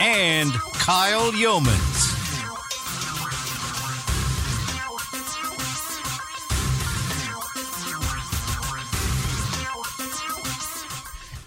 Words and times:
and 0.00 0.52
Kyle 0.72 1.30
Yeomans. 1.32 2.16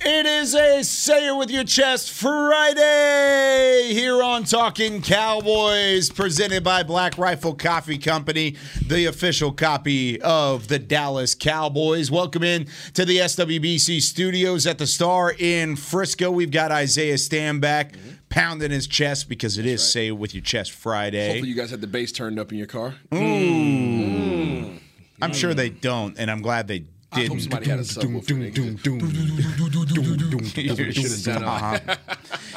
It 0.06 0.26
is 0.26 0.54
a 0.54 0.84
Say 0.84 1.30
It 1.30 1.38
With 1.38 1.50
Your 1.50 1.64
Chest 1.64 2.12
Friday 2.12 3.90
here 3.94 4.22
on 4.22 4.44
Talking 4.44 5.02
Cowboys, 5.02 6.10
presented 6.10 6.62
by 6.64 6.84
Black 6.84 7.18
Rifle 7.18 7.56
Coffee 7.56 7.98
Company, 7.98 8.58
the 8.86 9.06
official 9.06 9.54
copy 9.54 10.22
of 10.22 10.68
the 10.68 10.78
Dallas 10.78 11.34
Cowboys. 11.36 12.12
Welcome 12.12 12.44
in 12.44 12.68
to 12.94 13.06
the 13.06 13.20
SWBC 13.20 14.02
studios 14.02 14.68
at 14.68 14.78
the 14.78 14.88
Star 14.88 15.34
in 15.40 15.78
Frisco. 15.78 16.30
We've 16.30 16.52
got 16.52 16.72
Isaiah 16.72 17.16
Stanback 17.16 17.96
pounding 18.34 18.72
his 18.72 18.88
chest 18.88 19.30
because 19.30 19.58
it 19.58 19.66
is 19.66 19.90
Say 19.92 20.08
It 20.08 20.12
With 20.18 20.34
Your 20.34 20.42
Chest 20.44 20.72
Friday. 20.72 21.28
Hopefully, 21.30 21.50
you 21.50 21.56
guys 21.56 21.70
had 21.72 21.81
the 21.81 21.88
bass 21.88 22.12
turned 22.12 22.39
up 22.39 22.52
in 22.52 22.58
your 22.58 22.67
car. 22.67 22.95
I'm 25.22 25.31
sure 25.34 25.53
they 25.53 25.70
don't, 25.70 26.17
and 26.17 26.30
I'm 26.31 26.42
glad 26.42 26.67
they 26.67 26.86
I 27.11 27.20
hope 27.22 27.38
didn't. 27.38 27.39
somebody 27.42 27.70
had 27.70 27.80
a 27.80 27.84
subwoofer. 27.84 28.54
That's 30.66 30.80
what 30.80 30.88
it 30.88 30.94
should 30.95 31.11
have 31.11 31.23
done. 31.23 31.44
Uh-huh. 31.44 31.80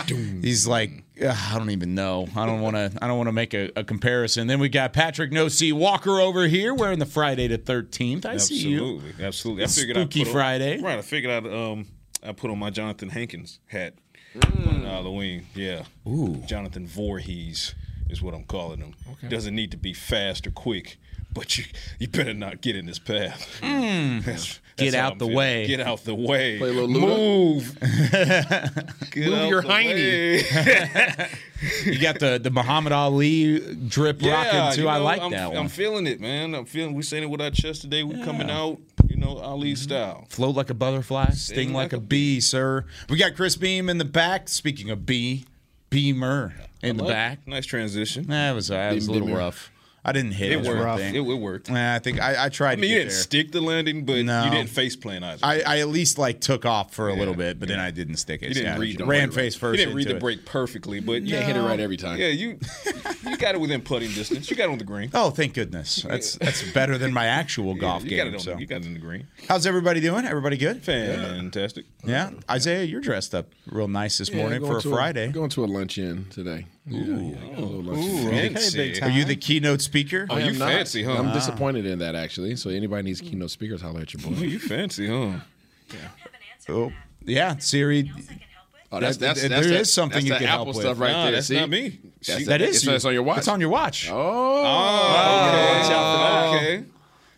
He's 0.42 0.66
like, 0.66 1.04
I 1.22 1.54
don't 1.58 1.70
even 1.70 1.94
know. 1.94 2.26
I 2.34 2.46
don't 2.46 2.60
want 2.60 2.76
to. 2.76 2.90
I 3.02 3.06
don't 3.06 3.18
want 3.18 3.28
to 3.28 3.32
make 3.32 3.52
a, 3.54 3.70
a 3.76 3.84
comparison. 3.84 4.46
Then 4.46 4.58
we 4.58 4.68
got 4.68 4.92
Patrick 4.92 5.30
No 5.32 5.48
C 5.48 5.72
Walker 5.72 6.20
over 6.20 6.46
here 6.46 6.74
wearing 6.74 6.98
the 6.98 7.06
Friday 7.06 7.48
the 7.48 7.58
Thirteenth. 7.58 8.24
I 8.26 8.38
see 8.38 8.56
you. 8.68 8.96
Absolutely, 8.96 9.24
absolutely. 9.24 9.62
I 9.62 9.64
It's 9.64 9.78
figured 9.78 9.96
I'd 9.98 10.00
Spooky 10.12 10.24
on- 10.26 10.32
Friday. 10.32 10.80
right? 10.80 10.98
I 10.98 11.02
figured 11.02 11.32
I'd 11.32 11.52
um 11.52 11.86
I 12.22 12.32
put 12.32 12.50
on 12.50 12.58
my 12.58 12.70
Jonathan 12.70 13.08
Hankins 13.10 13.60
hat 13.66 13.94
Mm. 14.40 14.68
on 14.68 14.82
Halloween. 14.82 15.46
Yeah. 15.54 15.84
Ooh. 16.06 16.42
Jonathan 16.46 16.86
Voorhees 16.86 17.74
is 18.10 18.22
what 18.22 18.34
I'm 18.34 18.44
calling 18.44 18.78
him. 18.80 18.94
Doesn't 19.28 19.54
need 19.54 19.70
to 19.72 19.76
be 19.76 19.92
fast 19.92 20.46
or 20.46 20.50
quick, 20.50 20.98
but 21.32 21.56
you 21.58 21.64
you 21.98 22.08
better 22.08 22.34
not 22.34 22.60
get 22.60 22.76
in 22.76 22.86
his 22.86 22.98
path. 22.98 23.58
That's- 23.60 24.22
Mm. 24.26 24.60
Get 24.76 24.92
that's 24.92 24.94
how 24.96 25.06
out 25.06 25.12
I'm 25.12 25.18
the 25.20 25.24
feeling. 25.24 25.36
way. 25.38 25.66
Get 25.66 25.80
out 25.80 26.04
the 26.04 26.14
way. 26.14 26.58
Play 26.58 26.68
a 26.68 26.72
little 26.74 26.88
Luda. 26.88 27.00
Move. 27.00 27.80
Get 29.10 29.24
Move 29.30 29.34
out 29.38 29.48
your 29.48 29.62
the 29.62 29.68
hiney. 29.68 31.38
You 31.86 31.98
got 31.98 32.18
the 32.18 32.38
the 32.38 32.50
Muhammad 32.50 32.92
Ali 32.92 33.58
drip 33.88 34.20
rocking 34.20 34.74
too. 34.76 34.82
you 34.82 34.88
I 34.88 34.98
like 34.98 35.22
I'm, 35.22 35.30
that 35.30 35.48
one. 35.48 35.56
I'm 35.56 35.68
feeling 35.68 36.06
it, 36.06 36.20
man. 36.20 36.54
I'm 36.54 36.66
feeling. 36.66 36.92
We 36.94 37.02
saying 37.02 37.22
it 37.22 37.30
with 37.30 37.40
our 37.40 37.50
chest 37.50 37.80
today. 37.80 38.02
We 38.02 38.22
coming 38.22 38.50
out, 38.50 38.78
you 39.16 39.24
know, 39.24 39.38
Ali 39.38 39.72
Mm-hmm. 39.72 39.82
style. 39.82 40.26
Float 40.28 40.54
like 40.54 40.70
a 40.70 40.74
butterfly, 40.74 41.30
sting 41.30 41.72
like 41.72 41.92
a 41.92 42.00
bee, 42.00 42.40
sir. 42.40 42.84
We 43.08 43.16
got 43.16 43.34
Chris 43.34 43.56
Beam 43.56 43.88
in 43.88 43.98
the 43.98 44.04
back. 44.04 44.48
Speaking 44.48 44.90
of 44.90 45.06
bee, 45.06 45.46
Beamer 45.90 46.52
in 46.82 46.96
the 46.98 47.04
Like- 47.04 47.12
back. 47.12 47.46
Nice 47.48 47.66
transition. 47.66 48.24
That 48.28 48.54
was, 48.54 48.68
that 48.68 48.94
was 48.94 49.06
a 49.08 49.12
little 49.12 49.28
rough. 49.34 49.70
I 50.08 50.12
didn't 50.12 50.32
hit 50.32 50.52
it. 50.52 50.64
It 50.64 50.68
worked. 50.68 51.00
anything. 51.00 51.14
It, 51.16 51.28
it 51.28 51.34
worked. 51.40 51.68
Nah, 51.68 51.94
I 51.96 51.98
think 51.98 52.20
I, 52.20 52.44
I 52.44 52.48
tried 52.48 52.72
I 52.72 52.74
to 52.76 52.80
mean, 52.80 52.90
you 52.90 52.96
didn't 52.98 53.08
there. 53.08 53.18
stick 53.18 53.50
the 53.50 53.60
landing, 53.60 54.04
but 54.04 54.24
No. 54.24 54.44
you 54.44 54.50
didn't 54.52 54.68
face 54.70 54.94
plant 54.94 55.24
either. 55.24 55.44
I, 55.44 55.62
I 55.66 55.78
at 55.80 55.88
least 55.88 56.16
like 56.16 56.40
took 56.40 56.64
off 56.64 56.94
for 56.94 57.08
a 57.08 57.14
little 57.14 57.34
bit, 57.34 57.58
but 57.58 57.68
then 57.68 57.80
I 57.80 57.90
didn't 57.90 58.16
stick 58.18 58.40
it. 58.42 58.48
You 58.50 58.54
didn't 58.54 58.74
Yeah, 58.74 58.78
read 58.78 58.98
the 58.98 59.04
ran 59.04 59.30
break 59.30 59.34
face 59.34 59.54
first. 59.56 59.80
You 59.80 59.84
didn't 59.86 59.96
read 59.96 60.02
into 60.06 60.14
the 60.14 60.18
it. 60.18 60.20
break 60.20 60.46
perfectly, 60.46 61.00
but 61.00 61.22
You 61.22 61.34
can't 61.34 61.44
hit 61.46 61.56
it 61.56 61.60
right 61.60 61.80
every 61.80 61.96
time. 61.96 62.18
Yeah, 62.20 62.28
you 62.28 62.58
you 63.26 63.36
got 63.36 63.56
it 63.56 63.60
within 63.60 63.82
putting 63.82 64.12
distance. 64.12 64.48
You 64.48 64.56
got 64.56 64.68
it 64.68 64.72
on 64.72 64.78
the 64.78 64.84
green. 64.84 65.10
Oh, 65.14 65.30
thank 65.30 65.54
goodness. 65.54 66.02
That's 66.08 66.36
that's 66.36 66.62
better 66.72 66.96
than 66.98 67.12
my 67.12 67.26
actual 67.26 67.74
Yeah, 67.74 67.80
golf 67.80 68.04
you 68.04 68.10
game. 68.10 68.18
got 68.18 68.26
it 68.28 68.34
on. 68.34 68.40
so. 68.40 68.56
You 68.58 68.66
got 68.66 68.82
it 68.82 68.86
in 68.86 68.94
the 68.94 69.00
green. 69.00 69.26
How's 69.48 69.66
everybody 69.66 70.00
doing? 70.00 70.24
Everybody 70.24 70.56
good? 70.56 70.84
Fantastic. 70.84 71.86
Yeah. 72.04 72.30
Isaiah, 72.48 72.84
you're 72.84 73.00
dressed 73.00 73.34
up 73.34 73.48
real 73.66 73.88
nice 73.88 74.18
this 74.18 74.32
morning 74.32 74.60
for 74.64 74.78
a 74.78 74.82
Friday. 74.82 75.28
going 75.32 75.50
to 75.50 75.64
a 75.64 75.66
luncheon 75.66 76.26
today. 76.30 76.66
Yeah, 76.88 77.00
yeah, 77.18 77.36
oh, 77.58 77.82
got 77.82 77.94
a. 77.94 78.30
Fancy. 78.30 79.02
Are 79.02 79.10
you 79.10 79.24
the 79.24 79.34
keynote 79.34 79.80
speaker? 79.80 80.26
Oh, 80.30 80.36
you 80.38 80.52
not. 80.52 80.70
fancy, 80.70 81.02
huh? 81.02 81.14
I'm 81.18 81.28
ah. 81.28 81.34
disappointed 81.34 81.84
in 81.84 81.98
that 81.98 82.14
actually. 82.14 82.54
So 82.56 82.70
anybody 82.70 83.02
needs 83.02 83.20
keynote 83.20 83.50
speakers, 83.50 83.82
holler 83.82 84.02
at 84.02 84.14
your 84.14 84.22
Oh, 84.24 84.30
boy. 84.30 84.36
you 84.42 84.58
fancy, 84.60 85.08
huh? 85.08 85.40
Oh, 86.68 86.92
yeah, 87.24 87.56
Siri. 87.58 88.10
Oh, 88.92 89.00
that's 89.00 89.16
that's, 89.16 89.40
There 89.40 89.48
that's 89.48 89.66
is 89.66 89.92
something 89.92 90.14
that's 90.16 90.26
you 90.26 90.32
the 90.32 90.38
can 90.38 90.46
help 90.48 90.68
Apple 90.68 90.80
with. 90.80 90.98
right 90.98 91.12
Nah, 91.12 91.22
there. 91.24 91.32
that's 91.32 91.46
See? 91.48 91.56
not 91.58 91.68
me. 91.70 91.98
That's 92.24 92.38
She- 92.40 92.44
That 92.44 92.60
is 92.60 92.76
it's, 92.76 92.84
you. 92.86 92.92
it's 92.92 93.04
on 93.04 93.12
your 93.14 93.22
watch. 93.24 93.38
It's 93.38 93.48
on 93.48 93.60
your 93.60 93.68
watch. 93.68 94.08
Oh, 94.10 94.14
Oh, 94.16 94.62
Watch 94.62 95.90
out 95.90 96.12
for 96.12 96.18
that. 96.22 96.56
okay. 96.56 96.84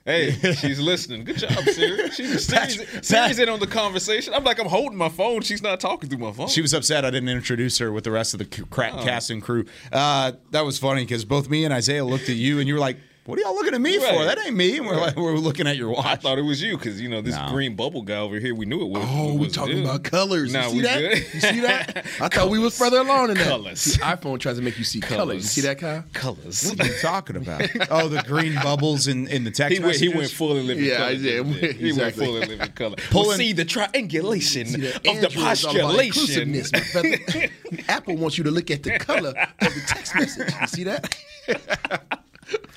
Hey, 0.08 0.30
she's 0.54 0.80
listening. 0.80 1.24
Good 1.24 1.36
job, 1.36 1.52
Siri. 1.69 2.08
She's 2.10 2.46
Siri's, 2.46 3.06
Siri's 3.06 3.38
in 3.38 3.50
on 3.50 3.60
the 3.60 3.66
conversation. 3.66 4.32
I'm 4.32 4.42
like, 4.42 4.58
I'm 4.58 4.66
holding 4.69 4.96
my 4.96 5.10
phone. 5.10 5.42
She's 5.42 5.62
not 5.62 5.80
talking 5.80 6.08
through 6.08 6.19
my 6.20 6.32
phone. 6.32 6.48
She 6.48 6.62
was 6.62 6.72
upset 6.72 7.04
I 7.04 7.10
didn't 7.10 7.28
introduce 7.28 7.76
her 7.76 7.92
with 7.92 8.04
the 8.04 8.10
rest 8.10 8.32
of 8.32 8.38
the 8.38 8.46
crack 8.46 8.94
Oh. 8.96 9.02
cast 9.04 9.28
and 9.28 9.42
crew. 9.42 9.66
Uh, 9.92 10.32
that 10.52 10.64
was 10.64 10.78
funny 10.78 11.02
because 11.02 11.26
both 11.26 11.50
me 11.50 11.64
and 11.66 11.74
Isaiah 11.74 12.06
looked 12.06 12.30
at 12.30 12.36
you 12.36 12.58
and 12.58 12.66
you 12.66 12.72
were 12.72 12.80
like, 12.80 12.96
"What 13.28 13.39
are 13.39 13.43
y'all 13.43 13.55
looking 13.55 13.75
at 13.75 13.81
me 13.81 13.99
for? 13.99 14.25
That 14.25 14.39
ain't 14.44 14.56
me." 14.56 14.78
And 14.78 14.87
we're 14.87 14.97
like, 14.97 15.16
"We're 15.16 15.37
looking 15.37 15.66
at 15.66 15.77
your 15.77 15.91
watch." 15.91 16.06
I 16.06 16.16
thought 16.16 16.39
it 16.39 16.43
was 16.43 16.62
you 16.62 16.77
because 16.78 17.00
you 17.00 17.09
know 17.09 17.21
this 17.21 17.34
No. 17.34 17.49
green 17.50 17.77
bubble 17.77 18.03
guy 18.03 18.16
over 18.16 18.39
here. 18.41 18.55
We 18.55 18.65
knew 18.66 18.81
it 18.81 18.89
was. 18.89 19.05
Oh, 19.06 19.34
we 19.34 19.49
talking 19.49 19.78
him. 19.78 19.84
about 19.84 20.03
colors. 20.05 20.53
Nah, 20.53 20.65
you 20.69 20.71
see 20.71 20.81
that? 20.83 20.99
good. 20.99 21.19
You 21.34 21.41
see 21.41 21.61
that? 21.61 21.97
I 22.21 22.28
thought 22.28 22.49
we 22.49 22.59
was 22.59 22.77
further 22.77 22.99
along 23.00 23.31
in 23.31 23.37
that. 23.37 23.47
Colors. 23.49 23.81
See, 23.81 24.00
iPhone 24.00 24.41
tries 24.41 24.56
to 24.56 24.62
make 24.62 24.78
you 24.78 24.84
see 24.84 25.00
colors. 25.00 25.37
You 25.37 25.43
see 25.43 25.61
that, 25.62 25.78
Kyle? 25.78 26.05
colors. 26.15 26.71
What 26.71 26.81
are 26.81 26.87
you 26.87 26.99
talking 27.00 27.37
about? 27.37 27.62
oh, 27.91 28.09
the 28.09 28.22
green 28.27 28.55
bubbles 28.56 29.06
in, 29.09 29.28
in 29.28 29.44
the 29.44 29.50
text 29.50 29.81
message. 29.81 30.00
He 30.00 30.09
went, 30.09 30.15
he 30.15 30.19
went 30.21 30.31
fully 30.31 30.62
living 30.62 30.84
Yeah, 30.84 30.97
color. 30.97 31.11
Did. 31.11 31.22
didn't 31.22 31.53
He 31.55 31.61
went 31.67 31.81
Exactly. 31.99 32.27
fully 32.27 32.41
living 32.47 32.72
color. 32.72 32.97
Pulling- 33.11 33.28
We'll 33.28 33.37
see 33.37 33.53
the 33.53 33.65
triangulation 33.67 34.67
See, 34.67 34.75
of 34.75 34.81
the 35.03 35.09
Android 35.11 35.53
is 35.53 35.65
all 35.65 35.77
about 35.77 35.84
postulation. 35.97 36.53
inclusiveness, 36.55 36.72
my 36.72 36.83
brother. 36.93 37.49
Apple 37.88 38.17
wants 38.17 38.38
you 38.38 38.44
to 38.44 38.50
look 38.50 38.71
at 38.71 38.83
the 38.83 38.99
color 38.99 39.31
of 39.61 39.75
the 39.75 39.83
text 39.87 40.15
message. 40.15 40.53
You 40.61 40.67
see 40.67 40.84
that? 40.84 41.15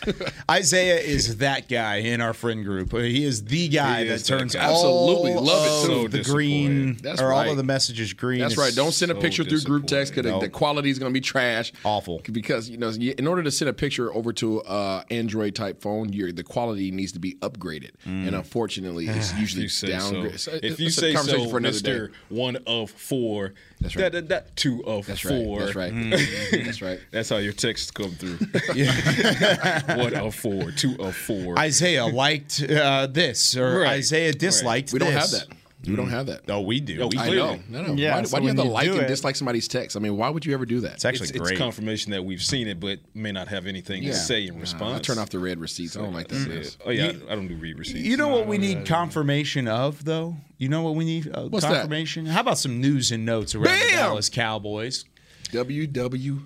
Isaiah 0.51 0.99
is 0.99 1.37
that 1.37 1.67
guy 1.67 1.97
in 1.97 2.21
our 2.21 2.33
friend 2.33 2.63
group. 2.63 2.91
He 2.93 3.23
is 3.23 3.45
the 3.45 3.67
guy 3.67 4.03
that 4.03 4.13
is 4.13 4.23
that 4.23 4.37
turns 4.37 4.55
guy. 4.55 4.69
Absolutely. 4.69 5.33
all 5.33 5.43
Love 5.43 5.65
it, 5.65 5.87
so 5.87 6.07
the 6.07 6.23
green. 6.23 6.97
That's 6.97 7.21
or 7.21 7.25
all 7.25 7.41
right. 7.41 7.49
of 7.49 7.57
the 7.57 7.63
messages 7.63 8.13
green. 8.13 8.39
That's 8.39 8.57
right. 8.57 8.73
Don't 8.73 8.91
send 8.91 9.11
a 9.11 9.15
so 9.15 9.21
picture 9.21 9.43
through 9.43 9.61
group 9.61 9.87
text 9.87 10.13
because 10.13 10.23
disappointing. 10.23 10.49
the 10.51 10.57
quality 10.57 10.89
is 10.89 10.99
going 10.99 11.11
to 11.11 11.13
be 11.13 11.21
trash. 11.21 11.73
Awful. 11.83 12.21
Because 12.31 12.69
you 12.69 12.77
know, 12.77 12.89
in 12.89 13.27
order 13.27 13.43
to 13.43 13.51
send 13.51 13.69
a 13.69 13.73
picture 13.73 14.13
over 14.13 14.33
to 14.33 14.61
uh, 14.63 15.03
Android 15.09 15.55
type 15.55 15.81
phone, 15.81 16.13
your 16.13 16.31
the 16.31 16.43
quality 16.43 16.91
needs 16.91 17.11
to 17.13 17.19
be 17.19 17.35
upgraded, 17.35 17.91
and 18.05 18.35
unfortunately, 18.35 19.07
it's 19.07 19.33
usually 19.39 19.67
say 19.67 19.97
so. 19.99 20.13
downgraded. 20.13 20.63
If 20.63 20.79
you 20.79 20.89
say 20.89 21.15
so, 21.15 21.47
for 21.49 21.57
another 21.57 21.79
day. 21.79 21.91
Mister 21.91 22.11
One 22.29 22.57
of 22.67 22.91
Four. 22.91 23.53
That's 23.81 23.95
right. 23.95 24.11
Da, 24.11 24.21
da, 24.21 24.39
da, 24.39 24.45
two 24.55 24.83
of 24.85 25.07
That's 25.07 25.25
right. 25.25 25.43
four. 25.43 25.59
That's 25.59 25.75
right. 25.75 25.91
That's 26.65 26.81
right. 26.81 26.99
That's 27.11 27.29
how 27.29 27.37
your 27.37 27.53
texts 27.53 27.89
come 27.91 28.11
through. 28.11 28.37
One 29.97 30.13
of 30.15 30.35
four. 30.35 30.71
Two 30.71 30.95
of 30.99 31.15
four. 31.15 31.57
Isaiah 31.57 32.05
liked 32.05 32.61
uh, 32.63 33.07
this 33.07 33.57
or 33.57 33.79
Right. 33.81 33.93
Isaiah 33.93 34.33
disliked 34.33 34.93
We 34.93 34.99
don't 34.99 35.11
have 35.11 35.31
that. 35.31 35.47
We 35.87 35.95
don't 35.95 36.09
have 36.09 36.27
that. 36.27 36.41
Oh, 36.47 36.61
we 36.61 36.79
do. 36.79 37.01
Oh, 37.01 37.07
We 37.07 37.17
I 37.17 37.23
I 37.25 37.29
do. 37.31 37.35
know. 37.37 37.59
No, 37.69 37.81
no. 37.81 37.93
Yeah, 37.93 38.15
why 38.15 38.23
so 38.23 38.33
why 38.35 38.39
do 38.39 38.43
you 38.43 38.47
have 38.49 38.57
to 38.57 38.63
you 38.65 38.69
like 38.69 38.87
and 38.87 38.97
it- 39.01 39.07
dislike 39.07 39.35
somebody's 39.35 39.67
text? 39.67 39.97
I 39.97 39.99
mean, 39.99 40.15
why 40.15 40.29
would 40.29 40.45
you 40.45 40.53
ever 40.53 40.65
do 40.65 40.79
that? 40.81 40.93
It's 40.93 41.05
actually 41.05 41.29
it's, 41.29 41.49
it's 41.49 41.57
confirmation 41.59 42.11
that 42.11 42.23
we've 42.23 42.41
seen 42.41 42.67
it, 42.67 42.79
but 42.79 42.99
may 43.15 43.31
not 43.31 43.47
have 43.47 43.65
anything 43.65 44.03
to 44.03 44.13
say 44.13 44.45
in 44.47 44.55
Nah, 44.55 44.61
response. 44.61 44.99
I 44.99 45.01
turn 45.01 45.17
off 45.17 45.29
the 45.31 45.39
red 45.39 45.59
receipts. 45.59 45.97
I 45.97 46.01
don't 46.01 46.13
like 46.13 46.27
that. 46.27 46.35
Yeah. 46.47 46.55
mess. 46.55 46.77
Oh 46.85 46.91
yeah, 46.91 47.13
I 47.29 47.35
don't 47.35 47.47
do 47.47 47.55
read 47.55 47.79
receipts. 47.79 48.05
You 48.05 48.15
know 48.17 48.27
what 48.27 48.45
we 48.47 48.57
need 48.59 48.85
confirmation 48.85 49.67
of, 49.67 50.05
though? 50.05 50.35
You 50.57 50.69
know 50.69 50.83
what 50.83 50.95
we 50.95 51.05
need 51.05 51.31
uh, 51.35 51.47
What's 51.47 51.65
that? 51.65 51.73
confirmation? 51.73 52.25
How 52.27 52.41
about 52.41 52.57
some 52.59 52.79
news 52.79 53.11
and 53.11 53.25
notes 53.25 53.55
around 53.55 53.79
the 53.79 53.87
Dallas 53.95 54.29
Cowboys? 54.29 55.05
WW 55.51 56.41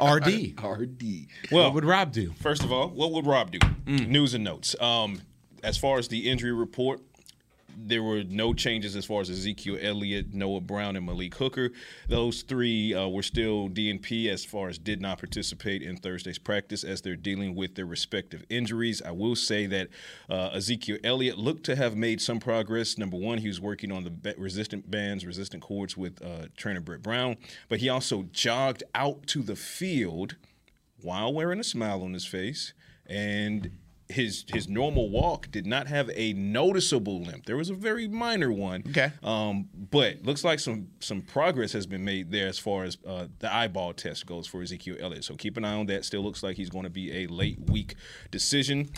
RD. 0.00 0.60
RD. 0.62 1.02
Well, 1.52 1.64
what 1.64 1.74
would 1.74 1.84
Rob 1.84 2.12
do? 2.12 2.32
First 2.40 2.64
of 2.64 2.72
all, 2.72 2.88
what 2.88 3.12
would 3.12 3.26
Rob 3.26 3.50
do? 3.52 3.58
Mm. 3.86 4.08
News 4.08 4.34
and 4.34 4.42
notes. 4.42 4.74
Um, 4.80 5.20
as 5.62 5.78
far 5.78 5.98
as 5.98 6.08
the 6.08 6.28
injury 6.28 6.52
report, 6.52 7.00
there 7.76 8.02
were 8.02 8.24
no 8.24 8.54
changes 8.54 8.96
as 8.96 9.04
far 9.04 9.20
as 9.20 9.28
Ezekiel 9.28 9.76
Elliott, 9.80 10.32
Noah 10.32 10.60
Brown, 10.60 10.96
and 10.96 11.04
Malik 11.04 11.34
Hooker. 11.34 11.70
Those 12.08 12.42
three 12.42 12.94
uh, 12.94 13.08
were 13.08 13.22
still 13.22 13.68
DNP 13.68 14.28
as 14.28 14.44
far 14.44 14.68
as 14.68 14.78
did 14.78 15.00
not 15.00 15.18
participate 15.18 15.82
in 15.82 15.96
Thursday's 15.96 16.38
practice 16.38 16.84
as 16.84 17.02
they're 17.02 17.16
dealing 17.16 17.54
with 17.54 17.74
their 17.74 17.86
respective 17.86 18.44
injuries. 18.48 19.02
I 19.02 19.10
will 19.10 19.36
say 19.36 19.66
that 19.66 19.88
uh, 20.30 20.50
Ezekiel 20.54 20.98
Elliott 21.04 21.38
looked 21.38 21.64
to 21.64 21.76
have 21.76 21.96
made 21.96 22.20
some 22.20 22.40
progress. 22.40 22.96
Number 22.96 23.16
one, 23.16 23.38
he 23.38 23.48
was 23.48 23.60
working 23.60 23.92
on 23.92 24.04
the 24.04 24.34
resistant 24.38 24.90
bands, 24.90 25.26
resistant 25.26 25.62
cords 25.62 25.96
with 25.96 26.22
uh, 26.24 26.46
trainer 26.56 26.80
Britt 26.80 27.02
Brown, 27.02 27.36
but 27.68 27.80
he 27.80 27.88
also 27.88 28.24
jogged 28.32 28.82
out 28.94 29.26
to 29.28 29.42
the 29.42 29.56
field 29.56 30.36
while 31.02 31.32
wearing 31.32 31.60
a 31.60 31.64
smile 31.64 32.02
on 32.02 32.14
his 32.14 32.24
face 32.24 32.72
and 33.08 33.70
his 34.08 34.44
his 34.48 34.68
normal 34.68 35.10
walk 35.10 35.50
did 35.50 35.66
not 35.66 35.86
have 35.88 36.10
a 36.14 36.32
noticeable 36.34 37.22
limp. 37.22 37.46
There 37.46 37.56
was 37.56 37.70
a 37.70 37.74
very 37.74 38.06
minor 38.08 38.52
one. 38.52 38.84
Okay. 38.88 39.12
Um, 39.22 39.68
but 39.90 40.22
looks 40.22 40.44
like 40.44 40.60
some 40.60 40.88
some 41.00 41.22
progress 41.22 41.72
has 41.72 41.86
been 41.86 42.04
made 42.04 42.30
there 42.30 42.46
as 42.46 42.58
far 42.58 42.84
as 42.84 42.98
uh, 43.06 43.26
the 43.40 43.52
eyeball 43.52 43.94
test 43.94 44.26
goes 44.26 44.46
for 44.46 44.62
Ezekiel 44.62 44.96
Elliott. 45.00 45.24
So 45.24 45.34
keep 45.34 45.56
an 45.56 45.64
eye 45.64 45.74
on 45.74 45.86
that. 45.86 46.04
Still 46.04 46.22
looks 46.22 46.42
like 46.42 46.56
he's 46.56 46.70
going 46.70 46.84
to 46.84 46.90
be 46.90 47.24
a 47.24 47.26
late 47.26 47.58
week 47.68 47.96
decision. 48.30 48.90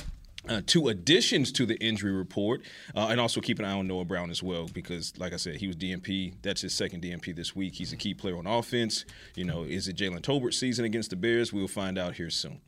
Uh, 0.49 0.63
two 0.67 0.89
additions 0.89 1.53
to 1.53 1.67
the 1.67 1.77
injury 1.77 2.13
report, 2.13 2.63
uh, 2.95 3.09
and 3.11 3.21
also 3.21 3.41
keep 3.41 3.59
an 3.59 3.65
eye 3.65 3.73
on 3.73 3.87
Noah 3.87 4.05
Brown 4.05 4.31
as 4.31 4.43
well, 4.43 4.69
because, 4.73 5.13
like 5.19 5.33
I 5.33 5.37
said, 5.37 5.57
he 5.57 5.67
was 5.67 5.77
DNP. 5.77 6.35
That's 6.43 6.63
his 6.63 6.73
second 6.73 7.03
DNP 7.03 7.37
this 7.37 7.55
week. 7.55 7.75
He's 7.75 7.93
a 7.93 7.97
key 7.97 8.15
player 8.15 8.37
on 8.37 8.47
offense. 8.47 9.05
You 9.35 9.45
know, 9.45 9.65
is 9.65 9.89
it 9.89 9.97
Jalen 9.97 10.21
Tolbert 10.23 10.55
season 10.55 10.85
against 10.85 11.11
the 11.11 11.17
Bears? 11.17 11.53
We'll 11.53 11.69
find 11.69 11.99
out 11.99 12.15
here 12.15 12.31
soon. 12.31 12.61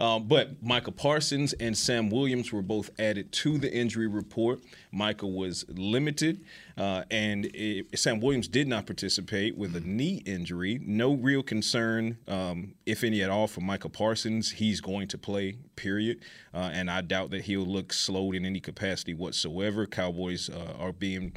Um, 0.00 0.26
but 0.26 0.62
Micah 0.62 0.92
Parsons 0.92 1.52
and 1.54 1.76
Sam 1.76 2.08
Williams 2.08 2.52
were 2.52 2.62
both 2.62 2.90
added 2.98 3.32
to 3.32 3.58
the 3.58 3.72
injury 3.72 4.06
report. 4.06 4.60
Micah 4.92 5.26
was 5.26 5.64
limited, 5.68 6.44
uh, 6.78 7.02
and 7.10 7.46
it, 7.46 7.98
Sam 7.98 8.20
Williams 8.20 8.46
did 8.46 8.68
not 8.68 8.86
participate 8.86 9.58
with 9.58 9.74
a 9.74 9.80
knee 9.80 10.22
injury. 10.24 10.78
No 10.80 11.12
real 11.12 11.42
concern, 11.42 12.18
um, 12.28 12.74
if 12.86 13.02
any 13.02 13.20
at 13.20 13.30
all, 13.30 13.48
for 13.48 13.60
Micah 13.60 13.88
Parsons. 13.88 14.52
He's 14.52 14.80
going 14.80 15.08
to 15.08 15.18
play, 15.18 15.58
period. 15.74 16.20
Uh, 16.54 16.70
and 16.72 16.88
I 16.88 17.00
doubt 17.00 17.30
that 17.30 17.42
he'll 17.42 17.66
look 17.66 17.92
slowed 17.92 18.36
in 18.36 18.46
any 18.46 18.60
capacity 18.60 19.12
whatsoever. 19.12 19.86
Cowboys 19.86 20.48
uh, 20.48 20.74
are 20.78 20.92
being 20.92 21.32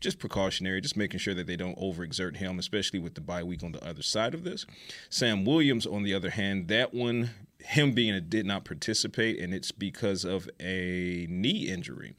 just 0.00 0.18
precautionary, 0.18 0.80
just 0.80 0.96
making 0.96 1.20
sure 1.20 1.32
that 1.32 1.46
they 1.46 1.56
don't 1.56 1.78
overexert 1.78 2.36
him, 2.36 2.58
especially 2.58 2.98
with 2.98 3.14
the 3.14 3.20
bye 3.20 3.44
week 3.44 3.62
on 3.62 3.70
the 3.70 3.88
other 3.88 4.02
side 4.02 4.34
of 4.34 4.42
this. 4.42 4.66
Sam 5.08 5.44
Williams, 5.44 5.86
on 5.86 6.02
the 6.02 6.12
other 6.12 6.30
hand, 6.30 6.66
that 6.68 6.92
one, 6.92 7.30
him 7.60 7.92
being 7.92 8.12
a 8.12 8.20
did 8.20 8.44
not 8.44 8.64
participate, 8.64 9.38
and 9.38 9.54
it's 9.54 9.70
because 9.70 10.24
of 10.24 10.50
a 10.58 11.26
knee 11.30 11.68
injury. 11.68 12.16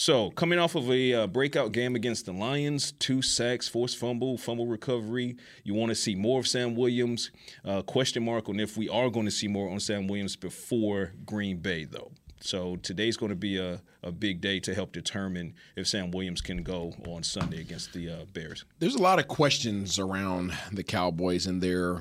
So, 0.00 0.30
coming 0.30 0.58
off 0.58 0.76
of 0.76 0.90
a 0.90 1.12
uh, 1.12 1.26
breakout 1.26 1.72
game 1.72 1.94
against 1.94 2.24
the 2.24 2.32
Lions, 2.32 2.92
two 2.92 3.20
sacks, 3.20 3.68
forced 3.68 3.98
fumble, 3.98 4.38
fumble 4.38 4.66
recovery. 4.66 5.36
You 5.62 5.74
want 5.74 5.90
to 5.90 5.94
see 5.94 6.14
more 6.14 6.40
of 6.40 6.48
Sam 6.48 6.74
Williams. 6.74 7.30
Uh, 7.62 7.82
question 7.82 8.24
mark 8.24 8.48
on 8.48 8.58
if 8.60 8.78
we 8.78 8.88
are 8.88 9.10
going 9.10 9.26
to 9.26 9.30
see 9.30 9.46
more 9.46 9.68
on 9.68 9.78
Sam 9.78 10.08
Williams 10.08 10.36
before 10.36 11.12
Green 11.26 11.58
Bay, 11.58 11.84
though. 11.84 12.12
So 12.40 12.76
today's 12.76 13.18
going 13.18 13.28
to 13.28 13.36
be 13.36 13.58
a, 13.58 13.82
a 14.02 14.10
big 14.10 14.40
day 14.40 14.58
to 14.60 14.74
help 14.74 14.92
determine 14.92 15.52
if 15.76 15.86
Sam 15.86 16.12
Williams 16.12 16.40
can 16.40 16.62
go 16.62 16.94
on 17.06 17.22
Sunday 17.22 17.60
against 17.60 17.92
the 17.92 18.08
uh, 18.08 18.24
Bears. 18.32 18.64
There's 18.78 18.94
a 18.94 19.02
lot 19.02 19.18
of 19.18 19.28
questions 19.28 19.98
around 19.98 20.54
the 20.72 20.82
Cowboys 20.82 21.46
and 21.46 21.62
their 21.62 22.00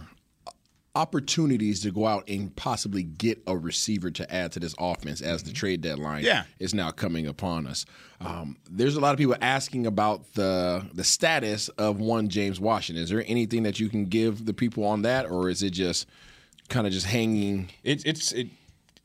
opportunities 0.99 1.79
to 1.79 1.91
go 1.91 2.05
out 2.05 2.27
and 2.27 2.53
possibly 2.57 3.03
get 3.03 3.41
a 3.47 3.55
receiver 3.55 4.11
to 4.11 4.33
add 4.33 4.51
to 4.51 4.59
this 4.59 4.75
offense 4.77 5.21
as 5.21 5.43
the 5.43 5.53
trade 5.53 5.79
deadline 5.79 6.25
yeah. 6.25 6.43
is 6.59 6.73
now 6.73 6.91
coming 6.91 7.25
upon 7.25 7.65
us. 7.65 7.85
Um, 8.19 8.57
there's 8.69 8.97
a 8.97 8.99
lot 8.99 9.13
of 9.13 9.17
people 9.17 9.37
asking 9.39 9.87
about 9.87 10.33
the 10.33 10.85
the 10.93 11.05
status 11.05 11.69
of 11.69 12.01
one 12.01 12.27
James 12.27 12.59
Washington. 12.59 13.01
Is 13.01 13.09
there 13.09 13.23
anything 13.27 13.63
that 13.63 13.79
you 13.79 13.87
can 13.87 14.05
give 14.07 14.45
the 14.45 14.53
people 14.53 14.83
on 14.83 15.03
that, 15.03 15.25
or 15.31 15.49
is 15.49 15.63
it 15.63 15.69
just 15.69 16.05
kind 16.67 16.85
of 16.85 16.91
just 16.91 17.05
hanging? 17.05 17.71
It, 17.81 18.05
it's 18.05 18.33
it. 18.33 18.47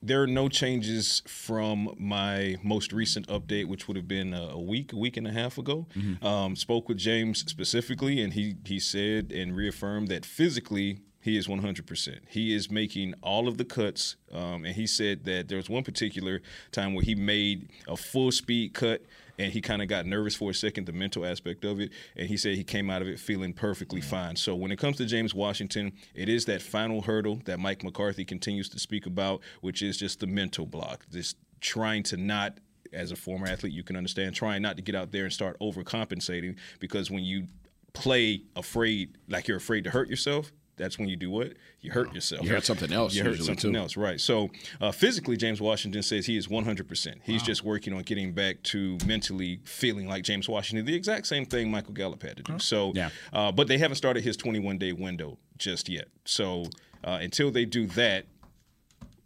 There 0.02 0.20
are 0.20 0.26
no 0.26 0.48
changes 0.48 1.22
from 1.28 1.94
my 1.96 2.56
most 2.62 2.92
recent 2.92 3.28
update, 3.28 3.68
which 3.68 3.86
would 3.86 3.96
have 3.96 4.08
been 4.08 4.34
a 4.34 4.58
week, 4.58 4.92
a 4.92 4.96
week 4.96 5.16
and 5.16 5.26
a 5.26 5.32
half 5.32 5.58
ago. 5.58 5.86
Mm-hmm. 5.96 6.26
Um, 6.26 6.56
spoke 6.56 6.88
with 6.88 6.98
James 6.98 7.44
specifically, 7.48 8.20
and 8.20 8.32
he 8.32 8.56
he 8.64 8.80
said 8.80 9.30
and 9.30 9.54
reaffirmed 9.54 10.08
that 10.08 10.26
physically 10.26 10.98
he 11.24 11.38
is 11.38 11.46
100%. 11.46 12.18
He 12.28 12.54
is 12.54 12.70
making 12.70 13.14
all 13.22 13.48
of 13.48 13.56
the 13.56 13.64
cuts. 13.64 14.16
Um, 14.30 14.66
and 14.66 14.76
he 14.76 14.86
said 14.86 15.24
that 15.24 15.48
there 15.48 15.56
was 15.56 15.70
one 15.70 15.82
particular 15.82 16.42
time 16.70 16.92
where 16.92 17.02
he 17.02 17.14
made 17.14 17.70
a 17.88 17.96
full 17.96 18.30
speed 18.30 18.74
cut 18.74 19.00
and 19.38 19.50
he 19.50 19.62
kind 19.62 19.80
of 19.80 19.88
got 19.88 20.04
nervous 20.04 20.36
for 20.36 20.50
a 20.50 20.54
second, 20.54 20.84
the 20.84 20.92
mental 20.92 21.24
aspect 21.24 21.64
of 21.64 21.80
it. 21.80 21.92
And 22.14 22.28
he 22.28 22.36
said 22.36 22.56
he 22.56 22.62
came 22.62 22.90
out 22.90 23.00
of 23.00 23.08
it 23.08 23.18
feeling 23.18 23.54
perfectly 23.54 24.02
fine. 24.02 24.36
So 24.36 24.54
when 24.54 24.70
it 24.70 24.78
comes 24.78 24.98
to 24.98 25.06
James 25.06 25.34
Washington, 25.34 25.92
it 26.14 26.28
is 26.28 26.44
that 26.44 26.60
final 26.60 27.00
hurdle 27.00 27.40
that 27.46 27.58
Mike 27.58 27.82
McCarthy 27.82 28.26
continues 28.26 28.68
to 28.68 28.78
speak 28.78 29.06
about, 29.06 29.40
which 29.62 29.80
is 29.80 29.96
just 29.96 30.20
the 30.20 30.26
mental 30.26 30.66
block, 30.66 31.06
just 31.10 31.38
trying 31.62 32.02
to 32.02 32.18
not 32.18 32.58
as 32.92 33.12
a 33.12 33.16
former 33.16 33.46
athlete, 33.46 33.72
you 33.72 33.82
can 33.82 33.96
understand 33.96 34.34
trying 34.34 34.60
not 34.60 34.76
to 34.76 34.82
get 34.82 34.94
out 34.94 35.10
there 35.10 35.24
and 35.24 35.32
start 35.32 35.58
overcompensating 35.58 36.56
because 36.80 37.10
when 37.10 37.24
you 37.24 37.48
play 37.94 38.42
afraid, 38.54 39.16
like 39.26 39.48
you're 39.48 39.56
afraid 39.56 39.84
to 39.84 39.90
hurt 39.90 40.10
yourself, 40.10 40.52
that's 40.76 40.98
when 40.98 41.08
you 41.08 41.16
do 41.16 41.30
what? 41.30 41.52
You 41.80 41.92
hurt 41.92 42.14
yourself. 42.14 42.44
You 42.44 42.50
hurt 42.50 42.64
something 42.64 42.92
else. 42.92 43.14
You 43.14 43.24
hurt 43.24 43.38
something 43.38 43.72
too. 43.72 43.78
else, 43.78 43.96
right? 43.96 44.20
So 44.20 44.50
uh, 44.80 44.90
physically, 44.92 45.36
James 45.36 45.60
Washington 45.60 46.02
says 46.02 46.26
he 46.26 46.36
is 46.36 46.48
100%. 46.48 47.16
He's 47.22 47.42
wow. 47.42 47.46
just 47.46 47.64
working 47.64 47.92
on 47.92 48.02
getting 48.02 48.32
back 48.32 48.62
to 48.64 48.98
mentally 49.06 49.60
feeling 49.64 50.08
like 50.08 50.24
James 50.24 50.48
Washington. 50.48 50.84
The 50.86 50.94
exact 50.94 51.26
same 51.26 51.46
thing 51.46 51.70
Michael 51.70 51.94
Gallup 51.94 52.22
had 52.22 52.36
to 52.38 52.42
do. 52.42 52.52
Huh? 52.52 52.58
So, 52.58 52.92
yeah. 52.94 53.10
Uh, 53.32 53.52
but 53.52 53.68
they 53.68 53.78
haven't 53.78 53.96
started 53.96 54.24
his 54.24 54.36
21 54.36 54.78
day 54.78 54.92
window 54.92 55.38
just 55.58 55.88
yet. 55.88 56.08
So 56.24 56.64
uh, 57.04 57.18
until 57.20 57.50
they 57.50 57.64
do 57.64 57.86
that, 57.88 58.26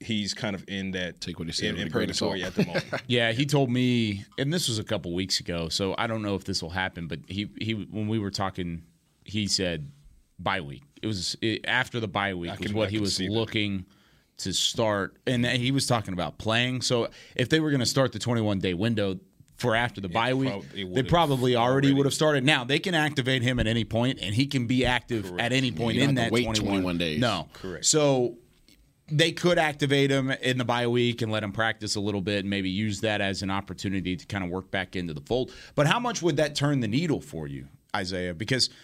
he's 0.01 0.35
kind 0.35 0.55
of 0.55 0.65
in 0.69 0.93
that 0.93 1.21
take 1.21 1.39
what 1.39 1.49
he 1.49 1.53
said 1.53 1.75
in, 1.75 1.83
in 1.83 1.91
purgatory 1.91 2.43
at 2.45 2.55
the 2.55 2.65
moment. 2.65 2.85
yeah, 3.07 3.33
he 3.33 3.47
told 3.47 3.71
me, 3.71 4.25
and 4.39 4.53
this 4.53 4.69
was 4.69 4.79
a 4.79 4.85
couple 4.85 5.13
weeks 5.15 5.41
ago, 5.41 5.69
so 5.69 5.95
I 5.99 6.07
don't 6.07 6.23
know 6.23 6.35
if 6.35 6.45
this 6.45 6.63
will 6.63 6.71
happen. 6.71 7.07
But 7.09 7.21
he 7.27 7.51
he 7.61 7.73
when 7.73 8.09
we 8.09 8.19
were 8.19 8.31
talking, 8.31 8.83
he 9.25 9.47
said 9.47 9.91
bye 10.39 10.61
week. 10.61 10.83
It 11.03 11.07
was 11.07 11.37
it, 11.41 11.65
after 11.67 12.01
the 12.01 12.09
bye 12.09 12.35
week 12.35 12.59
was 12.61 12.73
what 12.73 12.91
he 12.91 12.99
was 12.99 13.21
looking 13.21 13.79
that. 13.79 14.45
to 14.45 14.53
start, 14.53 15.17
and 15.27 15.45
he 15.45 15.71
was 15.71 15.87
talking 15.87 16.15
about 16.15 16.39
playing. 16.39 16.83
So 16.83 17.09
if 17.37 17.49
they 17.49 17.61
were 17.61 17.71
going 17.71 17.81
to 17.81 17.87
start 17.87 18.13
the 18.13 18.19
21 18.19 18.59
day 18.59 18.75
window 18.75 19.19
for 19.57 19.75
after 19.75 20.01
the 20.01 20.09
bye 20.09 20.35
week, 20.35 20.53
they 20.73 21.03
probably 21.03 21.57
already, 21.57 21.89
already, 21.89 21.93
would 21.93 22.07
have 22.07 22.15
started. 22.15 22.45
Now 22.45 22.65
they 22.65 22.79
can 22.79 22.95
activate 22.95 23.43
him 23.43 23.59
at 23.59 23.67
any 23.67 23.85
point, 23.85 24.19
and 24.23 24.35
he 24.35 24.47
can 24.47 24.67
be 24.67 24.85
active 24.85 25.25
Correct. 25.25 25.41
at 25.41 25.53
any 25.53 25.73
point 25.73 25.99
in 25.99 26.15
that 26.15 26.29
21, 26.29 26.55
21 26.55 26.99
days. 26.99 27.21
No, 27.21 27.49
Correct. 27.53 27.85
So 27.85 28.37
they 29.11 29.33
could 29.33 29.59
activate 29.59 30.11
him 30.11 30.31
in 30.31 30.59
the 30.59 30.67
bye 30.67 30.87
week 30.87 31.23
and 31.23 31.33
let 31.33 31.43
him 31.43 31.51
practice 31.51 31.97
a 31.97 32.01
little 32.01 32.21
bit 32.21 32.41
and 32.41 32.51
maybe 32.51 32.69
use 32.69 33.01
that 33.01 33.23
as 33.23 33.43
an 33.43 33.51
opportunity 33.51 34.15
to 34.17 34.27
kind 34.27 34.45
of 34.45 34.51
work 34.51 34.71
back 34.71 34.97
into 34.97 35.15
the 35.15 35.23
fold. 35.23 35.51
But 35.75 35.87
how 35.87 35.99
much 35.99 36.21
would 36.21 36.37
that 36.37 36.55
turn 36.55 36.81
the 36.81 36.89
needle 36.89 37.23
for 37.23 37.47
you, 37.47 37.69
Isaiah? 37.95 38.35
Because– 38.35 38.71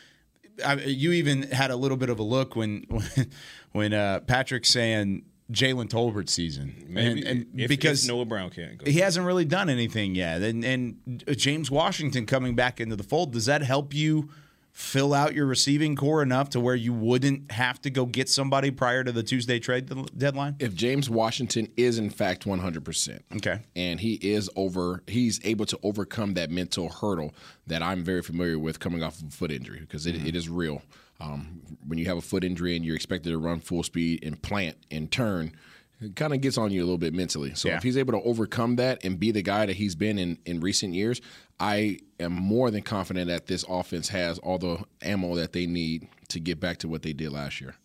I, 0.64 0.74
you 0.74 1.12
even 1.12 1.42
had 1.44 1.70
a 1.70 1.76
little 1.76 1.96
bit 1.96 2.10
of 2.10 2.18
a 2.18 2.22
look 2.22 2.56
when 2.56 2.84
when, 2.88 3.30
when 3.72 3.92
uh, 3.92 4.20
Patrick 4.20 4.66
saying 4.66 5.24
Jalen 5.52 5.88
Tolbert 5.88 6.28
season, 6.28 6.86
Maybe, 6.88 7.20
and, 7.20 7.28
and 7.28 7.60
if, 7.60 7.68
because 7.68 8.04
if 8.04 8.08
Noah 8.08 8.24
Brown 8.24 8.50
can't 8.50 8.78
go, 8.78 8.90
he 8.90 8.98
hasn't 8.98 9.26
really 9.26 9.44
done 9.44 9.68
anything 9.68 10.14
yet, 10.14 10.42
and 10.42 10.64
and 10.64 11.24
James 11.36 11.70
Washington 11.70 12.26
coming 12.26 12.54
back 12.54 12.80
into 12.80 12.96
the 12.96 13.02
fold, 13.02 13.32
does 13.32 13.46
that 13.46 13.62
help 13.62 13.94
you? 13.94 14.30
Fill 14.74 15.14
out 15.14 15.34
your 15.34 15.46
receiving 15.46 15.94
core 15.94 16.20
enough 16.20 16.50
to 16.50 16.58
where 16.58 16.74
you 16.74 16.92
wouldn't 16.92 17.52
have 17.52 17.80
to 17.80 17.90
go 17.90 18.04
get 18.04 18.28
somebody 18.28 18.72
prior 18.72 19.04
to 19.04 19.12
the 19.12 19.22
Tuesday 19.22 19.60
trade 19.60 19.88
deadline? 20.18 20.56
If 20.58 20.74
James 20.74 21.08
Washington 21.08 21.68
is 21.76 21.96
in 21.98 22.10
fact 22.10 22.44
100%. 22.44 23.20
Okay. 23.36 23.60
And 23.76 24.00
he 24.00 24.14
is 24.14 24.50
over 24.56 25.04
he's 25.06 25.40
able 25.44 25.64
to 25.66 25.78
overcome 25.84 26.34
that 26.34 26.50
mental 26.50 26.88
hurdle 26.88 27.34
that 27.68 27.82
I'm 27.82 28.02
very 28.02 28.20
familiar 28.20 28.58
with 28.58 28.80
coming 28.80 29.02
off 29.02 29.22
of 29.22 29.28
a 29.28 29.30
foot 29.30 29.52
injury 29.52 29.78
because 29.78 30.06
it, 30.06 30.16
mm-hmm. 30.16 30.26
it 30.26 30.34
is 30.34 30.48
real. 30.48 30.82
Um, 31.20 31.62
when 31.86 32.00
you 32.00 32.06
have 32.06 32.18
a 32.18 32.22
foot 32.22 32.42
injury 32.42 32.74
and 32.74 32.84
you're 32.84 32.96
expected 32.96 33.30
to 33.30 33.38
run 33.38 33.60
full 33.60 33.84
speed 33.84 34.24
and 34.24 34.42
plant 34.42 34.76
and 34.90 35.08
turn, 35.10 35.52
it 36.00 36.16
kind 36.16 36.32
of 36.32 36.40
gets 36.40 36.58
on 36.58 36.70
you 36.70 36.80
a 36.80 36.84
little 36.84 36.98
bit 36.98 37.14
mentally. 37.14 37.54
So 37.54 37.68
yeah. 37.68 37.76
if 37.76 37.82
he's 37.82 37.96
able 37.96 38.12
to 38.12 38.22
overcome 38.22 38.76
that 38.76 39.04
and 39.04 39.18
be 39.18 39.30
the 39.30 39.42
guy 39.42 39.66
that 39.66 39.76
he's 39.76 39.94
been 39.94 40.18
in, 40.18 40.38
in 40.44 40.60
recent 40.60 40.94
years, 40.94 41.20
I 41.60 41.98
am 42.18 42.32
more 42.32 42.70
than 42.70 42.82
confident 42.82 43.28
that 43.28 43.46
this 43.46 43.64
offense 43.68 44.08
has 44.08 44.38
all 44.38 44.58
the 44.58 44.84
ammo 45.02 45.36
that 45.36 45.52
they 45.52 45.66
need 45.66 46.08
to 46.28 46.40
get 46.40 46.60
back 46.60 46.78
to 46.78 46.88
what 46.88 47.02
they 47.02 47.12
did 47.12 47.32
last 47.32 47.60
year. 47.60 47.76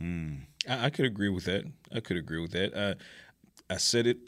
Mm. 0.00 0.40
I, 0.68 0.86
I, 0.86 0.90
could 0.90 1.04
agree 1.04 1.28
with 1.28 1.44
that. 1.44 1.64
I 1.94 2.00
could 2.00 2.16
agree 2.16 2.40
with 2.40 2.52
that. 2.52 2.74
Uh, 2.74 2.94
I 3.68 3.76
said 3.76 4.06
it 4.06 4.18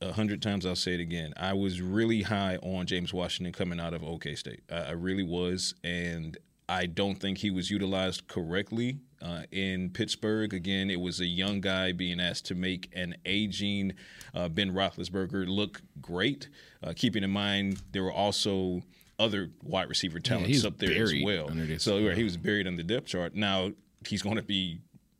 a 0.00 0.12
hundred 0.12 0.40
times. 0.40 0.64
I'll 0.64 0.76
say 0.76 0.94
it 0.94 1.00
again. 1.00 1.34
I 1.36 1.52
was 1.52 1.80
really 1.80 2.22
high 2.22 2.56
on 2.62 2.86
James 2.86 3.12
Washington 3.12 3.52
coming 3.52 3.80
out 3.80 3.92
of 3.92 4.02
OK 4.04 4.34
State. 4.34 4.60
I, 4.70 4.76
I 4.76 4.90
really 4.92 5.24
was, 5.24 5.74
and 5.82 6.36
I 6.68 6.86
don't 6.86 7.16
think 7.16 7.38
he 7.38 7.50
was 7.50 7.70
utilized 7.70 8.28
correctly 8.28 8.98
uh, 9.22 9.42
in 9.50 9.90
Pittsburgh. 9.90 10.54
Again, 10.54 10.90
it 10.90 11.00
was 11.00 11.20
a 11.20 11.26
young 11.26 11.60
guy 11.60 11.92
being 11.92 12.20
asked 12.20 12.46
to 12.46 12.54
make 12.54 12.90
an 12.94 13.16
aging 13.24 13.94
uh, 14.34 14.48
Ben 14.48 14.72
Roethlisberger 14.72 15.48
look 15.48 15.82
great. 16.00 16.48
Uh, 16.82 16.92
keeping 16.94 17.24
in 17.24 17.30
mind 17.30 17.82
there 17.92 18.02
were 18.02 18.12
also 18.12 18.82
other 19.18 19.50
wide 19.62 19.88
receiver 19.88 20.20
talents 20.20 20.48
he's 20.48 20.64
up 20.64 20.78
there 20.78 20.90
as 21.02 21.24
well. 21.24 21.48
So 21.78 22.06
right, 22.06 22.16
he 22.16 22.24
was 22.24 22.36
buried 22.36 22.66
on 22.66 22.76
the 22.76 22.84
depth 22.84 23.06
chart. 23.06 23.34
Now 23.34 23.72
he's 24.06 24.22
going 24.22 24.36
to 24.36 24.42
be 24.42 24.78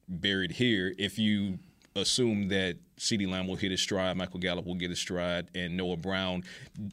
buried 0.08 0.52
here 0.52 0.94
if 0.98 1.18
you 1.18 1.58
assume 1.96 2.48
that 2.48 2.76
CeeDee 2.98 3.30
Lamb 3.30 3.46
will 3.46 3.56
hit 3.56 3.70
his 3.70 3.80
stride, 3.80 4.16
Michael 4.16 4.40
Gallup 4.40 4.66
will 4.66 4.74
get 4.74 4.90
his 4.90 4.98
stride, 4.98 5.48
and 5.54 5.76
Noah 5.76 5.96
Brown 5.96 6.44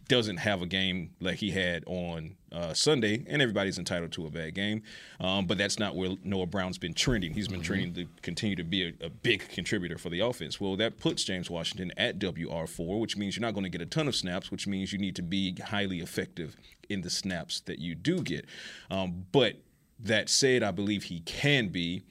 doesn't 0.08 0.38
have 0.38 0.62
a 0.62 0.66
game 0.66 1.12
like 1.20 1.38
he 1.38 1.52
had 1.52 1.84
on 1.88 2.36
uh, 2.52 2.74
Sunday, 2.74 3.26
and 3.28 3.42
everybody's 3.42 3.78
entitled 3.78 4.12
to 4.14 4.26
a 4.26 4.30
bad 4.30 4.54
game. 4.54 4.82
Um, 5.20 5.46
but 5.46 5.58
that's 5.58 5.78
not 5.78 5.96
where 5.96 6.12
Noah 6.24 6.46
Brown's 6.46 6.78
been 6.78 6.94
trending. 6.94 7.34
He's 7.34 7.48
been 7.48 7.62
trending 7.62 7.94
to 7.96 8.06
continue 8.22 8.56
to 8.56 8.64
be 8.64 8.96
a, 9.02 9.06
a 9.06 9.10
big 9.10 9.48
contributor 9.50 9.98
for 9.98 10.10
the 10.10 10.22
offense. 10.22 10.62
Well, 10.62 10.76
that 10.78 11.00
puts 11.00 11.24
James 11.24 11.50
Washington 11.50 11.92
at 11.98 12.20
WR4, 12.20 13.00
which 13.00 13.18
means 13.18 13.36
you're 13.36 13.42
not 13.42 13.54
going 13.54 13.66
to 13.66 13.70
get 13.70 13.82
a 13.82 13.86
ton 13.86 14.08
of 14.08 14.16
snaps, 14.16 14.52
which 14.52 14.68
means 14.68 14.94
you 14.94 15.00
need 15.00 15.16
to 15.16 15.24
be 15.24 15.56
highly 15.56 16.00
effective 16.00 16.56
in 16.88 17.02
the 17.02 17.10
snaps 17.10 17.60
that 17.62 17.80
you 17.80 17.96
do 17.96 18.22
get. 18.22 18.46
Um, 18.90 19.26
but 19.32 19.56
that 20.00 20.30
said, 20.30 20.64
I 20.64 20.72
believe 20.72 21.04
he 21.04 21.22
can 21.22 21.70
be 21.70 22.04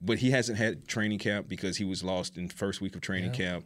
but 0.00 0.18
he 0.18 0.30
hasn't 0.30 0.58
had 0.58 0.86
training 0.86 1.18
camp 1.18 1.48
because 1.48 1.76
he 1.78 1.84
was 1.84 2.02
lost 2.04 2.36
in 2.36 2.48
first 2.48 2.80
week 2.80 2.94
of 2.94 3.00
training 3.00 3.32
camp. 3.32 3.64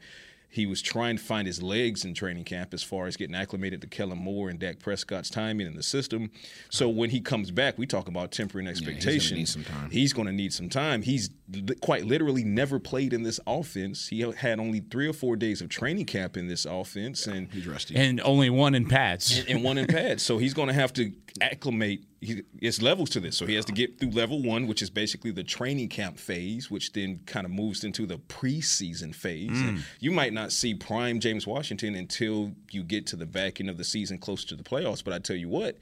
He 0.53 0.67
was 0.67 0.83
trying 0.83 1.17
to 1.17 1.23
find 1.23 1.47
his 1.47 1.63
legs 1.63 2.05
in 2.05 2.13
training 2.13 2.43
camp 2.43 2.75
as 2.75 2.83
far 2.83 3.07
as 3.07 3.17
getting 3.17 3.37
acclimated 3.37 3.81
to 3.83 3.87
Kellen 3.87 4.19
Moore 4.19 4.49
and 4.49 4.59
Dak 4.59 4.81
Prescott's 4.81 5.31
timing 5.31 5.69
in 5.69 5.77
the 5.77 5.83
system. 5.85 6.29
So 6.71 6.89
when 6.89 7.11
he 7.11 7.21
comes 7.21 7.53
back, 7.53 7.79
we 7.79 7.87
talk 7.87 8.09
about 8.09 8.33
tempering 8.33 8.67
expectations. 8.67 9.31
need 9.39 9.49
some 9.49 9.63
time. 9.63 9.91
He's 9.93 10.13
going 10.13 10.27
to 10.27 10.33
need 10.33 10.53
some 10.53 10.69
time. 10.69 11.03
He's 11.03 11.31
li- 11.53 11.77
quite 11.81 12.05
literally 12.05 12.43
never 12.43 12.81
played 12.81 13.13
in 13.13 13.23
this 13.23 13.39
offense. 13.47 14.09
He 14.09 14.23
had 14.23 14.59
only 14.59 14.81
three 14.81 15.07
or 15.07 15.13
four 15.13 15.37
days 15.37 15.61
of 15.61 15.69
training 15.69 16.07
camp 16.07 16.37
in 16.37 16.49
this 16.49 16.65
offense, 16.65 17.29
and 17.29 17.47
He's 17.53 17.69
rusty. 17.69 17.95
And 17.95 18.21
only 18.21 18.51
one 18.51 18.75
in 18.75 18.87
pads. 18.89 19.45
and 19.49 19.63
one 19.63 19.79
in 19.79 19.87
pads. 19.87 20.25
So 20.25 20.39
he's 20.39 20.55
going 20.55 20.67
to 20.67 20.75
have 20.75 20.93
to 20.95 21.13
acclimate. 21.41 22.03
He, 22.21 22.43
it's 22.61 22.83
levels 22.83 23.11
to 23.11 23.21
this. 23.21 23.37
So 23.37 23.47
he 23.47 23.55
has 23.55 23.65
to 23.65 23.73
get 23.73 23.99
through 23.99 24.11
level 24.11 24.43
one, 24.43 24.67
which 24.67 24.83
is 24.83 24.91
basically 24.91 25.31
the 25.31 25.43
training 25.43 25.89
camp 25.89 26.19
phase, 26.19 26.71
which 26.71 26.93
then 26.93 27.21
kind 27.25 27.47
of 27.47 27.51
moves 27.51 27.83
into 27.83 28.07
the 28.07 28.19
preseason 28.19 29.15
phase. 29.15 29.59
And 29.61 29.85
you 30.01 30.11
might 30.11 30.33
not 30.33 30.53
see 30.53 30.75
prime 30.75 31.21
James 31.21 31.47
Washington 31.47 31.95
until 31.95 32.53
you 32.71 32.83
get 32.83 33.07
to 33.09 33.17
the 33.17 33.27
back 33.27 33.61
end 33.61 33.71
of 33.71 33.79
the 33.79 33.85
season, 33.85 34.19
close 34.19 34.45
to 34.47 34.55
the 34.55 34.63
playoffs. 34.63 35.03
But 35.03 35.15
I 35.15 35.19
tell 35.19 35.37
you 35.37 35.49
what. 35.49 35.79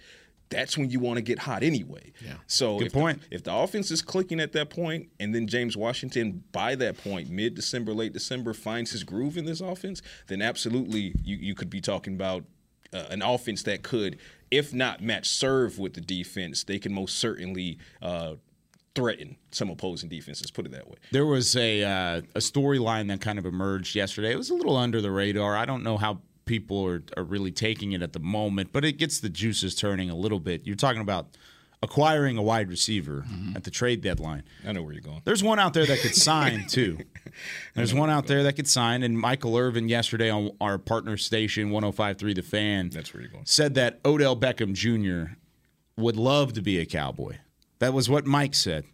That's 0.51 0.79
when 0.79 0.89
you 0.89 0.99
want 0.99 1.19
to 1.19 1.23
get 1.23 1.41
hot 1.41 1.63
anyway. 1.63 2.13
Yeah. 2.25 2.37
So 2.47 2.79
Good 2.79 2.87
if 2.87 2.93
point. 2.95 3.21
The, 3.29 3.35
if 3.37 3.45
the 3.45 3.55
offense 3.55 3.91
is 3.91 4.01
clicking 4.01 4.41
at 4.41 4.53
that 4.53 4.71
point, 4.71 5.11
and 5.21 5.35
then 5.35 5.47
James 5.47 5.77
Washington 5.77 6.43
by 6.53 6.75
that 6.77 6.97
point, 6.97 7.29
mid 7.29 7.55
December, 7.55 7.93
late 7.93 8.15
December, 8.15 8.55
finds 8.55 8.91
his 8.91 9.05
groove 9.05 9.37
in 9.37 9.45
this 9.45 9.61
offense, 9.61 10.01
then 10.29 10.41
absolutely 10.41 11.15
you, 11.23 11.37
you 11.37 11.55
could 11.55 11.69
be 11.69 11.83
talking 11.83 12.15
about 12.15 12.45
uh, 12.95 13.05
an 13.11 13.21
offense 13.21 13.63
that 13.65 13.83
could, 13.83 14.19
if 14.51 14.73
not 14.73 15.03
match 15.03 15.29
serve 15.29 15.79
with 15.79 15.95
the 15.95 16.01
defense, 16.01 16.65
they 16.65 16.79
can 16.79 16.93
most 16.93 17.17
certainly 17.17 17.79
uh, 18.03 18.35
threaten 18.95 19.37
some 19.51 19.71
opposing 19.71 20.09
defenses. 20.09 20.51
Put 20.51 20.67
it 20.67 20.73
that 20.73 20.89
way. 20.89 20.97
There 21.13 21.27
was 21.27 21.57
a 21.57 21.85
uh, 21.85 22.23
a 22.35 22.41
storyline 22.41 23.09
that 23.09 23.21
kind 23.21 23.39
of 23.39 23.47
emerged 23.47 23.95
yesterday. 23.95 24.33
It 24.33 24.37
was 24.37 24.51
a 24.51 24.55
little 24.55 24.77
under 24.77 25.01
the 25.01 25.11
radar. 25.11 25.57
I 25.57 25.65
don't 25.65 25.83
know 25.83 25.97
how 25.97 26.21
people 26.45 26.85
are, 26.87 27.03
are 27.17 27.23
really 27.25 27.53
taking 27.53 27.93
it 27.93 28.03
at 28.03 28.13
the 28.13 28.19
moment, 28.19 28.71
but 28.73 28.85
it 28.85 28.93
gets 28.93 29.21
the 29.21 29.29
juices 29.29 29.75
turning 29.75 30.11
a 30.11 30.17
little 30.17 30.41
bit. 30.41 30.67
You're 30.67 30.77
talking 30.77 31.03
about 31.03 31.37
acquiring 31.83 32.37
a 32.37 32.43
wide 32.43 32.69
receiver 32.69 33.25
mm-hmm. 33.29 33.57
at 33.57 33.65
the 33.65 33.71
trade 33.71 34.01
deadline. 34.01 34.43
I 34.67 34.73
know 34.73 34.83
where 34.83 34.93
you're 34.93 35.01
going. 35.01 35.23
There's 35.25 35.43
one 35.43 35.59
out 35.59 35.75
there 35.75 35.87
that 35.87 36.01
could 36.01 36.15
sign 36.15 36.67
too. 36.69 36.99
There's 37.75 37.95
one 37.95 38.11
out 38.11 38.27
there 38.27 38.43
that 38.43 38.55
could 38.55 38.67
sign, 38.67 39.03
and 39.03 39.19
Michael 39.19 39.57
Irvin 39.57 39.89
yesterday 39.89 40.31
on 40.31 40.51
our 40.61 40.79
partner 40.79 41.17
station 41.17 41.71
105.3 41.71 42.35
The 42.35 42.43
Fan 42.43 42.91
That's 42.91 43.15
where 43.15 43.23
you're 43.23 43.31
going. 43.31 43.47
said 43.47 43.75
that 43.75 44.01
Odell 44.05 44.37
Beckham 44.37 44.73
Jr. 44.73 45.35
would 45.97 46.17
love 46.17 46.53
to 46.55 46.63
be 46.63 46.79
a 46.79 46.87
Cowboy. 46.87 47.37
That 47.79 47.93
was 47.93 48.11
what 48.11 48.27
Mike 48.27 48.55
said. 48.55 48.85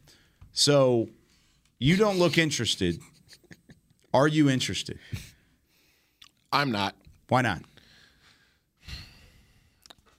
So 0.52 1.08
you 1.78 1.96
don't 1.96 2.18
look 2.18 2.36
interested. 2.36 3.00
Are 4.12 4.28
you 4.28 4.50
interested? 4.50 4.98
I'm 6.52 6.70
not. 6.70 6.94
Why 7.28 7.42
not? 7.42 7.62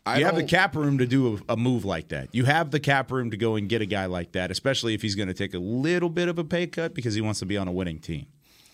I 0.06 0.20
You 0.20 0.26
have 0.26 0.36
the 0.36 0.44
cap 0.44 0.76
room 0.76 0.98
to 1.00 1.08
do 1.08 1.40
a, 1.50 1.54
a 1.54 1.58
move 1.58 1.84
like 1.84 2.10
that. 2.10 2.30
You 2.32 2.46
have 2.46 2.70
the 2.72 2.80
cap 2.80 3.12
room 3.12 3.32
to 3.32 3.38
go 3.38 3.56
and 3.56 3.68
get 3.68 3.82
a 3.82 3.86
guy 3.88 4.06
like 4.06 4.34
that, 4.34 4.52
especially 4.52 4.94
if 4.94 5.02
he's 5.02 5.16
going 5.16 5.28
to 5.30 5.34
take 5.34 5.54
a 5.54 5.60
little 5.60 6.10
bit 6.10 6.28
of 6.30 6.38
a 6.38 6.44
pay 6.44 6.68
cut 6.68 6.94
because 6.94 7.16
he 7.16 7.22
wants 7.22 7.40
to 7.40 7.46
be 7.46 7.58
on 7.58 7.68
a 7.68 7.72
winning 7.72 7.98
team. 8.00 8.28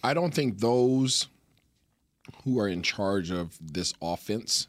I 0.04 0.14
don't 0.14 0.34
think 0.34 0.60
those 0.60 1.28
who 2.44 2.60
are 2.60 2.68
in 2.68 2.82
charge 2.82 3.32
of 3.32 3.58
this 3.62 3.94
offense 4.02 4.68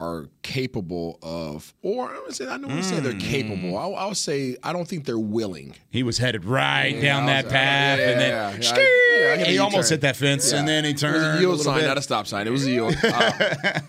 are 0.00 0.26
capable 0.42 1.18
of, 1.22 1.74
or 1.82 2.08
I 2.10 2.30
say 2.30 2.46
I 2.46 2.56
don't 2.58 2.68
want 2.68 2.82
to 2.82 2.88
say 2.88 3.00
they're 3.00 3.12
Mm. 3.14 3.20
capable. 3.20 3.76
I'll, 3.76 3.96
I'll 3.96 4.14
say 4.14 4.56
I 4.62 4.72
don't 4.72 4.86
think 4.86 5.04
they're 5.04 5.18
willing. 5.18 5.74
He 5.90 6.02
was 6.04 6.18
headed 6.18 6.44
right 6.44 6.92
down 7.00 7.24
I 7.24 7.26
that 7.26 7.44
was- 7.44 7.52
path, 7.52 7.98
yeah, 7.98 8.08
and 8.10 8.20
then 8.20 8.30
yeah, 8.30 8.60
yeah. 9.18 9.24
skirt, 9.24 9.28
Yeah, 9.28 9.34
I 9.34 9.36
hit 9.38 9.46
he 9.48 9.58
almost 9.58 9.76
U-turn. 9.90 9.90
hit 9.90 10.00
that 10.02 10.16
fence, 10.16 10.52
and 10.52 10.66
then 10.68 10.84
he 10.84 10.94
turned 10.94 11.16
It 11.16 11.18
was 11.18 11.26
a 11.26 11.30
a 11.36 11.40
yield 11.40 11.50
little 11.58 11.64
sign, 11.64 11.80
bit. 11.80 11.86
not 11.86 11.98
a 11.98 12.02
stop 12.02 12.26
sign. 12.26 12.46
It 12.46 12.50
was 12.50 12.66
a 12.66 12.70
yield. 12.70 12.94
Uh, 13.02 13.32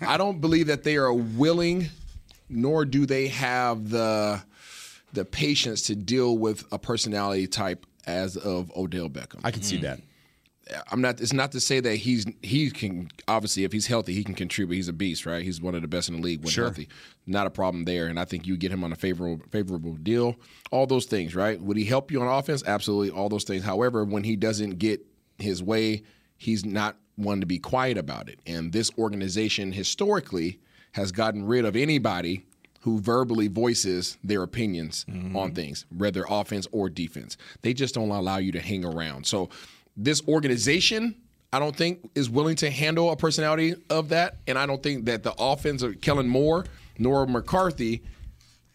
I 0.06 0.16
don't 0.16 0.40
believe 0.40 0.66
that 0.68 0.82
they 0.84 0.96
are 0.96 1.12
willing, 1.12 1.88
nor 2.48 2.84
do 2.84 3.06
they 3.06 3.28
have 3.28 3.90
the 3.90 4.42
the 5.12 5.24
patience 5.24 5.82
to 5.82 5.96
deal 5.96 6.38
with 6.38 6.64
a 6.72 6.78
personality 6.78 7.46
type 7.48 7.84
as 8.06 8.36
of 8.36 8.70
Odell 8.76 9.08
Beckham. 9.08 9.40
I 9.42 9.50
can 9.50 9.62
see 9.62 9.78
that. 9.78 10.00
I'm 10.92 11.00
not. 11.00 11.20
It's 11.20 11.32
not 11.32 11.50
to 11.52 11.60
say 11.60 11.80
that 11.80 11.96
he's 11.96 12.26
he 12.42 12.70
can 12.70 13.10
obviously 13.26 13.64
if 13.64 13.72
he's 13.72 13.88
healthy 13.88 14.14
he 14.14 14.22
can 14.22 14.36
contribute. 14.36 14.76
He's 14.76 14.86
a 14.86 14.92
beast, 14.92 15.26
right? 15.26 15.42
He's 15.42 15.60
one 15.60 15.74
of 15.74 15.82
the 15.82 15.88
best 15.88 16.08
in 16.08 16.14
the 16.16 16.22
league 16.22 16.42
when 16.44 16.50
Sure. 16.52 16.66
healthy. 16.66 16.88
Not 17.26 17.48
a 17.48 17.50
problem 17.50 17.84
there, 17.86 18.06
and 18.06 18.20
I 18.20 18.24
think 18.24 18.46
you 18.46 18.56
get 18.56 18.70
him 18.70 18.84
on 18.84 18.92
a 18.92 18.96
favorable 18.96 19.44
favorable 19.50 19.94
deal. 19.94 20.36
All 20.70 20.86
those 20.86 21.06
things, 21.06 21.34
right? 21.34 21.60
Would 21.60 21.76
he 21.76 21.84
help 21.86 22.12
you 22.12 22.22
on 22.22 22.28
offense? 22.28 22.62
Absolutely, 22.64 23.10
all 23.10 23.28
those 23.28 23.42
things. 23.42 23.64
However, 23.64 24.04
when 24.04 24.22
he 24.22 24.36
doesn't 24.36 24.78
get 24.78 25.04
his 25.40 25.62
way, 25.62 26.02
he's 26.36 26.64
not 26.64 26.96
one 27.16 27.40
to 27.40 27.46
be 27.46 27.58
quiet 27.58 27.98
about 27.98 28.28
it. 28.28 28.38
And 28.46 28.72
this 28.72 28.90
organization 28.98 29.72
historically 29.72 30.58
has 30.92 31.12
gotten 31.12 31.44
rid 31.46 31.64
of 31.64 31.76
anybody 31.76 32.44
who 32.80 32.98
verbally 32.98 33.46
voices 33.46 34.16
their 34.24 34.42
opinions 34.42 35.04
mm-hmm. 35.08 35.36
on 35.36 35.54
things, 35.54 35.84
whether 35.96 36.24
offense 36.28 36.66
or 36.72 36.88
defense. 36.88 37.36
They 37.62 37.74
just 37.74 37.94
don't 37.94 38.10
allow 38.10 38.38
you 38.38 38.52
to 38.52 38.60
hang 38.60 38.84
around. 38.84 39.26
So 39.26 39.50
this 39.96 40.22
organization, 40.26 41.14
I 41.52 41.58
don't 41.58 41.76
think, 41.76 42.10
is 42.14 42.30
willing 42.30 42.56
to 42.56 42.70
handle 42.70 43.10
a 43.10 43.16
personality 43.16 43.74
of 43.90 44.08
that. 44.08 44.38
And 44.46 44.58
I 44.58 44.64
don't 44.64 44.82
think 44.82 45.04
that 45.04 45.22
the 45.22 45.34
offense 45.38 45.82
of 45.82 46.00
Kellen 46.00 46.28
Moore 46.28 46.64
nor 46.98 47.26
McCarthy 47.26 48.02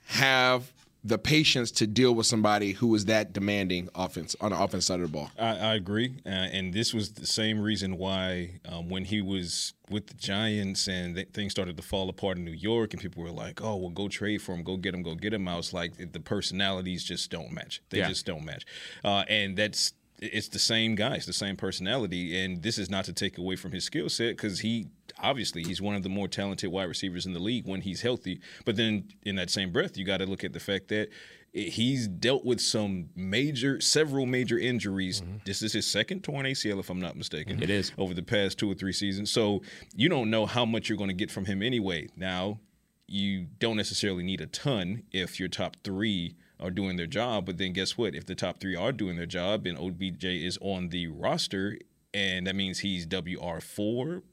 have 0.07 0.71
the 1.07 1.19
patience 1.19 1.69
to 1.69 1.85
deal 1.85 2.15
with 2.15 2.25
somebody 2.25 2.71
who 2.71 2.95
is 2.95 3.05
that 3.05 3.31
demanding 3.31 3.87
offense 3.93 4.35
on 4.41 4.49
the 4.49 4.59
offense 4.59 4.87
side 4.87 4.99
of 4.99 5.11
the 5.11 5.17
ball. 5.17 5.29
I, 5.37 5.49
I 5.57 5.75
agree, 5.75 6.15
uh, 6.25 6.29
and 6.29 6.73
this 6.73 6.95
was 6.95 7.11
the 7.13 7.27
same 7.27 7.61
reason 7.61 7.97
why 7.99 8.59
um, 8.67 8.89
when 8.89 9.05
he 9.05 9.21
was 9.21 9.73
with 9.91 10.07
the 10.07 10.15
Giants 10.15 10.87
and 10.87 11.15
th- 11.15 11.29
things 11.29 11.51
started 11.51 11.77
to 11.77 11.83
fall 11.83 12.09
apart 12.09 12.37
in 12.37 12.43
New 12.45 12.51
York, 12.51 12.93
and 12.93 13.01
people 13.01 13.21
were 13.21 13.29
like, 13.29 13.61
"Oh, 13.61 13.75
well, 13.75 13.91
go 13.91 14.07
trade 14.07 14.39
for 14.41 14.53
him, 14.55 14.63
go 14.63 14.77
get 14.77 14.95
him, 14.95 15.03
go 15.03 15.13
get 15.13 15.31
him." 15.31 15.47
I 15.47 15.55
was 15.55 15.73
like, 15.73 16.11
the 16.11 16.19
personalities 16.19 17.03
just 17.03 17.29
don't 17.29 17.51
match. 17.51 17.81
They 17.91 17.99
Yeah. 17.99 18.07
just 18.09 18.25
don't 18.25 18.43
match, 18.43 18.65
uh, 19.03 19.25
and 19.29 19.55
that's 19.55 19.93
it's 20.21 20.47
the 20.47 20.59
same 20.59 20.95
guy, 20.95 21.15
it's 21.15 21.25
the 21.27 21.33
same 21.33 21.55
personality, 21.57 22.41
and 22.43 22.63
this 22.63 22.77
is 22.79 22.89
not 22.89 23.05
to 23.05 23.13
take 23.13 23.37
away 23.37 23.57
from 23.57 23.73
his 23.73 23.83
skill 23.83 24.09
set 24.09 24.29
because 24.37 24.61
he 24.61 24.87
obviously 25.21 25.63
he's 25.63 25.81
one 25.81 25.95
of 25.95 26.03
the 26.03 26.09
more 26.09 26.27
talented 26.27 26.71
wide 26.71 26.85
receivers 26.85 27.25
in 27.25 27.33
the 27.33 27.39
league 27.39 27.67
when 27.67 27.81
he's 27.81 28.01
healthy. 28.01 28.39
But 28.65 28.75
then 28.75 29.09
in 29.23 29.35
that 29.35 29.49
same 29.49 29.71
breath, 29.71 29.97
you 29.97 30.05
got 30.05 30.17
to 30.17 30.25
look 30.25 30.43
at 30.43 30.53
the 30.53 30.59
fact 30.59 30.87
that 30.89 31.09
he's 31.53 32.07
dealt 32.07 32.43
with 32.43 32.59
some 32.59 33.09
major, 33.15 33.79
several 33.79 34.25
major 34.25 34.57
injuries. 34.57 35.21
Mm-hmm. 35.21 35.37
This 35.45 35.61
is 35.61 35.73
his 35.73 35.87
second 35.87 36.23
torn 36.23 36.45
ACL, 36.45 36.79
if 36.79 36.89
I'm 36.89 36.99
not 36.99 37.15
mistaken. 37.15 37.63
It 37.63 37.69
is. 37.69 37.93
over 37.97 38.13
the 38.13 38.23
past 38.23 38.57
two 38.57 38.69
or 38.69 38.75
three 38.75 38.91
seasons. 38.91 39.31
So 39.31 39.61
you 39.95 40.09
don't 40.09 40.29
know 40.29 40.45
how 40.45 40.65
much 40.65 40.89
you're 40.89 40.97
going 40.97 41.09
to 41.09 41.13
get 41.15 41.31
from 41.31 41.45
him 41.45 41.63
anyway. 41.63 42.09
Now 42.15 42.59
you 43.07 43.47
don't 43.59 43.77
necessarily 43.77 44.23
need 44.23 44.41
a 44.41 44.47
ton 44.47 45.03
if 45.11 45.39
your 45.39 45.47
top 45.49 45.77
three 45.83 46.35
are 46.59 46.71
doing 46.71 46.97
their 46.97 47.07
job. 47.07 47.45
But 47.45 47.57
then 47.57 47.73
guess 47.73 47.97
what? 47.97 48.15
If 48.15 48.25
the 48.25 48.35
top 48.35 48.59
three 48.59 48.75
are 48.75 48.91
doing 48.91 49.15
their 49.15 49.25
job 49.25 49.65
and 49.65 49.77
OBJ 49.77 50.25
is 50.25 50.57
on 50.61 50.89
the 50.89 51.07
roster, 51.07 51.77
and 52.13 52.47
that 52.47 52.55
means 52.55 52.79
he's 52.79 53.05
WR 53.05 53.59
four, 53.59 54.23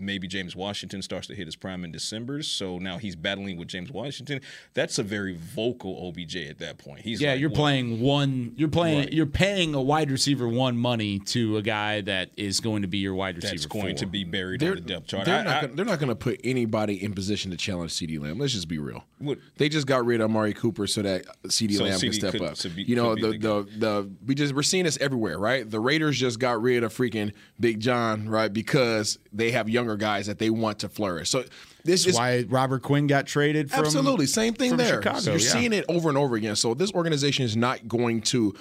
maybe 0.00 0.26
James 0.26 0.56
Washington 0.56 1.02
starts 1.02 1.26
to 1.28 1.34
hit 1.34 1.46
his 1.46 1.56
prime 1.56 1.84
in 1.84 1.92
December. 1.92 2.42
So 2.42 2.78
now 2.78 2.98
he's 2.98 3.14
battling 3.16 3.56
with 3.56 3.68
James 3.68 3.90
Washington. 3.90 4.40
That's 4.74 4.98
a 4.98 5.02
very 5.02 5.36
vocal 5.36 6.08
OBJ 6.08 6.36
at 6.36 6.58
that 6.58 6.78
point. 6.78 7.00
He's 7.00 7.20
Yeah, 7.20 7.32
like, 7.32 7.40
you're 7.40 7.50
"Well, 7.50 7.56
playing 7.60 8.00
one. 8.00 8.52
You're 8.56 8.68
playing. 8.68 8.98
Right. 9.00 9.12
You're 9.12 9.26
paying 9.26 9.74
a 9.74 9.82
wide 9.82 10.10
receiver 10.10 10.48
one 10.48 10.76
money 10.76 11.18
to 11.26 11.56
a 11.58 11.62
guy 11.62 12.00
that 12.02 12.30
is 12.36 12.60
going 12.60 12.82
to 12.82 12.88
be 12.88 12.98
your 12.98 13.14
wide 13.14 13.36
receiver. 13.36 13.52
That's 13.54 13.66
going 13.66 13.84
four. 13.88 13.94
to 13.98 14.06
be 14.06 14.24
buried 14.24 14.60
They're, 14.60 14.70
on 14.70 14.76
the 14.76 14.80
depth 14.82 15.06
chart. 15.08 15.24
they're 15.26 15.40
I- 15.40 15.44
not 15.44 15.56
I- 15.56 15.60
gonna, 15.62 15.74
they're 15.74 15.84
not 15.84 15.98
going 15.98 16.08
to 16.08 16.14
put 16.16 16.40
anybody 16.44 17.02
in 17.02 17.12
position 17.12 17.50
to 17.50 17.56
challenge 17.56 17.92
CeeDee 17.92 18.20
Lamb. 18.20 18.38
Let's 18.38 18.52
just 18.54 18.68
be 18.68 18.78
real. 18.78 19.04
What- 19.18 19.38
They 19.58 19.68
just 19.68 19.86
got 19.86 20.04
rid 20.04 20.20
of 20.20 20.30
Amari 20.30 20.54
Cooper 20.54 20.86
so 20.86 21.02
that 21.02 21.24
CeeDee 21.46 21.76
So 21.76 21.84
Lamb 21.84 21.94
CeeDee 21.98 22.00
can 22.02 22.12
step 22.12 22.32
could- 22.32 22.42
up. 22.42 22.56
so 22.56 22.68
be- 22.70 22.82
you 22.84 22.96
know 22.96 23.14
could 23.14 23.40
the, 23.40 23.66
the 23.68 23.78
the 23.78 24.10
we 24.26 24.34
just 24.34 24.54
we're 24.54 24.62
seeing 24.62 24.84
this 24.84 24.96
everywhere, 24.98 25.38
right? 25.38 25.68
The 25.68 25.80
Raiders 25.80 26.18
just 26.18 26.38
got 26.38 26.60
rid 26.62 26.82
of 26.84 26.94
freaking 26.94 27.32
Big 27.58 27.80
John, 27.80 28.28
right? 28.28 28.52
Because 28.52 29.18
they 29.32 29.50
have 29.50 29.68
younger 29.68 29.89
guys 29.96 30.26
that 30.26 30.38
they 30.38 30.50
want 30.50 30.78
to 30.80 30.88
flourish. 30.88 31.30
So 31.30 31.40
this 31.84 32.04
That's 32.04 32.06
is 32.06 32.16
why 32.16 32.44
Robert 32.48 32.82
Quinn 32.82 33.06
got 33.06 33.26
traded 33.26 33.70
from 33.70 33.84
Absolutely, 33.84 34.26
same 34.26 34.54
thing 34.54 34.70
from 34.70 34.78
there. 34.78 35.02
Chicago, 35.02 35.18
So 35.20 35.30
you're 35.32 35.40
yeah. 35.40 35.48
seeing 35.50 35.72
it 35.72 35.84
over 35.88 36.08
and 36.08 36.18
over 36.18 36.36
again. 36.36 36.56
So 36.56 36.74
this 36.74 36.92
organization 36.92 37.44
is 37.44 37.56
not 37.56 37.88
going 37.88 38.20
to, 38.22 38.54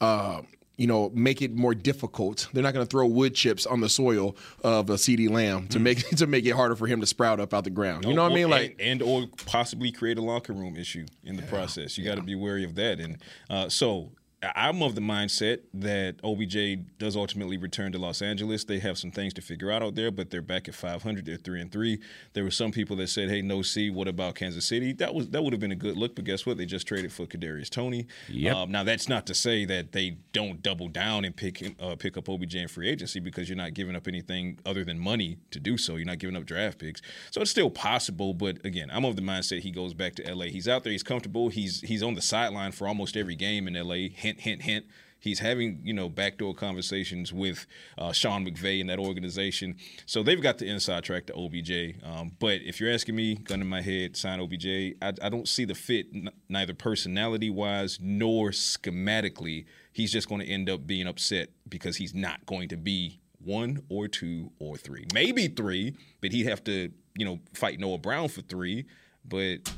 uh, 0.00 0.42
you 0.76 0.86
know, 0.86 1.10
make 1.14 1.40
it 1.40 1.54
more 1.54 1.74
difficult. 1.74 2.48
They're 2.52 2.62
not 2.62 2.74
going 2.74 2.84
to 2.86 2.90
throw 2.90 3.06
wood 3.06 3.34
chips 3.34 3.64
on 3.64 3.80
the 3.80 3.88
soil 3.88 4.36
of 4.62 4.90
a 4.90 4.94
CeeDee 4.94 5.30
Lamb 5.30 5.68
to 5.68 5.78
make 5.78 6.06
to 6.16 6.26
make 6.26 6.44
it 6.44 6.50
harder 6.50 6.76
for 6.76 6.86
him 6.86 7.00
to 7.00 7.06
sprout 7.06 7.40
up 7.40 7.54
out 7.54 7.64
the 7.64 7.70
ground. 7.70 8.04
You 8.04 8.12
know 8.12 8.24
what 8.24 8.32
I 8.32 8.34
mean? 8.34 8.50
Like 8.50 8.76
and, 8.78 9.00
and 9.00 9.02
or 9.02 9.26
possibly 9.46 9.90
create 9.90 10.18
a 10.18 10.22
locker 10.22 10.52
room 10.52 10.76
issue 10.76 11.06
in 11.24 11.36
the 11.36 11.42
process. 11.44 11.96
You 11.96 12.04
got 12.04 12.16
to 12.16 12.22
be 12.22 12.34
wary 12.34 12.62
of 12.64 12.74
that. 12.74 13.00
And 13.00 13.16
uh, 13.48 13.70
so 13.70 14.10
I- 14.12 14.25
I'm 14.42 14.82
of 14.82 14.94
the 14.94 15.00
mindset 15.00 15.60
that 15.72 16.16
OBJ 16.22 16.98
does 16.98 17.16
ultimately 17.16 17.56
return 17.56 17.90
to 17.92 17.98
Los 17.98 18.20
Angeles. 18.20 18.64
They 18.64 18.78
have 18.80 18.98
some 18.98 19.10
things 19.10 19.32
to 19.34 19.40
figure 19.40 19.72
out 19.72 19.82
out 19.82 19.94
there, 19.94 20.10
but 20.10 20.30
they're 20.30 20.42
back 20.42 20.68
at 20.68 20.74
500. 20.74 21.24
They're 21.24 21.36
three 21.36 21.60
and 21.60 21.72
three. 21.72 22.00
There 22.34 22.44
were 22.44 22.50
some 22.50 22.70
people 22.70 22.96
that 22.96 23.08
said, 23.08 23.30
"Hey, 23.30 23.40
no 23.40 23.62
C. 23.62 23.88
What 23.88 24.08
about 24.08 24.34
Kansas 24.34 24.66
City?" 24.66 24.92
That 24.92 25.14
was 25.14 25.30
that 25.30 25.42
would 25.42 25.54
have 25.54 25.60
been 25.60 25.72
a 25.72 25.76
good 25.76 25.96
look, 25.96 26.14
but 26.14 26.24
guess 26.24 26.44
what? 26.44 26.58
They 26.58 26.66
just 26.66 26.86
traded 26.86 27.12
for 27.12 27.24
Kadarius 27.24 27.70
Toney. 27.70 28.06
Yep. 28.28 28.54
Um, 28.54 28.70
now 28.70 28.84
that's 28.84 29.08
not 29.08 29.26
to 29.26 29.34
say 29.34 29.64
that 29.64 29.92
they 29.92 30.18
don't 30.32 30.62
double 30.62 30.88
down 30.88 31.24
and 31.24 31.34
pick 31.34 31.74
uh, 31.80 31.96
pick 31.96 32.18
up 32.18 32.28
OBJ 32.28 32.56
in 32.56 32.68
free 32.68 32.90
agency 32.90 33.20
because 33.20 33.48
you're 33.48 33.56
not 33.56 33.72
giving 33.72 33.96
up 33.96 34.06
anything 34.06 34.58
other 34.66 34.84
than 34.84 34.98
money 34.98 35.38
to 35.50 35.58
do 35.58 35.78
so. 35.78 35.96
You're 35.96 36.06
not 36.06 36.18
giving 36.18 36.36
up 36.36 36.44
draft 36.44 36.78
picks, 36.78 37.00
so 37.30 37.40
it's 37.40 37.50
still 37.50 37.70
possible. 37.70 38.34
But 38.34 38.64
again, 38.66 38.90
I'm 38.92 39.06
of 39.06 39.16
the 39.16 39.22
mindset 39.22 39.60
he 39.60 39.70
goes 39.70 39.94
back 39.94 40.14
to 40.16 40.34
LA. 40.34 40.46
He's 40.46 40.68
out 40.68 40.84
there. 40.84 40.92
He's 40.92 41.02
comfortable. 41.02 41.48
He's 41.48 41.80
he's 41.80 42.02
on 42.02 42.14
the 42.14 42.22
sideline 42.22 42.72
for 42.72 42.86
almost 42.86 43.16
every 43.16 43.34
game 43.34 43.66
in 43.66 43.74
LA. 43.74 44.08
Hint, 44.26 44.40
hint, 44.40 44.62
hint. 44.62 44.86
He's 45.20 45.38
having, 45.38 45.80
you 45.84 45.92
know, 45.92 46.08
backdoor 46.08 46.52
conversations 46.52 47.32
with 47.32 47.64
uh, 47.96 48.10
Sean 48.12 48.44
McVay 48.44 48.80
and 48.80 48.90
that 48.90 48.98
organization. 48.98 49.76
So 50.04 50.24
they've 50.24 50.42
got 50.42 50.58
the 50.58 50.66
inside 50.66 51.04
track 51.04 51.26
to 51.26 51.34
OBJ. 51.36 52.02
Um, 52.02 52.32
but 52.40 52.60
if 52.62 52.80
you're 52.80 52.92
asking 52.92 53.14
me, 53.14 53.36
gun 53.36 53.60
in 53.60 53.68
my 53.68 53.82
head, 53.82 54.16
sign 54.16 54.40
OBJ, 54.40 54.66
I, 55.00 55.12
I 55.22 55.28
don't 55.28 55.46
see 55.46 55.64
the 55.64 55.76
fit, 55.76 56.06
n- 56.12 56.30
neither 56.48 56.74
personality 56.74 57.50
wise 57.50 58.00
nor 58.02 58.50
schematically. 58.50 59.66
He's 59.92 60.10
just 60.10 60.28
going 60.28 60.40
to 60.40 60.46
end 60.48 60.68
up 60.68 60.88
being 60.88 61.06
upset 61.06 61.50
because 61.68 61.98
he's 61.98 62.12
not 62.12 62.44
going 62.46 62.68
to 62.70 62.76
be 62.76 63.20
one 63.38 63.84
or 63.88 64.08
two 64.08 64.50
or 64.58 64.76
three. 64.76 65.06
Maybe 65.14 65.46
three, 65.46 65.96
but 66.20 66.32
he'd 66.32 66.46
have 66.46 66.64
to, 66.64 66.90
you 67.16 67.24
know, 67.24 67.38
fight 67.54 67.78
Noah 67.78 67.98
Brown 67.98 68.26
for 68.26 68.42
three. 68.42 68.86
But, 69.24 69.72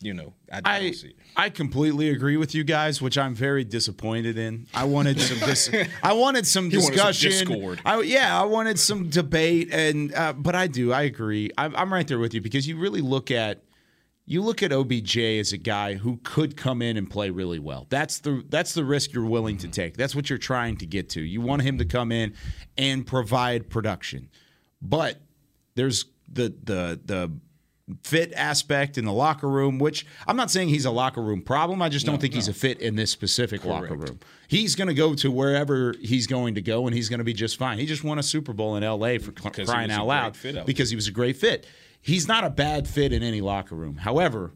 you 0.00 0.14
know, 0.14 0.34
I, 0.52 0.56
I 0.64 0.76
I 0.76 0.80
don't 0.82 0.94
see 0.94 1.08
it. 1.08 1.16
I 1.36 1.50
completely 1.50 2.10
agree 2.10 2.36
with 2.36 2.54
you 2.54 2.64
guys, 2.64 3.00
which 3.00 3.16
I'm 3.16 3.34
very 3.34 3.64
disappointed 3.64 4.38
in. 4.38 4.66
I 4.74 4.84
wanted 4.84 5.20
some 5.20 5.38
dis- 5.38 5.70
I 6.02 6.12
wanted 6.12 6.46
some 6.46 6.64
wanted 6.64 6.82
some 6.82 6.92
discussion. 6.92 7.30
discord. 7.30 7.80
I, 7.84 8.00
yeah, 8.02 8.40
I 8.40 8.44
wanted 8.44 8.78
some 8.78 9.08
debate, 9.08 9.68
and 9.72 10.14
uh, 10.14 10.32
but 10.34 10.54
I 10.54 10.66
do. 10.66 10.92
I 10.92 11.02
agree. 11.02 11.50
I'm, 11.56 11.74
I'm 11.76 11.92
right 11.92 12.06
there 12.06 12.18
with 12.18 12.34
you 12.34 12.40
because 12.40 12.68
you 12.68 12.76
really 12.78 13.00
look 13.00 13.30
at 13.30 13.62
you 14.26 14.42
look 14.42 14.62
at 14.62 14.72
OBJ 14.72 15.16
as 15.18 15.52
a 15.52 15.56
guy 15.56 15.94
who 15.94 16.18
could 16.24 16.56
come 16.56 16.82
in 16.82 16.96
and 16.96 17.08
play 17.08 17.30
really 17.30 17.60
well. 17.60 17.86
That's 17.88 18.18
the 18.18 18.44
that's 18.48 18.74
the 18.74 18.84
risk 18.84 19.12
you're 19.12 19.24
willing 19.24 19.56
to 19.58 19.68
take. 19.68 19.96
That's 19.96 20.14
what 20.14 20.28
you're 20.28 20.38
trying 20.38 20.76
to 20.78 20.86
get 20.86 21.08
to. 21.10 21.22
You 21.22 21.40
want 21.40 21.62
him 21.62 21.78
to 21.78 21.84
come 21.84 22.12
in 22.12 22.34
and 22.76 23.06
provide 23.06 23.70
production, 23.70 24.28
but 24.82 25.20
there's 25.74 26.06
the 26.28 26.54
the 26.64 27.00
the 27.04 27.32
fit 28.02 28.32
aspect 28.34 28.98
in 28.98 29.04
the 29.04 29.12
locker 29.12 29.48
room, 29.48 29.78
which 29.78 30.06
I'm 30.26 30.36
not 30.36 30.50
saying 30.50 30.68
he's 30.68 30.84
a 30.84 30.90
locker 30.90 31.22
room 31.22 31.42
problem. 31.42 31.80
I 31.82 31.88
just 31.88 32.04
don't 32.04 32.20
think 32.20 32.34
he's 32.34 32.48
a 32.48 32.52
fit 32.52 32.80
in 32.80 32.96
this 32.96 33.10
specific 33.10 33.64
locker 33.64 33.94
room. 33.94 34.18
He's 34.48 34.74
going 34.74 34.88
to 34.88 34.94
go 34.94 35.14
to 35.14 35.30
wherever 35.30 35.94
he's 36.00 36.26
going 36.26 36.56
to 36.56 36.60
go, 36.62 36.86
and 36.86 36.94
he's 36.94 37.08
going 37.08 37.18
to 37.18 37.24
be 37.24 37.32
just 37.32 37.56
fine. 37.58 37.78
He 37.78 37.86
just 37.86 38.02
won 38.04 38.18
a 38.18 38.22
Super 38.22 38.52
Bowl 38.52 38.76
in 38.76 38.82
L.A. 38.82 39.18
for 39.18 39.30
Because 39.32 39.68
crying 39.68 39.90
out 39.90 40.06
loud 40.06 40.36
out 40.56 40.66
because 40.66 40.90
he 40.90 40.96
was 40.96 41.06
a 41.08 41.12
great 41.12 41.36
fit. 41.36 41.66
He's 42.00 42.28
not 42.28 42.44
a 42.44 42.50
bad 42.50 42.86
fit 42.88 43.12
in 43.12 43.22
any 43.22 43.40
locker 43.40 43.74
room. 43.74 43.96
However, 43.96 44.52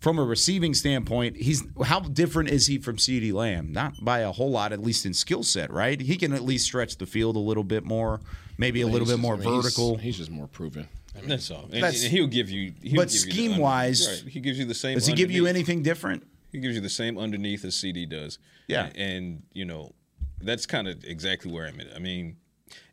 from 0.00 0.18
a 0.18 0.24
receiving 0.24 0.74
standpoint, 0.74 1.36
he's 1.36 1.64
how 1.84 2.00
different 2.00 2.50
is 2.50 2.66
he 2.66 2.78
from 2.78 2.96
CeeDee 2.96 3.32
Lamb? 3.32 3.72
Not 3.72 3.94
by 4.04 4.20
a 4.20 4.32
whole 4.32 4.50
lot, 4.50 4.72
at 4.72 4.80
least 4.80 5.06
in 5.06 5.14
skill 5.14 5.42
set, 5.42 5.70
right? 5.72 6.00
He 6.00 6.16
can 6.16 6.32
at 6.32 6.42
least 6.42 6.66
stretch 6.66 6.98
the 6.98 7.06
field 7.06 7.36
a 7.36 7.40
little 7.40 7.64
bit 7.64 7.84
more, 7.84 8.20
maybe 8.58 8.82
a 8.82 8.86
little 8.86 9.00
he's 9.06 9.14
bit 9.14 9.20
more 9.20 9.36
mean, 9.36 9.48
he's- 9.48 9.64
vertical. 9.64 9.96
He's, 9.96 10.18
just 10.18 10.30
more 10.30 10.46
proven. 10.46 10.88
That's 11.24 11.50
all. 11.50 11.64
And, 11.64 11.82
That's- 11.82 12.02
and 12.04 12.12
he'll 12.12 12.26
give 12.26 12.50
you. 12.50 12.72
He'll 12.82 12.96
but 12.96 13.08
give 13.08 13.14
you 13.20 13.26
the 13.26 13.32
scheme-wise, 13.32 14.22
right, 14.24 14.32
he 14.32 14.40
gives 14.40 14.58
you 14.58 14.64
the 14.64 14.74
same. 14.74 14.94
Does 14.94 15.06
he 15.06 15.14
give 15.14 15.30
you 15.30 15.46
anything 15.46 15.82
different? 15.82 16.26
He 16.52 16.58
gives 16.58 16.74
you 16.74 16.80
the 16.80 16.88
same 16.88 17.18
underneath 17.18 17.64
as 17.64 17.74
CeeDee 17.74 18.08
does. 18.08 18.38
Yeah. 18.68 18.86
and, 18.86 18.96
and, 18.96 19.42
you 19.52 19.64
know, 19.64 19.92
that's 20.40 20.66
kind 20.66 20.88
of 20.88 21.04
exactly 21.04 21.50
where 21.52 21.66
I'm 21.66 21.80
at. 21.80 21.88
I 21.94 21.98
mean, 21.98 22.36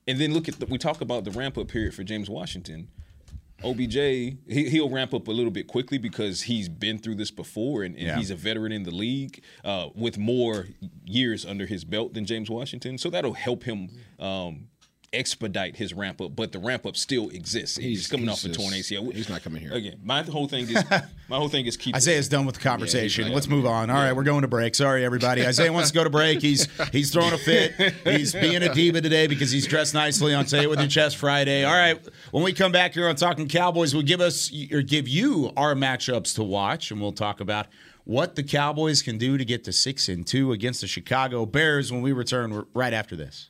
and 0.08 0.20
then 0.20 0.34
look 0.34 0.48
at 0.50 0.60
the, 0.60 0.66
we 0.66 0.78
talk 0.78 1.02
about 1.02 1.24
the 1.24 1.32
ramp 1.32 1.58
up 1.58 1.68
period 1.68 1.94
for 1.94 2.04
James 2.04 2.30
Washington. 2.30 2.90
OBJ, 3.64 3.94
he, 3.96 4.36
he'll 4.70 4.90
ramp 4.90 5.14
up 5.14 5.28
a 5.30 5.32
little 5.32 5.52
bit 5.52 5.68
quickly 5.68 5.98
because 5.98 6.42
he's 6.42 6.68
been 6.68 6.98
through 7.00 7.16
this 7.16 7.32
before 7.32 7.84
and, 7.84 7.96
and 7.96 8.04
Yeah. 8.08 8.18
he's 8.18 8.30
a 8.30 8.36
veteran 8.36 8.74
in 8.74 8.84
the 8.84 8.92
league 8.92 9.42
uh, 9.64 9.88
with 9.96 10.18
more 10.18 10.68
years 11.06 11.46
under 11.46 11.66
his 11.66 11.86
belt 11.86 12.14
than 12.14 12.26
James 12.26 12.50
Washington. 12.50 12.98
So 12.98 13.10
that'll 13.10 13.34
help 13.34 13.64
him 13.64 13.90
um, 14.20 14.68
expedite 15.14 15.76
his 15.76 15.94
ramp 15.94 16.20
up, 16.22 16.36
but 16.36 16.52
the 16.52 16.60
ramp 16.60 16.86
up 16.86 16.96
still 16.98 17.30
exists. 17.30 17.78
He's, 17.78 17.86
He's- 18.00 18.08
coming 18.08 18.28
he's 18.28 18.44
off 18.46 18.52
a 18.52 18.54
torn 18.54 18.74
just- 18.74 18.92
ACL. 18.92 19.14
he's 19.14 19.30
not 19.30 19.44
coming 19.44 19.62
here. 19.62 19.72
Again, 19.74 20.00
my 20.04 20.24
whole 20.24 20.48
thing 20.48 20.68
is 20.70 20.84
my 21.30 21.38
whole 21.38 21.50
thing 21.50 21.66
is 21.66 21.78
keep 21.78 21.96
Isaiah's 21.96 22.28
done 22.30 22.46
with 22.46 22.56
the 22.56 22.62
conversation. 22.62 23.26
like- 23.26 23.34
Let's 23.34 23.48
move 23.48 23.66
on. 23.66 23.90
All 23.90 23.96
right, 23.98 24.14
we're 24.14 24.24
going 24.24 24.42
to 24.42 24.48
break. 24.48 24.76
Sorry, 24.76 25.06
everybody. 25.06 25.46
Isaiah 25.48 25.72
wants 25.72 25.90
to 25.92 25.96
go 25.96 26.04
to 26.04 26.10
break. 26.10 26.42
He's 26.42 26.68
he's 26.92 27.12
throwing 27.12 27.34
a 27.34 27.38
fit. 27.38 27.74
He's 28.06 28.34
being 28.46 28.64
a 28.64 28.74
diva 28.74 29.02
today 29.02 29.28
because 29.28 29.52
he's 29.52 29.68
dressed 29.68 29.94
nicely 29.94 30.34
on 30.34 30.48
Say 30.48 30.64
It 30.64 30.70
With 30.70 30.80
Your 30.80 30.88
Chest 30.90 31.18
Friday. 31.18 31.64
All 31.64 31.74
right, 31.76 32.00
when 32.32 32.44
we 32.44 32.54
come 32.54 32.72
back 32.72 32.94
here 32.94 33.08
on 33.08 33.16
Talking 33.16 33.48
Cowboys, 33.48 33.94
we'll 33.94 34.04
give 34.04 34.22
us 34.22 34.52
or 34.72 34.82
give 34.82 35.08
you 35.08 35.52
our 35.56 35.76
matchups 35.76 36.36
to 36.36 36.44
watch, 36.44 36.92
and 36.92 37.00
we'll 37.02 37.12
talk 37.12 37.40
about 37.40 37.68
what 38.06 38.36
the 38.36 38.44
Cowboys 38.44 39.02
can 39.02 39.18
do 39.18 39.38
to 39.38 39.46
get 39.46 39.64
to 39.64 39.72
six 39.72 40.10
and 40.10 40.28
two 40.28 40.52
against 40.52 40.82
the 40.82 40.88
Chicago 40.88 41.46
Bears 41.46 41.90
when 41.90 42.02
we 42.02 42.12
return 42.12 42.66
right 42.74 42.92
after 42.94 43.16
this. 43.16 43.50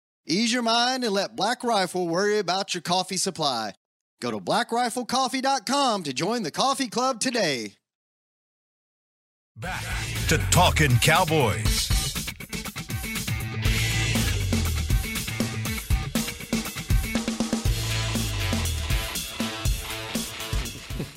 Ease 0.31 0.53
your 0.53 0.63
mind 0.63 1.03
and 1.03 1.13
let 1.13 1.35
Black 1.35 1.61
Rifle 1.61 2.07
worry 2.07 2.39
about 2.39 2.73
your 2.73 2.81
coffee 2.81 3.17
supply. 3.17 3.73
Go 4.21 4.31
to 4.31 4.39
blackriflecoffee.com 4.39 6.03
to 6.03 6.13
join 6.13 6.43
the 6.43 6.51
coffee 6.51 6.87
club 6.87 7.19
today. 7.19 7.73
Back 9.57 9.83
to 10.29 10.37
Talking 10.49 10.95
Cowboys. 10.99 11.89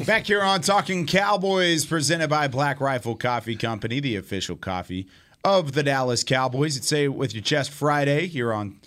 Back 0.04 0.26
here 0.26 0.42
on 0.42 0.60
Talking 0.60 1.06
Cowboys, 1.06 1.84
presented 1.86 2.28
by 2.28 2.48
Black 2.48 2.80
Rifle 2.80 3.14
Coffee 3.14 3.54
Company, 3.54 4.00
the 4.00 4.16
official 4.16 4.56
coffee 4.56 5.06
of 5.44 5.72
the 5.72 5.84
Dallas 5.84 6.24
Cowboys. 6.24 6.76
It's 6.76 6.88
Say 6.88 7.06
With 7.06 7.32
Your 7.32 7.44
Chest 7.44 7.70
Friday 7.70 8.26
here 8.26 8.52
on 8.52 8.80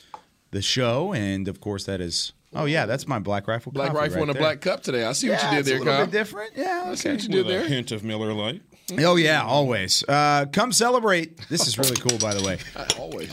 the 0.52 0.62
show. 0.62 1.14
And 1.14 1.48
of 1.48 1.60
course, 1.62 1.86
that 1.86 2.02
is, 2.02 2.34
oh, 2.54 2.66
yeah, 2.66 2.86
that's 2.86 3.08
my 3.08 3.20
Black 3.20 3.48
Rifle 3.48 3.72
Black 3.72 3.94
Rifle 3.94 4.16
right 4.16 4.22
and 4.24 4.30
a 4.32 4.34
there. 4.34 4.42
black 4.42 4.62
cup 4.62 4.84
today. 4.84 5.06
I 5.06 5.14
see 5.14 5.30
what 5.30 5.44
you 5.44 5.50
did 5.50 5.60
it's 5.60 5.68
there, 5.68 5.78
a 5.78 5.80
little 5.80 5.94
Kyle. 5.94 6.06
bit 6.06 6.12
different. 6.12 6.52
Yeah, 6.56 6.84
I 6.88 6.96
see 6.96 7.10
what 7.12 7.24
you 7.24 7.30
did 7.30 7.46
With 7.46 7.56
a 7.56 7.60
there. 7.60 7.68
hint 7.68 7.92
of 7.92 8.04
Miller 8.04 8.34
Lite. 8.34 8.62
Oh, 9.00 9.18
yeah, 9.18 9.44
always. 9.44 10.04
Uh, 10.08 10.46
come 10.54 10.72
celebrate. 10.72 11.38
This 11.50 11.68
is 11.68 11.78
really 11.78 11.98
cool, 11.98 12.18
by 12.20 12.34
the 12.34 12.42
way. 12.44 12.58
Always. 12.98 13.30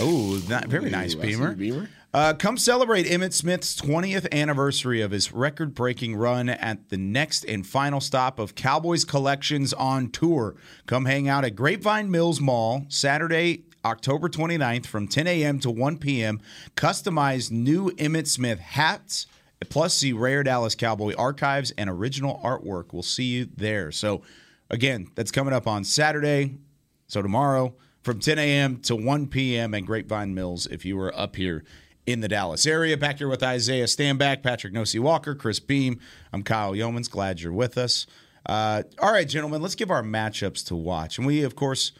Oh, 0.00 0.42
not 0.48 0.66
very 0.68 0.90
nice, 0.90 1.14
Ooh, 1.14 1.18
I 1.18 1.22
see 1.22 1.28
Beamer. 1.28 1.54
Beamer. 1.54 1.88
Uh, 2.12 2.32
come 2.32 2.56
celebrate 2.56 3.06
Emmitt 3.06 3.32
Smith's 3.32 3.80
20th 3.80 4.30
anniversary 4.32 5.00
of 5.00 5.10
his 5.10 5.32
record 5.32 5.74
breaking 5.74 6.14
run 6.16 6.48
at 6.48 6.88
the 6.88 6.96
next 6.96 7.44
and 7.44 7.66
final 7.66 8.00
stop 8.00 8.38
of 8.38 8.54
Cowboys 8.54 9.04
Collections 9.04 9.72
on 9.74 10.10
tour. 10.10 10.54
Come 10.86 11.04
hang 11.06 11.28
out 11.28 11.44
at 11.44 11.54
Grapevine 11.56 12.10
Mills 12.10 12.40
Mall 12.40 12.86
Saturday, 12.88 13.64
October 13.84 14.28
29th 14.28 14.86
from 14.86 15.08
10 15.08 15.26
a.m. 15.26 15.58
to 15.60 15.70
1 15.70 15.98
p.m. 15.98 16.40
Customized 16.76 17.50
new 17.50 17.90
Emmitt 17.92 18.26
Smith 18.26 18.58
hats, 18.58 19.26
plus 19.68 19.94
see 19.94 20.12
rare 20.12 20.42
Dallas 20.42 20.74
Cowboy 20.74 21.14
archives 21.16 21.72
and 21.76 21.90
original 21.90 22.40
artwork. 22.44 22.92
We'll 22.92 23.02
see 23.02 23.24
you 23.24 23.48
there. 23.56 23.90
So, 23.92 24.22
again, 24.70 25.08
that's 25.14 25.30
coming 25.30 25.54
up 25.54 25.66
on 25.66 25.84
Saturday. 25.84 26.58
So 27.06 27.22
tomorrow 27.22 27.74
from 28.02 28.20
10 28.20 28.38
a.m. 28.38 28.76
to 28.82 28.96
1 28.96 29.28
p.m. 29.28 29.74
at 29.74 29.84
Grapevine 29.86 30.34
Mills 30.34 30.66
if 30.66 30.84
you 30.84 30.96
were 30.96 31.16
up 31.18 31.36
here 31.36 31.64
in 32.06 32.20
the 32.20 32.28
Dallas 32.28 32.66
area. 32.66 32.96
Back 32.96 33.18
here 33.18 33.28
with 33.28 33.42
Isaiah 33.42 33.84
Stanback, 33.84 34.42
Patrick 34.42 34.72
No 34.72 34.84
C 34.84 34.98
Walker, 34.98 35.34
Chris 35.34 35.60
Beam. 35.60 35.98
I'm 36.32 36.42
Kyle 36.42 36.72
Yeomans. 36.72 37.10
Glad 37.10 37.40
you're 37.40 37.52
with 37.52 37.78
us. 37.78 38.06
Uh, 38.46 38.82
all 38.98 39.10
right, 39.10 39.26
gentlemen, 39.28 39.62
let's 39.62 39.74
give 39.74 39.90
our 39.90 40.02
matchups 40.02 40.66
to 40.66 40.76
watch. 40.76 41.16
And 41.16 41.26
we, 41.26 41.42
of 41.42 41.56
course, 41.56 41.92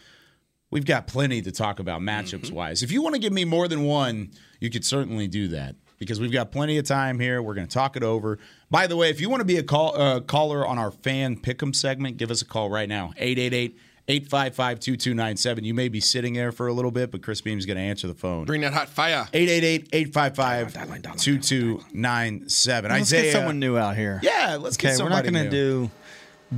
we've 0.75 0.85
got 0.85 1.07
plenty 1.07 1.41
to 1.41 1.53
talk 1.53 1.79
about 1.79 2.01
matchups 2.01 2.51
wise. 2.51 2.83
If 2.83 2.91
you 2.91 3.01
want 3.01 3.15
to 3.15 3.21
give 3.21 3.33
me 3.33 3.45
more 3.45 3.69
than 3.69 3.85
one, 3.85 4.33
you 4.61 4.69
could 4.69 4.85
certainly 4.85 5.29
do 5.29 5.49
that 5.49 5.77
because 5.99 6.21
we've 6.21 6.33
got 6.33 6.51
plenty 6.51 6.77
of 6.79 6.85
time 6.85 7.21
here. 7.21 7.41
We're 7.41 7.55
going 7.55 7.69
to 7.69 7.73
talk 7.73 7.97
it 7.97 8.03
over. 8.03 8.41
By 8.71 8.89
the 8.89 8.97
way, 8.97 9.09
if 9.09 9.21
you 9.21 9.31
want 9.31 9.41
to 9.41 9.47
be 9.47 9.57
a 9.57 9.63
call, 9.63 9.99
uh, 9.99 10.21
caller 10.21 10.67
on 10.67 10.77
our 10.77 10.91
fan 10.91 11.37
pick'em 11.37 11.75
segment, 11.75 12.17
give 12.17 12.31
us 12.31 12.43
a 12.43 12.45
call 12.45 12.69
right 12.69 12.89
now 12.89 13.13
888 13.17 13.79
855 14.07 14.81
2297. 14.81 15.65
You 15.65 15.73
may 15.75 15.89
be 15.89 16.01
sitting 16.01 16.35
there 16.35 16.51
for 16.51 16.67
a 16.67 16.73
little 16.73 16.91
bit, 16.91 17.11
but 17.13 17.23
Chris 17.23 17.41
Beam's 17.41 17.65
going 17.65 17.79
to 17.79 17.83
answer 17.83 18.09
the 18.09 18.15
phone. 18.15 18.45
Bring 18.45 18.61
that 18.63 18.75
hot 18.75 18.89
fire. 18.89 19.29
888 19.33 19.89
855 19.93 21.17
2297. 21.17 22.91
Let's 22.91 23.03
Isaiah. 23.03 23.23
get 23.23 23.33
someone 23.33 23.61
new 23.61 23.79
out 23.79 23.97
here. 23.97 24.19
Yeah, 24.23 24.59
let's 24.61 24.77
get 24.77 24.95
okay, 24.95 25.03
we're 25.05 25.09
not 25.09 25.25
gonna 25.25 25.49
do 25.49 25.91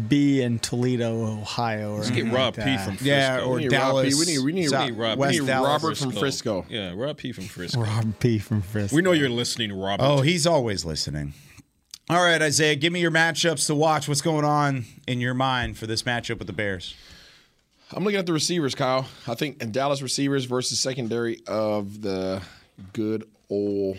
B 0.09 0.43
in 0.43 0.59
Toledo, 0.59 1.25
Ohio. 1.41 1.93
Or 1.95 1.99
Let's 1.99 2.11
get 2.11 2.25
Rob 2.27 2.35
like 2.35 2.55
P 2.55 2.61
that. 2.77 2.85
from 2.85 2.97
Frisco. 2.97 3.05
Yeah, 3.09 3.41
or 3.41 3.55
We 3.55 3.61
need 3.63 3.73
Rob 3.73 3.81
Dallas. 3.81 4.15
P. 4.15 4.21
We 4.21 4.33
need- 4.33 4.45
we 4.45 4.53
need- 4.53 4.69
South- 4.71 4.85
we 4.85 4.91
need 4.91 4.99
Rob- 4.99 5.19
West 5.19 5.33
we 5.35 5.41
need 5.41 5.47
Dallas. 5.47 5.83
Robert 5.83 5.97
from 5.99 6.13
Frisco. 6.13 6.67
Yeah, 6.69 6.93
Rob 6.95 7.17
P 7.17 7.33
from 7.33 7.45
Frisco. 7.45 7.81
Rob 7.81 8.19
P 8.21 8.39
from 8.39 8.63
Frisco. 8.63 8.95
We 8.97 9.03
know 9.03 9.13
you're 9.13 9.29
listening, 9.31 9.73
Robert. 9.73 10.05
Oh, 10.05 10.21
he's 10.21 10.47
always 10.47 10.85
listening. 10.85 11.33
All 12.09 12.23
right, 12.23 12.41
Isaiah, 12.41 12.77
give 12.77 12.93
me 12.93 13.01
your 13.01 13.11
matchups 13.11 13.67
to 13.67 13.75
watch. 13.75 14.07
What's 14.07 14.21
going 14.21 14.45
on 14.45 14.85
in 15.09 15.21
your 15.21 15.35
mind 15.35 15.77
for 15.79 15.87
this 15.87 16.03
matchup 16.05 16.39
with 16.39 16.47
the 16.47 16.53
Bears? 16.53 16.95
I'm 17.93 18.05
looking 18.05 18.19
at 18.19 18.27
the 18.27 18.33
receivers, 18.33 18.75
Kyle. 18.75 19.09
I 19.27 19.35
think 19.35 19.63
in 19.63 19.73
Dallas 19.73 20.03
receivers 20.03 20.45
versus 20.45 20.79
secondary 20.79 21.41
of 21.47 22.03
the 22.03 22.43
good 22.93 23.25
old 23.49 23.99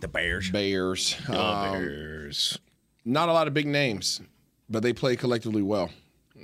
The 0.00 0.08
Bears. 0.08 0.50
Bears. 0.50 1.16
The 1.26 1.38
Um, 1.40 1.72
Bears. 1.82 2.58
not 3.04 3.28
a 3.28 3.32
lot 3.32 3.46
of 3.48 3.54
big 3.54 3.66
names, 3.66 4.20
but 4.70 4.82
they 4.82 4.92
play 4.92 5.16
collectively 5.16 5.62
well. 5.62 5.90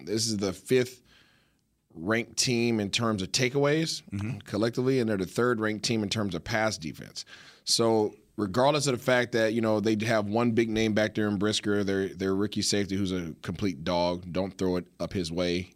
This 0.05 0.27
is 0.27 0.37
the 0.37 0.53
fifth 0.53 1.03
ranked 1.95 2.37
team 2.37 2.81
in 2.81 2.91
terms 2.91 3.23
of 3.23 3.33
takeaways 3.33 4.03
collectively, 4.45 5.01
and 5.01 5.09
they're 5.09 5.17
the 5.17 5.27
third 5.27 5.61
ranked 5.61 5.85
team 5.85 6.03
in 6.03 6.09
terms 6.09 6.35
of 6.35 6.45
pass 6.45 6.77
defense. 6.77 7.25
So, 7.65 8.15
regardless 8.37 8.87
of 8.87 8.99
the 8.99 9.03
fact 9.03 9.33
that 9.33 9.55
you 9.55 9.61
know 9.61 9.81
they 9.81 9.97
have 10.05 10.27
one 10.27 10.51
big 10.51 10.69
name 10.69 10.93
back 10.93 11.15
there 11.15 11.29
in 11.29 11.39
Brisker, 11.39 11.85
their 11.85 12.09
their 12.09 12.35
rookie 12.35 12.63
safety 12.63 12.97
who's 12.97 13.13
a 13.13 13.35
complete 13.43 13.85
dog. 13.85 14.31
Don't 14.33 14.57
throw 14.59 14.77
it 14.77 14.87
up 15.01 15.13
his 15.13 15.33
way 15.33 15.71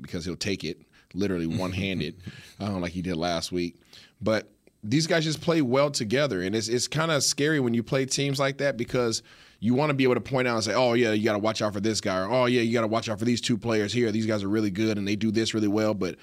because 0.00 0.24
he'll 0.24 0.36
take 0.36 0.64
it 0.64 0.78
literally 1.14 1.46
one 1.58 1.72
handed, 1.72 2.16
um, 2.60 2.80
like 2.80 2.92
he 2.92 3.02
did 3.02 3.16
last 3.16 3.52
week. 3.52 3.76
But 4.20 4.50
these 4.82 5.06
guys 5.06 5.24
just 5.24 5.40
play 5.40 5.62
well 5.62 5.90
together, 5.90 6.42
and 6.42 6.54
it's 6.54 6.68
it's 6.68 6.88
kind 6.88 7.10
of 7.10 7.22
scary 7.22 7.60
when 7.60 7.72
you 7.72 7.82
play 7.82 8.04
teams 8.04 8.38
like 8.38 8.58
that 8.58 8.76
because 8.76 9.22
you 9.64 9.72
want 9.72 9.88
to 9.88 9.94
be 9.94 10.04
able 10.04 10.14
to 10.14 10.20
point 10.20 10.46
out 10.46 10.56
and 10.56 10.64
say, 10.64 10.74
"Oh 10.74 10.92
yeah, 10.92 11.12
you 11.12 11.24
got 11.24 11.32
to 11.32 11.38
watch 11.38 11.62
out 11.62 11.72
for 11.72 11.80
this 11.80 12.02
guy," 12.02 12.18
or 12.18 12.30
"Oh 12.30 12.44
yeah, 12.44 12.60
you 12.60 12.74
got 12.74 12.82
to 12.82 12.86
watch 12.86 13.08
out 13.08 13.18
for 13.18 13.24
these 13.24 13.40
two 13.40 13.56
players 13.56 13.94
here. 13.94 14.12
These 14.12 14.26
guys 14.26 14.42
are 14.42 14.48
really 14.48 14.70
good 14.70 14.98
and 14.98 15.08
they 15.08 15.16
do 15.16 15.30
this 15.30 15.54
really 15.54 15.68
well." 15.68 15.94
But 15.94 16.16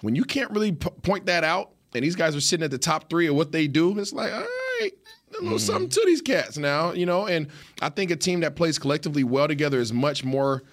when 0.00 0.16
you 0.16 0.24
can't 0.24 0.50
really 0.50 0.72
p- 0.72 0.90
point 1.02 1.26
that 1.26 1.44
out, 1.44 1.70
and 1.94 2.04
these 2.04 2.16
guys 2.16 2.34
are 2.34 2.40
sitting 2.40 2.64
at 2.64 2.72
the 2.72 2.78
top 2.78 3.08
three 3.08 3.28
of 3.28 3.36
what 3.36 3.52
they 3.52 3.68
do, 3.68 3.96
it's 4.00 4.12
like, 4.12 4.32
all 4.32 4.40
right, 4.40 4.90
a 5.30 5.32
little 5.34 5.50
mm-hmm. 5.50 5.58
something 5.58 5.88
to 5.88 6.02
these 6.06 6.20
cats 6.20 6.58
now, 6.58 6.90
you 6.90 7.06
know. 7.06 7.26
And 7.26 7.46
I 7.80 7.88
think 7.88 8.10
a 8.10 8.16
team 8.16 8.40
that 8.40 8.56
plays 8.56 8.80
collectively 8.80 9.22
well 9.22 9.46
together 9.46 9.78
is 9.78 9.92
much 9.92 10.24
more 10.24 10.64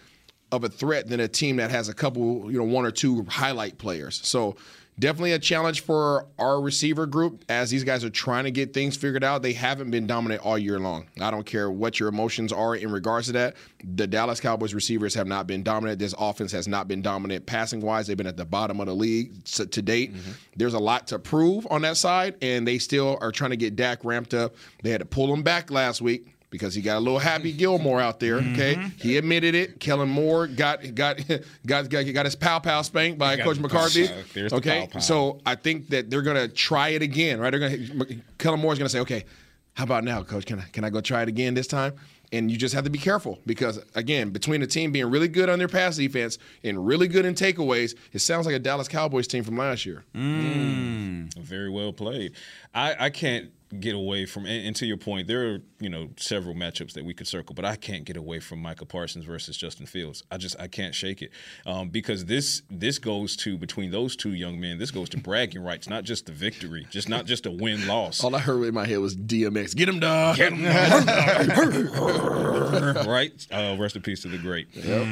of 0.51 0.63
a 0.63 0.69
threat 0.69 1.07
than 1.07 1.19
a 1.19 1.27
team 1.27 1.57
that 1.57 1.69
has 1.69 1.89
a 1.89 1.93
couple, 1.93 2.51
you 2.51 2.57
know, 2.57 2.63
one 2.63 2.85
or 2.85 2.91
two 2.91 3.23
highlight 3.25 3.77
players. 3.77 4.19
So 4.23 4.55
definitely 4.99 5.33
a 5.33 5.39
challenge 5.39 5.81
for 5.81 6.27
our 6.39 6.61
receiver 6.61 7.05
group 7.05 7.43
as 7.49 7.69
these 7.69 7.83
guys 7.83 8.03
are 8.03 8.09
trying 8.09 8.45
to 8.45 8.51
get 8.51 8.73
things 8.73 8.95
figured 8.95 9.23
out. 9.23 9.41
They 9.41 9.53
haven't 9.53 9.91
been 9.91 10.07
dominant 10.07 10.45
all 10.45 10.57
year 10.57 10.79
long. 10.79 11.07
I 11.21 11.31
don't 11.31 11.45
care 11.45 11.69
what 11.69 11.99
your 11.99 12.09
emotions 12.09 12.51
are 12.53 12.75
in 12.75 12.91
regards 12.91 13.27
to 13.27 13.33
that. 13.33 13.55
The 13.83 14.07
Dallas 14.07 14.39
Cowboys 14.39 14.73
receivers 14.73 15.13
have 15.15 15.27
not 15.27 15.47
been 15.47 15.63
dominant. 15.63 15.99
This 15.99 16.15
offense 16.17 16.51
has 16.51 16.67
not 16.67 16.87
been 16.87 17.01
dominant 17.01 17.45
passing 17.45 17.81
wise. 17.81 18.07
They've 18.07 18.17
been 18.17 18.27
at 18.27 18.37
the 18.37 18.45
bottom 18.45 18.79
of 18.79 18.87
the 18.87 18.95
league 18.95 19.43
to 19.45 19.65
to 19.65 19.81
date. 19.81 20.13
Mm-hmm. 20.13 20.31
There's 20.55 20.73
a 20.73 20.79
lot 20.79 21.07
to 21.07 21.19
prove 21.19 21.67
on 21.69 21.81
that 21.81 21.97
side, 21.97 22.35
and 22.41 22.67
they 22.67 22.77
still 22.77 23.17
are 23.21 23.31
trying 23.31 23.51
to 23.51 23.57
get 23.57 23.75
Dak 23.75 24.03
ramped 24.05 24.33
up. 24.33 24.55
They 24.83 24.91
had 24.91 24.99
to 24.99 25.05
pull 25.05 25.33
him 25.33 25.43
back 25.43 25.71
last 25.71 26.01
week 26.01 26.34
because 26.49 26.73
he 26.73 26.81
got 26.81 26.97
a 26.97 26.99
little 26.99 27.19
Happy 27.19 27.51
Gilmore 27.51 27.99
out 27.99 28.19
there. 28.19 28.39
Mm-hmm. 28.39 28.53
Okay, 28.53 28.91
he 28.97 29.17
admitted 29.17 29.55
it. 29.55 29.79
Kellen 29.79 30.09
Moore 30.09 30.47
got 30.47 30.95
got 30.95 31.19
got 31.65 31.89
got, 31.89 32.03
got 32.13 32.25
his 32.25 32.35
pow 32.35 32.59
pow 32.59 32.81
spanked 32.81 33.17
by 33.17 33.37
Coach 33.37 33.59
McCarthy. 33.59 34.09
okay, 34.37 34.87
so 34.99 35.41
I 35.45 35.55
think 35.55 35.89
that 35.89 36.09
they're 36.09 36.21
gonna 36.21 36.47
try 36.47 36.89
it 36.89 37.01
again. 37.01 37.39
Right? 37.39 37.51
They're 37.51 37.59
gonna 37.59 38.21
Kellen 38.37 38.59
Moore's 38.59 38.77
gonna 38.77 38.89
say, 38.89 38.99
okay, 38.99 39.25
how 39.73 39.83
about 39.83 40.03
now, 40.03 40.23
Coach? 40.23 40.45
Can 40.45 40.59
I 40.59 40.65
can 40.71 40.83
I 40.83 40.89
go 40.89 41.01
try 41.01 41.21
it 41.21 41.29
again 41.29 41.53
this 41.53 41.67
time? 41.67 41.93
And 42.31 42.49
you 42.49 42.57
just 42.57 42.73
have 42.73 42.83
to 42.85 42.89
be 42.89 42.97
careful 42.97 43.39
because 43.45 43.79
again, 43.93 44.31
between 44.31 44.61
the 44.61 44.67
team 44.67 44.91
being 44.91 45.09
really 45.09 45.27
good 45.27 45.49
on 45.49 45.59
their 45.59 45.67
pass 45.67 45.97
defense 45.97 46.37
and 46.63 46.85
really 46.85 47.07
good 47.07 47.25
in 47.25 47.35
takeaways, 47.35 47.95
it 48.13 48.19
sounds 48.19 48.45
like 48.45 48.55
a 48.55 48.59
Dallas 48.59 48.87
Cowboys 48.87 49.27
team 49.27 49.43
from 49.43 49.57
last 49.57 49.85
year. 49.85 50.03
Mm. 50.15 51.33
Very 51.37 51.69
well 51.69 51.93
played. 51.93 52.33
I, 52.73 53.05
I 53.05 53.09
can't 53.09 53.51
get 53.79 53.95
away 53.95 54.25
from. 54.25 54.45
And, 54.45 54.67
and 54.67 54.75
to 54.77 54.85
your 54.85 54.97
point, 54.97 55.27
there 55.27 55.53
are 55.53 55.59
you 55.79 55.89
know 55.89 56.09
several 56.17 56.55
matchups 56.55 56.93
that 56.93 57.05
we 57.05 57.13
could 57.13 57.27
circle, 57.27 57.55
but 57.55 57.65
I 57.65 57.75
can't 57.75 58.05
get 58.05 58.17
away 58.17 58.39
from 58.39 58.61
Micah 58.61 58.85
Parsons 58.85 59.25
versus 59.25 59.57
Justin 59.57 59.85
Fields. 59.85 60.23
I 60.31 60.37
just 60.37 60.55
I 60.59 60.67
can't 60.67 60.95
shake 60.95 61.21
it 61.21 61.31
um, 61.65 61.89
because 61.89 62.25
this 62.25 62.61
this 62.69 62.99
goes 62.99 63.35
to 63.37 63.57
between 63.57 63.91
those 63.91 64.15
two 64.15 64.33
young 64.33 64.59
men. 64.59 64.77
This 64.77 64.91
goes 64.91 65.09
to 65.09 65.17
bragging 65.17 65.63
rights, 65.63 65.89
not 65.89 66.03
just 66.03 66.25
the 66.25 66.31
victory, 66.31 66.87
just 66.89 67.09
not 67.09 67.25
just 67.25 67.45
a 67.45 67.51
win 67.51 67.87
loss. 67.87 68.23
All 68.23 68.35
I 68.35 68.39
heard 68.39 68.63
in 68.63 68.73
my 68.73 68.85
head 68.85 68.99
was 68.99 69.15
DMX. 69.15 69.75
Get 69.75 69.89
him, 69.89 69.99
dog. 69.99 70.37
Get 70.37 70.53
him, 70.53 70.65
right? 73.07 73.47
Uh, 73.51 73.75
rest 73.79 73.95
in 73.95 74.01
peace 74.01 74.21
to 74.21 74.27
the 74.27 74.37
great. 74.37 74.67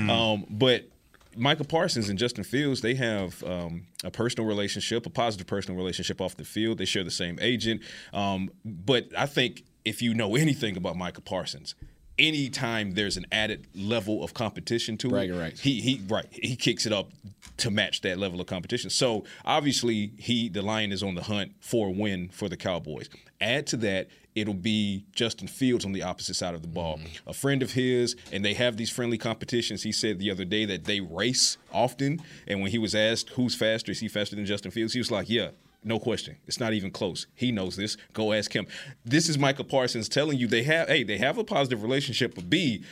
Um, 0.10 0.46
but 0.50 0.88
Micah 1.36 1.64
Parsons 1.64 2.10
and 2.10 2.18
Justin 2.20 2.44
Fields, 2.44 2.82
they 2.82 2.96
have 2.96 3.44
um, 3.44 3.88
a 4.04 4.12
personal 4.12 4.48
relationship, 4.48 5.06
a 5.06 5.10
positive 5.10 5.48
personal 5.48 5.78
relationship 5.78 6.22
off 6.22 6.36
the 6.38 6.44
field. 6.46 6.78
They 6.78 6.86
share 6.86 7.04
the 7.04 7.12
same 7.12 7.38
agent. 7.42 7.82
Um, 8.14 8.52
but 8.64 9.08
I 9.18 9.26
think 9.26 9.64
if 9.86 10.02
you 10.02 10.14
know 10.14 10.36
anything 10.46 10.78
about 10.78 10.96
Micah 10.96 11.22
Parsons, 11.22 11.76
anytime 12.18 12.92
there's 12.92 13.18
an 13.18 13.26
added 13.32 13.68
level 13.76 14.24
of 14.24 14.34
competition 14.34 14.98
to 14.98 15.10
Bragging 15.10 15.36
it, 15.36 15.40
rights. 15.40 15.60
he 15.62 15.82
he 15.82 16.02
right 16.08 16.28
he 16.32 16.56
kicks 16.56 16.86
it 16.86 16.94
up 16.94 17.10
to 17.58 17.72
match 17.72 18.02
that 18.02 18.18
level 18.18 18.40
of 18.40 18.48
competition. 18.48 18.90
So 18.90 19.26
obviously 19.46 20.12
he 20.18 20.50
the 20.50 20.62
Lion 20.62 20.92
is 20.92 21.04
on 21.04 21.16
the 21.16 21.24
hunt 21.24 21.54
for 21.60 21.88
a 21.88 21.92
win 21.92 22.30
for 22.30 22.50
the 22.50 22.58
Cowboys. 22.58 23.10
Add 23.42 23.68
to 23.68 23.78
that, 23.78 24.08
it'll 24.36 24.54
be 24.54 25.06
Justin 25.14 25.48
Fields 25.48 25.86
on 25.86 25.92
the 25.92 26.04
opposite 26.04 26.36
side 26.36 26.56
of 26.56 26.62
the 26.62 26.68
ball, 26.68 26.98
mm-hmm. 26.98 27.30
a 27.30 27.34
friend 27.34 27.62
of 27.62 27.74
his, 27.74 28.16
and 28.32 28.44
they 28.44 28.54
have 28.54 28.78
these 28.78 28.90
friendly 28.90 29.18
competitions. 29.18 29.84
He 29.84 29.92
said 29.92 30.20
the 30.20 30.32
other 30.32 30.46
day 30.46 30.66
that 30.66 30.86
they 30.86 31.00
race 31.00 31.58
often, 31.72 32.22
and 32.48 32.62
when 32.62 32.72
he 32.72 32.78
was 32.78 32.96
asked 32.96 33.30
who's 33.32 33.56
faster, 33.56 33.92
is 33.92 34.00
he 34.00 34.08
faster 34.08 34.36
than 34.36 34.46
Justin 34.46 34.72
Fields? 34.72 34.94
He 34.94 35.00
was 35.00 35.12
like, 35.12 35.30
yeah. 35.30 35.50
No 35.86 36.00
question. 36.00 36.38
It's 36.48 36.62
not 36.62 36.72
even 36.72 36.92
close. 36.92 37.28
He 37.36 37.52
knows 37.52 37.76
this. 37.76 37.98
Go 38.14 38.32
ask 38.32 38.54
him. 38.56 38.68
This 39.04 39.28
is 39.28 39.38
Micah 39.38 39.66
Parsons 39.66 40.08
telling 40.08 40.38
you 40.38 40.48
they 40.48 40.64
have 40.64 40.88
hey, 40.88 41.04
they 41.04 41.18
have 41.18 41.38
a 41.38 41.44
positive 41.44 41.84
relationship, 41.84 42.36
but 42.36 42.50
B, 42.50 42.86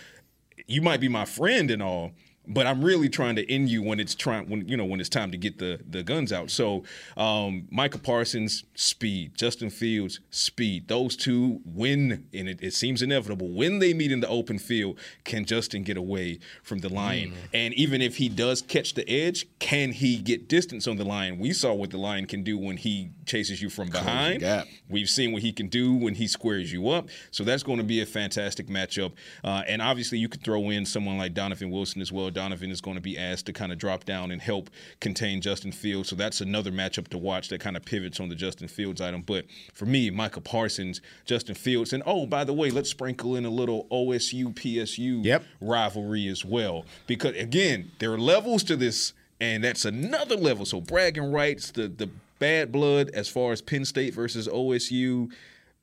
you 0.68 0.82
might 0.82 1.00
be 1.00 1.08
my 1.08 1.24
friend 1.24 1.72
and 1.72 1.82
all, 1.82 2.12
but 2.54 2.68
I'm 2.68 2.84
really 2.84 3.10
trying 3.10 3.36
to 3.38 3.50
end 3.52 3.70
you 3.70 3.82
when 3.82 4.00
it's 4.00 4.14
trying 4.14 4.50
when 4.50 4.68
you 4.68 4.76
know 4.76 4.86
when 4.86 5.00
it's 5.00 5.10
time 5.10 5.32
to 5.32 5.38
get 5.38 5.58
the 5.58 5.80
the 5.88 6.04
guns 6.04 6.34
out. 6.34 6.52
So 6.52 6.84
um, 7.18 7.68
Micah 7.72 7.98
Parsons 7.98 8.64
speed, 8.76 9.36
Justin 9.36 9.70
Fields 9.70 10.20
speed. 10.30 10.88
Those 10.88 11.16
two 11.16 11.62
win, 11.66 12.28
and 12.34 12.50
it, 12.50 12.60
it 12.62 12.74
seems 12.74 13.02
inevitable 13.02 13.50
when 13.50 13.80
they 13.80 13.94
meet 13.94 14.12
in 14.12 14.20
the 14.20 14.28
open 14.28 14.60
field. 14.60 15.00
Can 15.24 15.46
Justin 15.46 15.84
get 15.84 15.98
away 15.98 16.40
from 16.64 16.80
the 16.80 16.90
lion? 16.90 17.34
And 17.54 17.74
even 17.76 18.02
if 18.02 18.18
he 18.18 18.28
does 18.30 18.62
catch 18.62 18.94
the 18.94 19.10
edge, 19.10 19.48
can 19.60 19.92
he 19.94 20.18
get 20.18 20.48
distance 20.48 20.88
on 20.88 20.98
the 20.98 21.06
lion? 21.06 21.40
We 21.40 21.54
saw 21.54 21.74
what 21.74 21.92
the 21.92 21.98
lion 21.98 22.26
can 22.26 22.44
do 22.44 22.58
when 22.58 22.78
he 22.78 23.12
chases 23.26 23.62
you 23.62 23.70
from 23.70 23.90
behind. 23.90 24.42
We've 24.90 25.10
seen 25.10 25.32
what 25.32 25.42
he 25.42 25.54
can 25.54 25.68
do 25.68 25.94
when 25.94 26.16
he 26.16 26.28
squares 26.28 26.72
you 26.74 26.90
up. 26.90 27.08
So 27.32 27.44
that's 27.44 27.64
going 27.64 27.78
to 27.78 27.84
be 27.84 28.02
a 28.02 28.06
fantastic 28.06 28.68
matchup. 28.68 29.14
Uh, 29.44 29.64
and 29.68 29.82
obviously, 29.82 30.18
you 30.18 30.28
could 30.28 30.44
throw 30.44 30.70
in 30.70 30.86
someone 30.86 31.18
like 31.18 31.34
Donovan 31.34 31.72
Wilson 31.72 32.02
as 32.02 32.12
well. 32.12 32.30
Donovan 32.42 32.72
is 32.72 32.82
going 32.82 32.96
to 32.96 33.02
be 33.02 33.20
asked 33.20 33.46
to 33.46 33.54
kind 33.54 33.72
of 33.72 33.78
drop 33.78 34.04
down 34.04 34.32
and 34.32 34.42
help 34.42 34.72
contain 35.00 35.42
Justin 35.42 35.72
Fields. 35.72 36.10
So 36.10 36.16
that's 36.16 36.42
another 36.42 36.72
matchup 36.72 37.08
to 37.10 37.20
watch 37.20 37.50
that 37.50 37.62
kind 37.62 37.78
of 37.78 37.86
pivots 37.86 38.20
on 38.20 38.30
the 38.30 38.36
Justin 38.36 38.68
Fields 38.68 39.00
item. 39.00 39.22
But 39.22 39.46
for 39.76 39.86
me, 39.86 40.10
Micah 40.10 40.42
Parsons, 40.42 41.02
Justin 41.24 41.54
Fields, 41.54 41.94
and 41.94 42.02
oh, 42.04 42.26
by 42.26 42.44
the 42.44 42.52
way, 42.54 42.72
let's 42.72 42.90
sprinkle 42.90 43.36
in 43.36 43.46
a 43.46 43.50
little 43.52 43.86
OSU 43.92 44.56
PSU 44.56 45.24
Yep. 45.24 45.44
rivalry 45.62 46.28
as 46.28 46.44
well. 46.44 46.84
Because 47.06 47.36
again, 47.38 47.92
there 48.00 48.12
are 48.12 48.18
levels 48.18 48.64
to 48.64 48.76
this, 48.76 49.14
and 49.40 49.64
that's 49.64 49.86
another 49.86 50.36
level. 50.36 50.66
So 50.66 50.82
bragging 50.82 51.32
rights, 51.32 51.70
the 51.70 51.88
the 51.90 52.10
bad 52.40 52.72
blood 52.72 53.12
as 53.14 53.28
far 53.30 53.52
as 53.52 53.62
Penn 53.62 53.86
State 53.86 54.16
versus 54.16 54.48
OSU, 54.48 55.32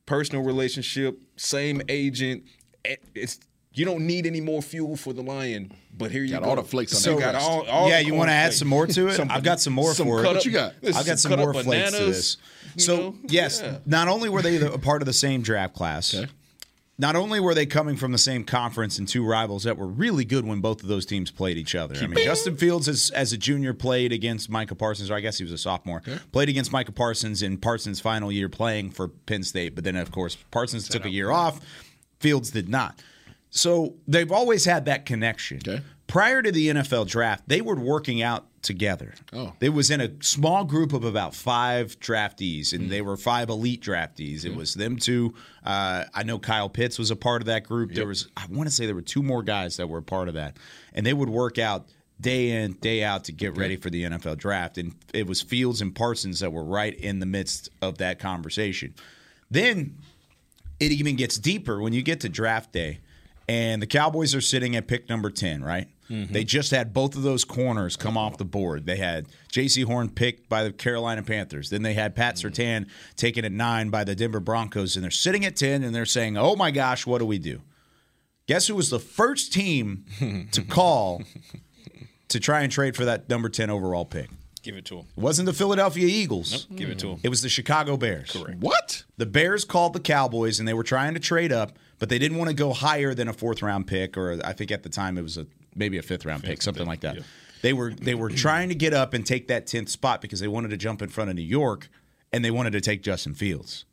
personal 0.07 0.43
relationship, 0.43 1.21
same 1.37 1.83
agent. 1.89 2.43
Eh, 2.85 2.97
it's 3.15 3.39
you 3.73 3.85
don't 3.85 4.07
need 4.07 4.27
any 4.27 4.41
more 4.41 4.63
fuel 4.63 4.97
for 4.97 5.13
the 5.13 5.23
lion. 5.23 5.73
But 5.97 6.11
here 6.11 6.23
you 6.23 6.31
Got 6.33 6.43
go. 6.45 6.51
all 6.51 6.57
the 6.57 6.63
flakes 6.63 6.95
on 6.95 7.01
So 7.01 7.15
that 7.17 7.21
got 7.21 7.31
crust. 7.33 7.47
all, 7.47 7.67
all 7.69 7.89
yeah, 7.89 7.99
the 7.99 8.05
you 8.07 8.15
want 8.15 8.29
to 8.31 8.35
add 8.35 8.53
some 8.55 8.69
more 8.69 8.87
to 8.87 9.09
it? 9.09 9.21
I've 9.31 9.43
got 9.43 9.61
some 9.61 9.73
more 9.73 9.95
for 9.95 10.21
it. 10.21 10.23
cut 10.25 10.35
What 10.37 10.45
you 10.45 10.53
got? 10.53 10.75
I've 10.85 11.05
got 11.07 11.19
some 11.19 11.31
cut 11.31 11.39
up 11.41 11.53
more 11.53 11.63
flakes 11.63 11.93
to 11.99 12.05
this. 12.05 12.37
you 12.77 12.81
So 12.83 12.97
know? 12.97 13.15
yes, 13.27 13.61
Yeah. 13.63 13.79
not 13.87 14.07
only 14.09 14.29
were 14.29 14.43
they 14.43 14.57
a 14.61 14.79
part 14.79 15.03
of 15.03 15.07
the 15.07 15.13
same 15.13 15.43
draft 15.43 15.75
class, 15.75 16.15
not 17.01 17.15
only 17.17 17.39
were 17.41 17.55
they 17.55 17.67
coming 17.67 17.97
from 17.97 18.11
the 18.13 18.19
same 18.19 18.43
conference 18.45 18.99
and 18.99 19.07
two 19.09 19.25
rivals 19.25 19.63
that 19.65 19.77
were 19.77 19.87
really 19.87 20.25
good 20.25 20.45
when 20.45 20.61
both 20.61 20.83
of 20.83 20.89
those 20.89 21.05
teams 21.07 21.31
played 21.31 21.57
each 21.57 21.75
other. 21.77 21.95
I 21.97 22.07
mean, 22.09 22.25
Justin 22.25 22.57
Fields 22.57 22.89
as, 22.89 23.11
as 23.11 23.33
a 23.33 23.37
junior 23.37 23.73
played 23.75 24.13
against 24.13 24.49
Micah 24.51 24.75
Parsons, 24.75 25.11
or 25.11 25.15
I 25.15 25.21
guess 25.21 25.39
he 25.39 25.45
was 25.45 25.53
a 25.53 25.59
sophomore, 25.59 26.03
played 26.33 26.49
against 26.49 26.73
Micah 26.73 26.93
Parsons 26.93 27.43
in 27.43 27.57
Parsons' 27.59 28.01
final 28.01 28.31
year 28.33 28.49
playing 28.49 28.91
for 28.91 29.09
Penn 29.09 29.43
State. 29.45 29.75
But 29.77 29.85
then, 29.85 29.95
of 29.97 30.11
course, 30.11 30.37
Parsons 30.51 30.89
took 30.89 31.05
a 31.05 31.11
year 31.11 31.31
off. 31.31 31.61
Fields 32.21 32.51
did 32.51 32.69
not. 32.69 33.01
So 33.51 33.95
they've 34.07 34.31
always 34.31 34.65
had 34.65 34.85
that 34.87 35.07
connection. 35.07 35.61
Prior 36.07 36.41
to 36.41 36.51
the 36.51 36.69
NFL 36.69 37.07
draft, 37.07 37.45
they 37.47 37.61
were 37.61 37.77
working 37.77 38.23
out 38.23 38.47
together. 38.63 39.15
Oh. 39.33 39.53
It 39.61 39.71
was 39.71 39.91
in 39.91 40.01
a 40.01 40.11
small 40.23 40.65
group 40.65 40.93
of 40.93 41.05
about 41.05 41.35
five 41.35 41.99
draftees, 42.01 42.73
and 42.73 42.91
they 42.91 43.03
were 43.03 43.17
five 43.17 43.51
elite 43.51 43.83
draftees. 43.83 44.45
It 44.45 44.55
was 44.55 44.75
them 44.75 44.97
two. 44.97 45.35
Uh, 45.65 46.05
I 46.15 46.23
know 46.23 46.39
Kyle 46.39 46.69
Pitts 46.69 46.99
was 46.99 47.11
a 47.11 47.17
part 47.17 47.43
of 47.43 47.47
that 47.47 47.65
group. 47.65 47.93
There 47.93 48.07
was, 48.07 48.29
I 48.37 48.47
want 48.49 48.69
to 48.69 48.75
say, 48.75 48.87
there 48.87 48.95
were 48.95 49.03
two 49.03 49.23
more 49.23 49.43
guys 49.43 49.77
that 49.77 49.87
were 49.87 49.99
a 49.99 50.03
part 50.03 50.29
of 50.29 50.35
that, 50.35 50.57
and 50.95 51.05
they 51.05 51.13
would 51.13 51.29
work 51.29 51.59
out 51.59 51.89
day 52.21 52.51
in, 52.51 52.73
day 52.73 53.05
out 53.05 53.25
to 53.25 53.33
get 53.33 53.57
ready 53.57 53.77
for 53.77 53.91
the 53.91 54.05
NFL 54.05 54.39
draft. 54.39 54.79
And 54.79 54.95
it 55.15 55.27
was 55.27 55.41
Fields 55.41 55.81
and 55.81 55.95
Parsons 55.95 56.41
that 56.41 56.53
were 56.53 56.65
right 56.65 56.95
in 56.95 57.21
the 57.21 57.27
midst 57.27 57.69
of 57.81 57.99
that 57.99 58.19
conversation. 58.19 58.95
Then 59.51 59.97
it 60.81 60.91
even 60.91 61.17
gets 61.17 61.39
deeper 61.39 61.81
when 61.81 61.93
you 61.93 62.03
get 62.03 62.21
to 62.21 62.29
draft 62.29 62.73
day 62.73 63.01
and 63.49 63.81
the 63.81 63.87
Cowboys 63.87 64.35
are 64.35 64.41
sitting 64.41 64.77
at 64.77 64.87
pick 64.87 65.09
number 65.09 65.31
10, 65.31 65.65
right? 65.65 65.89
Mm-hmm. 66.11 66.33
They 66.33 66.45
just 66.45 66.71
had 66.71 66.93
both 66.93 67.17
of 67.17 67.23
those 67.23 67.45
corners 67.45 67.97
come 67.97 68.17
off 68.17 68.39
the 68.39 68.45
board. 68.45 68.87
They 68.87 68.97
had 68.97 69.27
Jaycee 69.53 69.85
Horn 69.85 70.11
picked 70.11 70.49
by 70.49 70.65
the 70.65 70.73
Carolina 70.73 71.23
Panthers. 71.23 71.71
Then 71.71 71.83
they 71.83 71.95
had 71.95 72.15
Pat 72.15 72.37
mm-hmm. 72.37 72.49
Surtain 72.49 72.89
taken 73.17 73.45
at 73.45 73.53
nine 73.53 73.91
by 73.91 74.05
the 74.05 74.15
Denver 74.15 74.41
Broncos. 74.41 74.97
And 74.97 75.05
they're 75.05 75.11
sitting 75.11 75.45
at 75.45 75.57
10 75.57 75.83
and 75.83 75.95
they're 75.95 76.07
saying, 76.07 76.37
oh 76.37 76.57
my 76.57 76.71
gosh, 76.71 77.07
what 77.07 77.19
do 77.19 77.27
we 77.27 77.39
do? 77.39 77.63
Guess 78.47 78.69
who 78.69 78.75
was 78.75 78.89
the 78.91 78.99
first 78.99 79.53
team 79.53 80.07
to 80.53 80.63
call 80.63 81.23
to 82.29 82.41
try 82.41 82.63
and 82.63 82.73
trade 82.73 82.97
for 82.97 83.05
that 83.05 83.29
number 83.29 83.49
10 83.49 83.69
overall 83.69 84.07
pick? 84.07 84.31
Give 84.63 84.77
it 84.77 84.87
to 84.87 84.99
him. 84.99 85.07
It 85.17 85.21
wasn't 85.21 85.47
the 85.47 85.53
Philadelphia 85.53 86.07
Eagles. 86.07 86.67
Nope, 86.69 86.79
give 86.79 86.91
it 86.91 86.99
to 87.01 87.13
him. 87.13 87.21
It 87.23 87.29
was 87.29 87.43
the 87.43 87.49
Chicago 87.49 87.97
Bears. 87.97 88.31
Correct. 88.31 88.61
What? 88.61 89.05
The 89.17 89.27
Bears 89.27 89.65
called 89.65 89.93
the 89.93 90.01
Cowboys 90.01 90.59
and 90.59 90.67
they 90.67 90.75
were 90.75 90.83
trying 90.83 91.15
to 91.15 91.21
trade 91.21 91.53
up, 91.53 91.79
but 91.99 92.09
they 92.09 92.19
didn't 92.19 92.39
want 92.39 92.49
to 92.49 92.55
go 92.55 92.73
higher 92.73 93.15
than 93.15 93.29
a 93.29 93.33
fourth 93.33 93.63
round 93.63 93.87
pick, 93.87 94.17
or 94.17 94.41
I 94.45 94.53
think 94.53 94.71
at 94.71 94.83
the 94.83 94.89
time 94.89 95.19
it 95.19 95.23
was 95.23 95.37
a 95.37 95.47
maybe 95.75 95.99
a 95.99 96.03
fifth 96.03 96.25
round 96.25 96.43
pick, 96.45 96.63
something 96.63 96.87
like 96.87 97.01
that. 97.01 97.17
They 97.63 97.73
were 97.73 97.91
they 97.91 98.15
were 98.15 98.31
trying 98.31 98.69
to 98.69 98.75
get 98.75 98.95
up 98.95 99.15
and 99.15 99.27
take 99.27 99.49
that 99.49 99.67
tenth 99.67 99.89
spot 99.89 100.21
because 100.21 100.41
they 100.41 100.49
wanted 100.49 100.71
to 100.71 100.77
jump 100.77 101.03
in 101.03 101.09
front 101.09 101.31
of 101.31 101.37
New 101.37 101.43
York 101.43 101.89
and 102.33 102.45
they 102.45 102.51
wanted 102.51 102.73
to 102.73 102.81
take 102.81 103.03
Justin 103.03 103.35
Fields. 103.35 103.85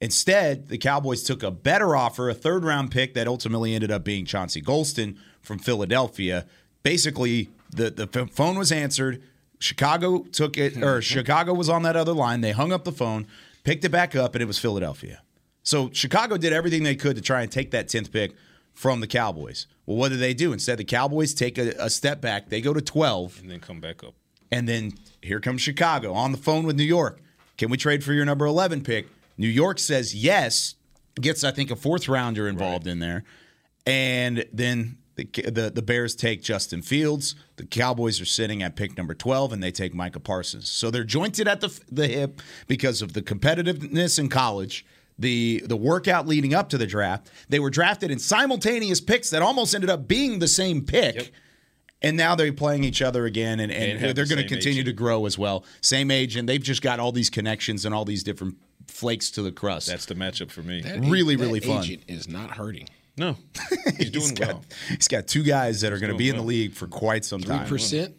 Instead, 0.00 0.68
the 0.68 0.78
Cowboys 0.78 1.22
took 1.22 1.42
a 1.42 1.50
better 1.50 1.96
offer, 1.96 2.28
a 2.28 2.34
third 2.34 2.64
round 2.64 2.90
pick 2.90 3.14
that 3.14 3.26
ultimately 3.26 3.74
ended 3.74 3.90
up 3.90 4.04
being 4.04 4.24
Chauncey 4.26 4.60
Golston 4.60 5.16
from 5.42 5.58
Philadelphia. 5.58 6.44
Basically, 6.82 7.48
the, 7.70 7.90
the 7.90 8.26
phone 8.26 8.58
was 8.58 8.70
answered. 8.70 9.22
Chicago 9.58 10.24
took 10.32 10.58
it, 10.58 10.82
or 10.82 11.00
Chicago 11.02 11.54
was 11.54 11.68
on 11.68 11.82
that 11.84 11.96
other 11.96 12.12
line. 12.12 12.42
They 12.42 12.52
hung 12.52 12.72
up 12.72 12.84
the 12.84 12.92
phone, 12.92 13.26
picked 13.64 13.84
it 13.84 13.88
back 13.88 14.14
up, 14.14 14.34
and 14.34 14.42
it 14.42 14.46
was 14.46 14.58
Philadelphia. 14.58 15.22
So 15.66 15.90
Chicago 15.92 16.36
did 16.36 16.52
everything 16.52 16.84
they 16.84 16.94
could 16.94 17.16
to 17.16 17.22
try 17.22 17.42
and 17.42 17.50
take 17.50 17.72
that 17.72 17.88
10th 17.88 18.12
pick 18.12 18.36
from 18.72 19.00
the 19.00 19.08
Cowboys. 19.08 19.66
Well, 19.84 19.96
what 19.96 20.10
do 20.10 20.16
they 20.16 20.32
do? 20.32 20.52
Instead, 20.52 20.78
the 20.78 20.84
Cowboys 20.84 21.34
take 21.34 21.58
a, 21.58 21.70
a 21.78 21.90
step 21.90 22.20
back. 22.20 22.50
They 22.50 22.60
go 22.60 22.72
to 22.72 22.80
12. 22.80 23.40
And 23.40 23.50
then 23.50 23.58
come 23.58 23.80
back 23.80 24.04
up. 24.04 24.14
And 24.52 24.68
then 24.68 24.92
here 25.20 25.40
comes 25.40 25.60
Chicago 25.60 26.12
on 26.12 26.30
the 26.30 26.38
phone 26.38 26.66
with 26.66 26.76
New 26.76 26.84
York. 26.84 27.20
Can 27.58 27.68
we 27.68 27.76
trade 27.76 28.04
for 28.04 28.12
your 28.12 28.24
number 28.24 28.46
11 28.46 28.84
pick? 28.84 29.08
New 29.36 29.48
York 29.48 29.80
says 29.80 30.14
yes, 30.14 30.76
gets, 31.20 31.42
I 31.42 31.50
think, 31.50 31.72
a 31.72 31.76
fourth 31.76 32.08
rounder 32.08 32.46
involved 32.46 32.86
in 32.86 33.00
there. 33.00 33.24
And 33.84 34.44
then 34.52 34.98
the, 35.16 35.24
the, 35.24 35.72
the 35.74 35.82
Bears 35.82 36.14
take 36.14 36.42
Justin 36.44 36.80
Fields. 36.80 37.34
The 37.56 37.66
Cowboys 37.66 38.20
are 38.20 38.24
sitting 38.24 38.62
at 38.62 38.76
pick 38.76 38.96
number 38.96 39.14
12, 39.14 39.52
and 39.52 39.60
they 39.60 39.72
take 39.72 39.94
Micah 39.94 40.20
Parsons. 40.20 40.68
So 40.68 40.92
they're 40.92 41.02
jointed 41.02 41.48
at 41.48 41.60
the, 41.60 41.76
the 41.90 42.06
hip 42.06 42.40
because 42.68 43.02
of 43.02 43.14
the 43.14 43.22
competitiveness 43.22 44.16
in 44.16 44.28
college. 44.28 44.86
The, 45.18 45.62
the 45.66 45.76
workout 45.76 46.26
leading 46.28 46.52
up 46.54 46.68
to 46.70 46.78
the 46.78 46.86
draft, 46.86 47.30
they 47.48 47.58
were 47.58 47.70
drafted 47.70 48.10
in 48.10 48.18
simultaneous 48.18 49.00
picks 49.00 49.30
that 49.30 49.40
almost 49.42 49.74
ended 49.74 49.88
up 49.90 50.06
being 50.06 50.38
the 50.40 50.48
same 50.48 50.84
pick. 50.84 51.32
And 52.02 52.16
now 52.18 52.34
they're 52.34 52.52
playing 52.52 52.84
each 52.84 53.00
other 53.00 53.24
again, 53.24 53.58
and, 53.58 53.72
and, 53.72 54.04
And 54.04 54.14
they're 54.16 54.26
going 54.26 54.42
to 54.42 54.46
continue 54.46 54.82
agent. 54.82 54.86
to 54.88 54.92
grow 54.92 55.24
as 55.24 55.38
well. 55.38 55.64
Same 55.80 56.10
age, 56.10 56.36
and 56.36 56.46
they've 56.46 56.62
just 56.62 56.82
got 56.82 57.00
all 57.00 57.10
these 57.10 57.30
connections 57.30 57.86
and 57.86 57.94
all 57.94 58.04
these 58.04 58.22
different 58.22 58.56
flakes 58.86 59.30
to 59.32 59.42
the 59.42 59.50
crust. 59.50 59.86
That's 59.88 60.04
the 60.04 60.14
matchup 60.14 60.50
for 60.50 60.62
me. 60.62 60.82
That 60.82 61.00
Really, 61.00 61.32
agent- 61.34 61.40
really 61.40 61.60
that 61.60 61.66
fun. 61.66 61.82
Agent 61.84 62.02
is 62.06 62.28
not 62.28 62.50
hurting. 62.50 62.86
No, 63.16 63.36
he's 63.96 64.10
doing 64.10 64.34
got, 64.34 64.48
well. 64.48 64.64
He's 64.90 65.08
got 65.08 65.26
two 65.26 65.42
guys 65.42 65.80
that 65.80 65.90
are 65.90 65.98
going 65.98 66.12
to 66.12 66.18
doing 66.18 66.18
be 66.18 66.28
in 66.28 66.36
the 66.36 66.42
league 66.42 66.74
for 66.74 66.86
quite 66.86 67.24
some 67.24 67.40
Three 67.40 67.56
time. 67.56 67.66
percent. 67.66 68.14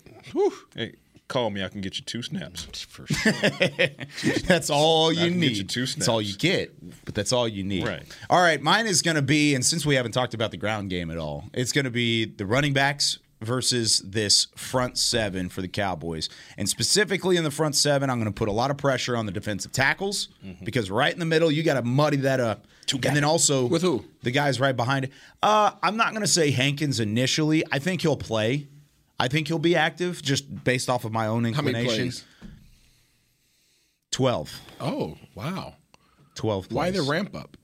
Hey, 0.75 0.95
Call 1.27 1.49
me, 1.49 1.63
I 1.63 1.67
can 1.67 1.81
get 1.81 1.97
you 1.97 2.05
two 2.05 2.21
snaps. 2.21 2.81
For 2.83 3.05
sure. 3.07 3.33
that's 4.45 4.69
all 4.69 5.09
I 5.09 5.11
you 5.13 5.29
can 5.31 5.39
get 5.39 5.51
you 5.51 5.63
need. 5.63 5.69
two 5.69 5.85
That's 5.85 6.07
all 6.07 6.19
snaps. 6.21 6.31
you 6.31 6.37
get, 6.37 7.05
but 7.05 7.15
that's 7.15 7.33
all 7.33 7.47
you 7.47 7.63
need. 7.63 7.85
Right. 7.85 8.03
All 8.29 8.41
right, 8.41 8.61
mine 8.61 8.87
is 8.87 9.01
going 9.01 9.15
to 9.15 9.21
be, 9.21 9.53
and 9.53 9.65
since 9.65 9.85
we 9.85 9.95
haven't 9.95 10.13
talked 10.13 10.33
about 10.33 10.51
the 10.51 10.57
ground 10.57 10.89
game 10.89 11.11
at 11.11 11.17
all, 11.17 11.45
it's 11.53 11.71
going 11.73 11.85
to 11.85 11.91
be 11.91 12.25
the 12.25 12.45
running 12.45 12.71
backs 12.73 13.19
versus 13.41 13.99
this 14.05 14.47
front 14.55 14.97
seven 14.97 15.47
for 15.49 15.61
the 15.61 15.67
Cowboys. 15.67 16.27
And 16.57 16.67
specifically 16.67 17.35
in 17.37 17.43
the 17.43 17.51
front 17.51 17.75
seven, 17.75 18.09
I'm 18.09 18.17
going 18.19 18.31
to 18.33 18.35
put 18.37 18.47
a 18.47 18.51
lot 18.53 18.71
of 18.71 18.77
pressure 18.77 19.15
on 19.15 19.25
the 19.25 19.31
defensive 19.31 19.71
tackles 19.71 20.29
Mm-hmm. 20.45 20.63
because 20.65 20.89
right 20.89 21.11
in 21.13 21.19
the 21.19 21.25
middle, 21.25 21.51
you 21.51 21.61
got 21.61 21.73
to 21.75 21.83
muddy 21.83 22.17
that 22.17 22.39
up. 22.39 22.65
and 22.93 23.01
then 23.03 23.23
also 23.25 23.65
With 23.67 23.81
who? 23.81 24.05
The 24.23 24.31
guys 24.31 24.59
right 24.61 24.75
behind 24.75 25.05
it. 25.05 25.11
Uh, 25.43 25.71
I'm 25.83 25.97
not 25.97 26.11
going 26.11 26.21
to 26.21 26.27
say 26.27 26.51
Hankins 26.51 26.99
initially. 27.01 27.63
I 27.71 27.79
think 27.79 28.01
he'll 28.01 28.15
play. 28.17 28.69
I 29.19 29.27
think 29.27 29.47
he'll 29.47 29.57
be 29.59 29.75
active 29.75 30.21
just 30.21 30.63
based 30.63 30.89
off 30.89 31.03
of 31.05 31.11
my 31.11 31.27
own 31.27 31.43
How 31.53 31.61
many 31.61 31.79
inclination. 31.79 32.05
plays? 32.09 32.23
12. 34.11 34.61
Oh, 34.79 35.17
wow. 35.35 35.75
12 36.35 36.69
plays. 36.69 36.75
Why 36.75 36.91
the 36.91 37.01
ramp 37.01 37.35
up? 37.35 37.57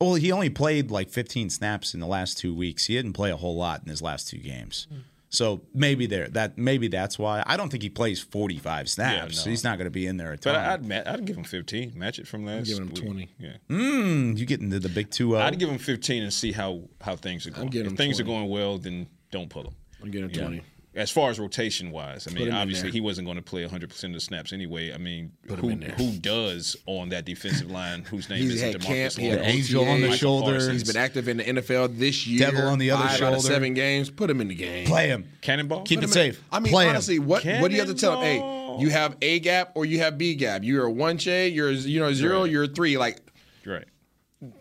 Well, 0.00 0.14
he 0.14 0.32
only 0.32 0.48
played 0.50 0.90
like 0.90 1.10
15 1.10 1.50
snaps 1.50 1.92
in 1.92 2.00
the 2.00 2.06
last 2.06 2.38
two 2.38 2.54
weeks. 2.54 2.86
He 2.86 2.94
didn't 2.94 3.12
play 3.12 3.30
a 3.30 3.36
whole 3.36 3.56
lot 3.56 3.82
in 3.82 3.88
his 3.90 4.00
last 4.00 4.28
two 4.28 4.38
games. 4.38 4.86
So 5.32 5.60
maybe 5.74 6.06
there 6.06 6.26
that 6.28 6.58
maybe 6.58 6.88
that's 6.88 7.16
why. 7.18 7.44
I 7.46 7.56
don't 7.56 7.68
think 7.70 7.82
he 7.84 7.90
plays 7.90 8.18
45 8.20 8.88
snaps. 8.88 9.44
no. 9.44 9.50
He's 9.50 9.62
not 9.62 9.76
going 9.78 9.84
to 9.84 9.90
be 9.90 10.06
in 10.06 10.16
there 10.16 10.32
a 10.32 10.36
ton. 10.38 10.54
But 10.54 10.60
I'd, 10.64 10.84
ma- 10.84 11.02
I'd 11.12 11.24
give 11.24 11.36
him 11.36 11.44
15. 11.44 11.92
Match 11.96 12.18
it 12.18 12.26
from 12.26 12.46
last 12.46 12.66
giving 12.66 12.84
him 12.84 12.88
week. 12.94 13.04
20. 13.04 13.30
Yeah. 13.38 13.50
mm, 13.68 14.36
you 14.38 14.46
get 14.46 14.60
into 14.60 14.80
the 14.80 14.88
big 14.88 15.10
2 15.10 15.36
I'd 15.36 15.58
give 15.58 15.68
him 15.68 15.78
15 15.78 16.22
and 16.24 16.32
see 16.32 16.50
how, 16.50 16.80
how 17.00 17.14
things 17.14 17.46
are 17.46 17.50
going. 17.50 17.68
giving 17.68 17.86
If 17.86 17.90
him 17.92 17.96
things 17.96 18.16
20. 18.16 18.22
are 18.28 18.34
going 18.38 18.50
well, 18.50 18.78
then 18.78 19.06
don't 19.30 19.48
pull 19.50 19.64
him. 19.64 19.74
I'm 20.02 20.10
getting 20.10 20.30
Yeah. 20.30 20.42
20. 20.42 20.62
As 20.92 21.08
far 21.08 21.30
as 21.30 21.38
rotation 21.38 21.92
wise, 21.92 22.26
I 22.26 22.32
mean, 22.32 22.50
obviously 22.50 22.90
he 22.90 23.00
wasn't 23.00 23.24
going 23.26 23.36
to 23.36 23.42
play 23.44 23.62
100 23.62 23.90
percent 23.90 24.10
of 24.12 24.16
the 24.16 24.20
snaps 24.20 24.52
anyway. 24.52 24.92
I 24.92 24.98
mean, 24.98 25.30
Put 25.46 25.60
who 25.60 25.68
who 25.70 26.10
does 26.18 26.74
on 26.86 27.10
that 27.10 27.24
defensive 27.24 27.70
line? 27.70 28.02
Whose 28.06 28.28
name 28.28 28.40
He's 28.40 28.54
is 28.54 28.60
had 28.60 28.74
Demarcus 28.74 28.82
camp. 28.86 29.12
He 29.14 29.26
had 29.28 29.38
Lawrence? 29.38 29.54
Angel 29.54 29.88
on 29.88 30.00
the 30.00 30.08
OTA. 30.08 30.16
shoulder. 30.16 30.50
Parsons. 30.50 30.72
He's 30.82 30.92
been 30.92 31.00
active 31.00 31.28
in 31.28 31.36
the 31.36 31.44
NFL 31.44 31.96
this 31.96 32.26
year. 32.26 32.50
Devil 32.50 32.66
on 32.68 32.78
the 32.80 32.90
other 32.90 33.04
Five 33.04 33.10
Out 33.22 33.34
of 33.34 33.38
shoulder. 33.40 33.40
seven 33.54 33.74
games. 33.74 34.10
Put 34.10 34.28
him 34.30 34.40
in 34.40 34.48
the 34.48 34.54
game. 34.56 34.84
Play 34.88 35.06
him. 35.06 35.28
Cannonball. 35.42 35.82
Keep 35.84 36.00
Put 36.00 36.02
it 36.10 36.16
him 36.16 36.24
in- 36.26 36.32
safe. 36.34 36.42
I 36.50 36.58
mean, 36.58 36.72
Play 36.72 36.84
him. 36.86 36.90
honestly, 36.90 37.18
what 37.20 37.44
what 37.44 37.68
do 37.68 37.74
you 37.74 37.80
have 37.80 37.88
to 37.88 37.94
tell 37.94 38.20
him? 38.20 38.22
Hey, 38.42 38.76
you 38.82 38.90
have 38.90 39.16
A 39.22 39.38
gap 39.38 39.70
or 39.76 39.84
you 39.84 40.00
have 40.00 40.18
B 40.18 40.34
gap. 40.34 40.64
You're 40.64 40.86
a 40.86 40.90
one 40.90 41.18
J. 41.18 41.46
You're 41.50 41.68
a, 41.68 41.74
you 41.74 42.00
know 42.00 42.08
a 42.08 42.14
zero. 42.16 42.40
Right. 42.42 42.50
You're 42.50 42.64
a 42.64 42.68
three. 42.68 42.98
Like 42.98 43.20
right. 43.64 43.84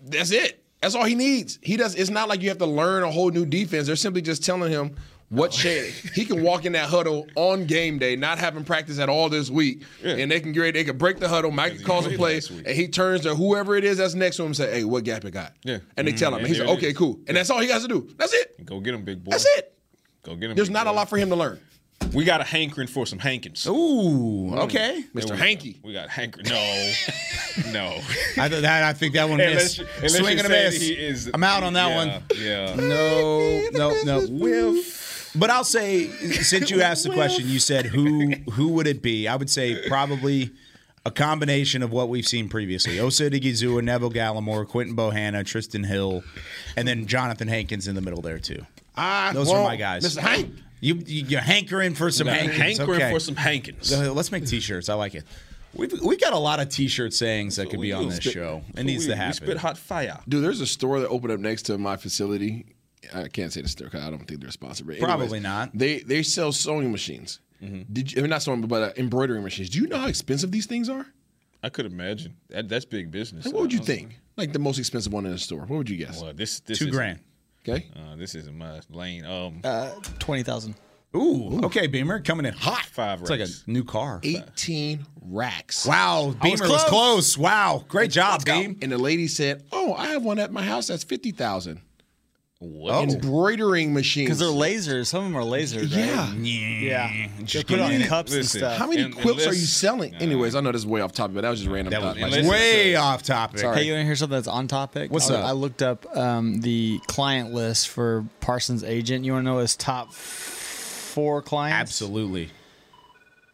that's 0.05 0.29
it. 0.29 0.63
That's 0.81 0.93
all 0.95 1.05
he 1.05 1.15
needs. 1.15 1.57
He 1.63 1.75
does. 1.75 1.95
It's 1.95 2.09
not 2.11 2.29
like 2.29 2.41
you 2.43 2.49
have 2.49 2.59
to 2.59 2.65
learn 2.67 3.01
a 3.03 3.09
whole 3.11 3.31
new 3.31 3.47
defense. 3.47 3.87
They're 3.87 3.95
simply 3.95 4.21
just 4.21 4.45
telling 4.45 4.71
him 4.71 4.95
what 5.29 5.53
shade 5.53 5.93
he 6.15 6.25
can 6.25 6.41
walk 6.41 6.65
in 6.65 6.71
that 6.73 6.89
huddle 6.89 7.27
on 7.35 7.65
game 7.65 7.99
day, 7.99 8.15
not 8.15 8.39
having 8.39 8.63
practice 8.63 8.97
at 8.99 9.09
all 9.09 9.29
this 9.29 9.49
week, 9.49 9.83
Yeah. 10.03 10.15
and 10.15 10.31
they 10.31 10.39
can 10.39 10.51
get 10.51 10.73
they 10.73 10.83
can 10.83 10.97
break 10.97 11.19
the 11.19 11.27
huddle. 11.29 11.51
Mike 11.51 11.73
he 11.73 11.83
calls 11.83 12.05
a 12.07 12.09
played 12.17 12.43
play, 12.43 12.57
and 12.65 12.75
he 12.75 12.87
turns 12.87 13.21
to 13.21 13.35
whoever 13.35 13.75
it 13.75 13.83
is 13.83 13.97
that's 13.99 14.15
next 14.15 14.37
to 14.37 14.43
him 14.43 14.47
and 14.47 14.57
say, 14.57 14.71
"Hey, 14.71 14.83
what 14.83 15.03
gap 15.03 15.23
it 15.25 15.31
got?" 15.31 15.53
Yeah. 15.63 15.79
and 15.97 16.07
they 16.07 16.11
tell 16.13 16.31
him. 16.33 16.39
And 16.39 16.47
He's 16.47 16.59
like, 16.59 16.69
"Okay, 16.69 16.89
is. 16.89 16.97
cool," 16.97 17.19
and 17.27 17.37
that's 17.37 17.49
all 17.49 17.59
he 17.59 17.69
has 17.69 17.83
to 17.83 17.87
do. 17.87 18.09
That's 18.17 18.33
it. 18.33 18.65
Go 18.65 18.79
get 18.79 18.93
him, 18.93 19.03
big 19.03 19.23
boy. 19.23 19.31
That's 19.31 19.45
it. 19.57 19.73
Go 20.23 20.35
get 20.35 20.49
him. 20.49 20.55
There's 20.55 20.67
big 20.69 20.73
not 20.73 20.87
a 20.87 20.91
lot 20.91 21.09
for 21.09 21.17
him 21.17 21.29
to 21.29 21.35
learn. 21.35 21.59
We 22.13 22.23
got 22.23 22.41
a 22.41 22.45
hankering 22.45 22.87
for 22.87 23.05
some 23.05 23.19
Hankins. 23.19 23.67
Ooh, 23.67 23.71
mm. 24.51 24.57
okay. 24.63 25.03
Mr. 25.13 25.31
we- 25.31 25.37
Hanky. 25.37 25.79
We 25.83 25.93
got 25.93 26.09
hanker. 26.09 26.41
No, 26.43 26.53
no. 27.71 27.99
I, 28.37 28.47
th- 28.49 28.61
that, 28.61 28.83
I 28.83 28.93
think 28.93 29.13
that 29.13 29.29
one 29.29 29.39
Unless 29.39 29.53
missed. 29.55 29.79
you- 29.79 29.85
unless 29.97 30.15
Swing 30.17 30.37
and 30.39 30.47
a 30.47 30.49
miss. 30.49 30.81
is- 30.81 31.29
I'm 31.33 31.43
out 31.43 31.61
on 31.63 31.73
that 31.73 31.89
yeah, 31.89 31.95
one. 31.97 32.23
Yeah. 32.35 32.75
No, 32.75 33.69
no, 33.73 34.03
no. 34.03 34.81
But 35.39 35.49
I'll 35.49 35.63
say, 35.63 36.07
since 36.09 36.69
you 36.69 36.81
asked 36.81 37.03
the 37.05 37.13
question, 37.13 37.47
you 37.47 37.59
said 37.59 37.85
who 37.87 38.31
who 38.51 38.69
would 38.69 38.87
it 38.87 39.01
be? 39.01 39.27
I 39.27 39.35
would 39.35 39.49
say 39.49 39.87
probably 39.87 40.51
a 41.05 41.11
combination 41.11 41.81
of 41.81 41.91
what 41.91 42.09
we've 42.09 42.27
seen 42.27 42.49
previously: 42.49 42.99
Osa 42.99 43.29
Odighizuwa, 43.29 43.83
Neville 43.83 44.11
Gallimore, 44.11 44.67
Quinton 44.67 44.95
Bohanna, 44.95 45.41
Trysten 45.43 45.85
Hill, 45.85 46.23
and 46.75 46.87
then 46.87 47.05
Jonathan 47.07 47.47
Hankins 47.47 47.87
in 47.87 47.95
the 47.95 48.01
middle 48.01 48.21
there 48.21 48.39
too. 48.39 48.65
Ah, 48.97 49.31
Those 49.33 49.47
well, 49.47 49.61
are 49.61 49.63
my 49.63 49.75
guys. 49.77 50.03
Mr. 50.03 50.19
Hank. 50.21 50.53
You, 50.81 50.95
you 51.05 51.25
you're 51.25 51.41
hankering 51.41 51.93
for 51.93 52.09
some 52.11 52.27
Got 52.27 52.37
Hankins. 52.37 52.77
hankering 52.77 53.01
okay. 53.01 53.11
for 53.11 53.19
some 53.19 53.35
Hankins. 53.35 53.91
Let's 53.91 54.31
make 54.31 54.45
T-shirts. 54.45 54.87
I 54.89 54.93
like 54.93 55.13
it. 55.15 55.25
We've 55.73 55.91
we 56.01 56.17
got 56.17 56.33
a 56.33 56.37
lot 56.37 56.59
of 56.59 56.69
T-shirt 56.69 57.13
sayings 57.13 57.57
that 57.57 57.69
could 57.69 57.81
be 57.81 57.93
on 57.93 58.07
this 58.07 58.17
Spit- 58.17 58.33
show. 58.33 58.63
It 58.71 58.77
So 58.77 58.83
needs 58.83 59.03
we- 59.05 59.11
to 59.11 59.15
happen. 59.15 59.39
We 59.41 59.47
spit 59.47 59.57
hot 59.57 59.77
fire. 59.77 60.19
Dude, 60.27 60.43
there's 60.43 60.61
a 60.61 60.65
store 60.65 60.99
that 61.01 61.09
opened 61.09 61.31
up 61.33 61.39
next 61.39 61.63
to 61.63 61.77
my 61.77 61.95
facility. 61.97 62.65
I 63.13 63.27
can't 63.27 63.51
say 63.51 63.61
the 63.61 63.69
stir 63.69 63.85
because 63.85 64.03
I 64.03 64.09
don't 64.09 64.27
think 64.27 64.41
they're 64.41 64.51
sponsored. 64.51 64.87
But 64.87 64.93
anyways, 64.97 65.07
Probably 65.09 65.39
not. 65.39 65.71
They 65.73 65.99
they 65.99 66.23
sell 66.23 66.51
sewing 66.51 66.91
machines. 66.91 67.39
Mm-hmm. 67.63 67.91
Did 67.91 68.13
you, 68.13 68.23
I 68.23 68.27
not 68.27 68.41
sewing, 68.41 68.61
but 68.61 68.81
uh, 68.81 68.91
embroidery 68.97 69.41
machines. 69.41 69.69
Do 69.69 69.79
you 69.79 69.87
know 69.87 69.97
how 69.97 70.07
expensive 70.07 70.51
these 70.51 70.65
things 70.65 70.89
are? 70.89 71.05
I 71.61 71.69
could 71.69 71.85
imagine. 71.85 72.37
That, 72.49 72.69
that's 72.69 72.85
big 72.85 73.11
business. 73.11 73.45
Like, 73.45 73.53
what 73.53 73.61
would 73.61 73.73
you 73.73 73.79
think? 73.79 74.19
Like 74.37 74.53
the 74.53 74.59
most 74.59 74.79
expensive 74.79 75.11
one 75.11 75.25
in 75.25 75.33
the 75.33 75.37
store. 75.37 75.61
What 75.61 75.77
would 75.77 75.89
you 75.89 75.97
guess? 75.97 76.21
Well, 76.21 76.33
this, 76.33 76.61
this 76.61 76.79
two 76.79 76.89
grand. 76.89 77.19
Okay. 77.67 77.89
Uh, 77.93 78.15
this 78.15 78.35
isn't 78.35 78.57
my 78.57 78.79
lane. 78.89 79.25
Um, 79.25 79.59
uh, 79.63 79.91
twenty 80.19 80.43
thousand. 80.43 80.75
Ooh, 81.15 81.61
okay, 81.63 81.87
Beamer 81.87 82.19
coming 82.19 82.45
in 82.45 82.53
hot. 82.53 82.85
Five 82.85 83.21
racks. 83.21 83.31
It's 83.31 83.67
like 83.67 83.67
a 83.67 83.71
new 83.71 83.83
car. 83.83 84.19
18 84.23 85.03
racks. 85.23 85.83
Wow, 85.87 86.35
Beamer 86.39 86.51
was 86.51 86.61
close. 86.61 86.71
was 86.71 86.83
close. 86.83 87.37
Wow, 87.37 87.83
great 87.87 88.11
job, 88.11 88.45
Beam. 88.45 88.77
And 88.83 88.91
the 88.91 88.97
lady 88.99 89.27
said, 89.27 89.63
Oh, 89.71 89.95
I 89.95 90.09
have 90.09 90.23
one 90.23 90.37
at 90.37 90.51
my 90.51 90.61
house 90.61 90.87
that's 90.87 91.03
50,000. 91.03 91.81
Whoa. 92.61 92.91
Oh. 92.91 93.03
embroidering 93.03 93.93
machines 93.93 94.27
because 94.27 94.39
they're 94.39 94.49
lasers. 94.49 95.07
Some 95.07 95.23
of 95.23 95.31
them 95.31 95.37
are 95.37 95.45
lasers. 95.45 95.95
Yeah, 95.95 96.27
right? 96.27 96.35
yeah. 96.35 97.27
Just 97.45 97.67
put 97.67 97.79
on 97.79 98.01
cups 98.01 98.33
listen, 98.33 98.61
and 98.61 98.67
stuff. 98.71 98.77
How 98.77 98.87
many 98.87 99.09
quilts 99.13 99.47
are 99.47 99.53
you 99.53 99.65
selling? 99.65 100.13
Anyways, 100.15 100.55
I 100.55 100.59
know 100.59 100.73
this 100.73 100.81
is 100.81 100.85
way 100.85 100.99
off 100.99 101.13
topic, 101.13 101.35
but 101.35 101.41
that 101.41 101.49
was 101.49 101.59
just 101.59 101.71
random. 101.71 101.91
That 101.91 102.17
was 102.17 102.47
way 102.49 102.95
so. 102.95 103.01
off 103.01 103.23
topic. 103.23 103.59
Sorry. 103.59 103.77
Hey, 103.77 103.83
you 103.83 103.93
want 103.93 104.01
to 104.01 104.05
hear 104.07 104.15
something 104.17 104.35
that's 104.35 104.49
on 104.49 104.67
topic? 104.67 105.09
What's 105.09 105.31
I, 105.31 105.35
up? 105.35 105.45
I 105.45 105.51
looked 105.51 105.81
up 105.81 106.17
um, 106.17 106.59
the 106.59 106.99
client 107.07 107.53
list 107.53 107.87
for 107.87 108.25
Parsons 108.41 108.83
agent. 108.83 109.23
You 109.23 109.31
want 109.31 109.45
to 109.45 109.51
know 109.51 109.59
his 109.59 109.77
top 109.77 110.11
four 110.11 111.41
clients? 111.41 111.79
Absolutely. 111.79 112.49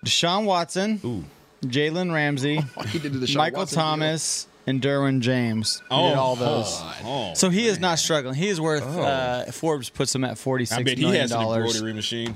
Deshaun 0.03 0.45
Watson. 0.45 0.99
Ooh. 1.05 1.23
Jalen 1.63 2.11
Ramsey. 2.11 2.59
Michael 3.35 3.59
Watson 3.59 3.77
Thomas. 3.77 4.45
Deal. 4.45 4.54
Thomas, 4.65 4.67
and 4.67 4.82
Derwin 4.82 5.19
James. 5.21 5.82
He 5.89 5.95
did 5.95 6.15
all 6.15 6.36
those. 6.36 6.82
Oh, 7.04 7.34
So 7.36 7.49
he 7.49 7.67
is 7.67 7.80
not 7.80 7.99
struggling. 7.99 8.36
He 8.36 8.47
is 8.49 8.60
worth. 8.60 8.84
Uh, 8.84 9.45
Forbes 9.51 9.89
puts 9.89 10.13
him 10.13 10.23
at 10.23 10.38
forty 10.38 10.63
I 10.63 10.65
six 10.65 10.84
bet 10.84 10.97
he 10.97 11.04
million 11.04 11.21
has 11.21 11.32
an 11.32 11.39
dollars. 11.41 11.75
embroidery 11.75 11.93
machine. 11.93 12.36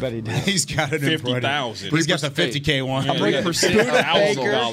But 0.00 0.12
he 0.12 0.20
does. 0.22 0.44
He's 0.46 0.64
got 0.64 0.90
an 0.92 1.00
50,000. 1.00 1.90
He's 1.90 2.06
got 2.06 2.20
the 2.20 2.30
50k 2.30 2.84
one. 2.86 3.04
Yeah, 3.04 3.18
Three 3.18 3.32
yeah. 3.32 3.42
percent 3.42 3.74
Budda 3.74 4.00
of 4.00 4.06
all 4.06 4.14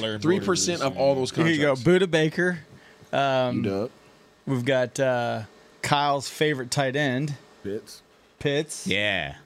those. 0.12 0.22
Three 0.22 0.40
percent 0.40 0.82
of 0.82 0.96
all 0.96 1.14
those 1.14 1.30
Here 1.30 1.46
you 1.46 1.60
go, 1.60 1.74
Budda 1.74 2.10
Baker. 2.10 2.60
Um, 3.12 3.90
we've 4.46 4.64
got 4.64 4.98
uh, 4.98 5.42
Kyle's 5.82 6.28
favorite 6.28 6.70
tight 6.70 6.96
end, 6.96 7.34
Pitts. 7.62 8.02
Pitts. 8.38 8.86
Yeah. 8.86 9.36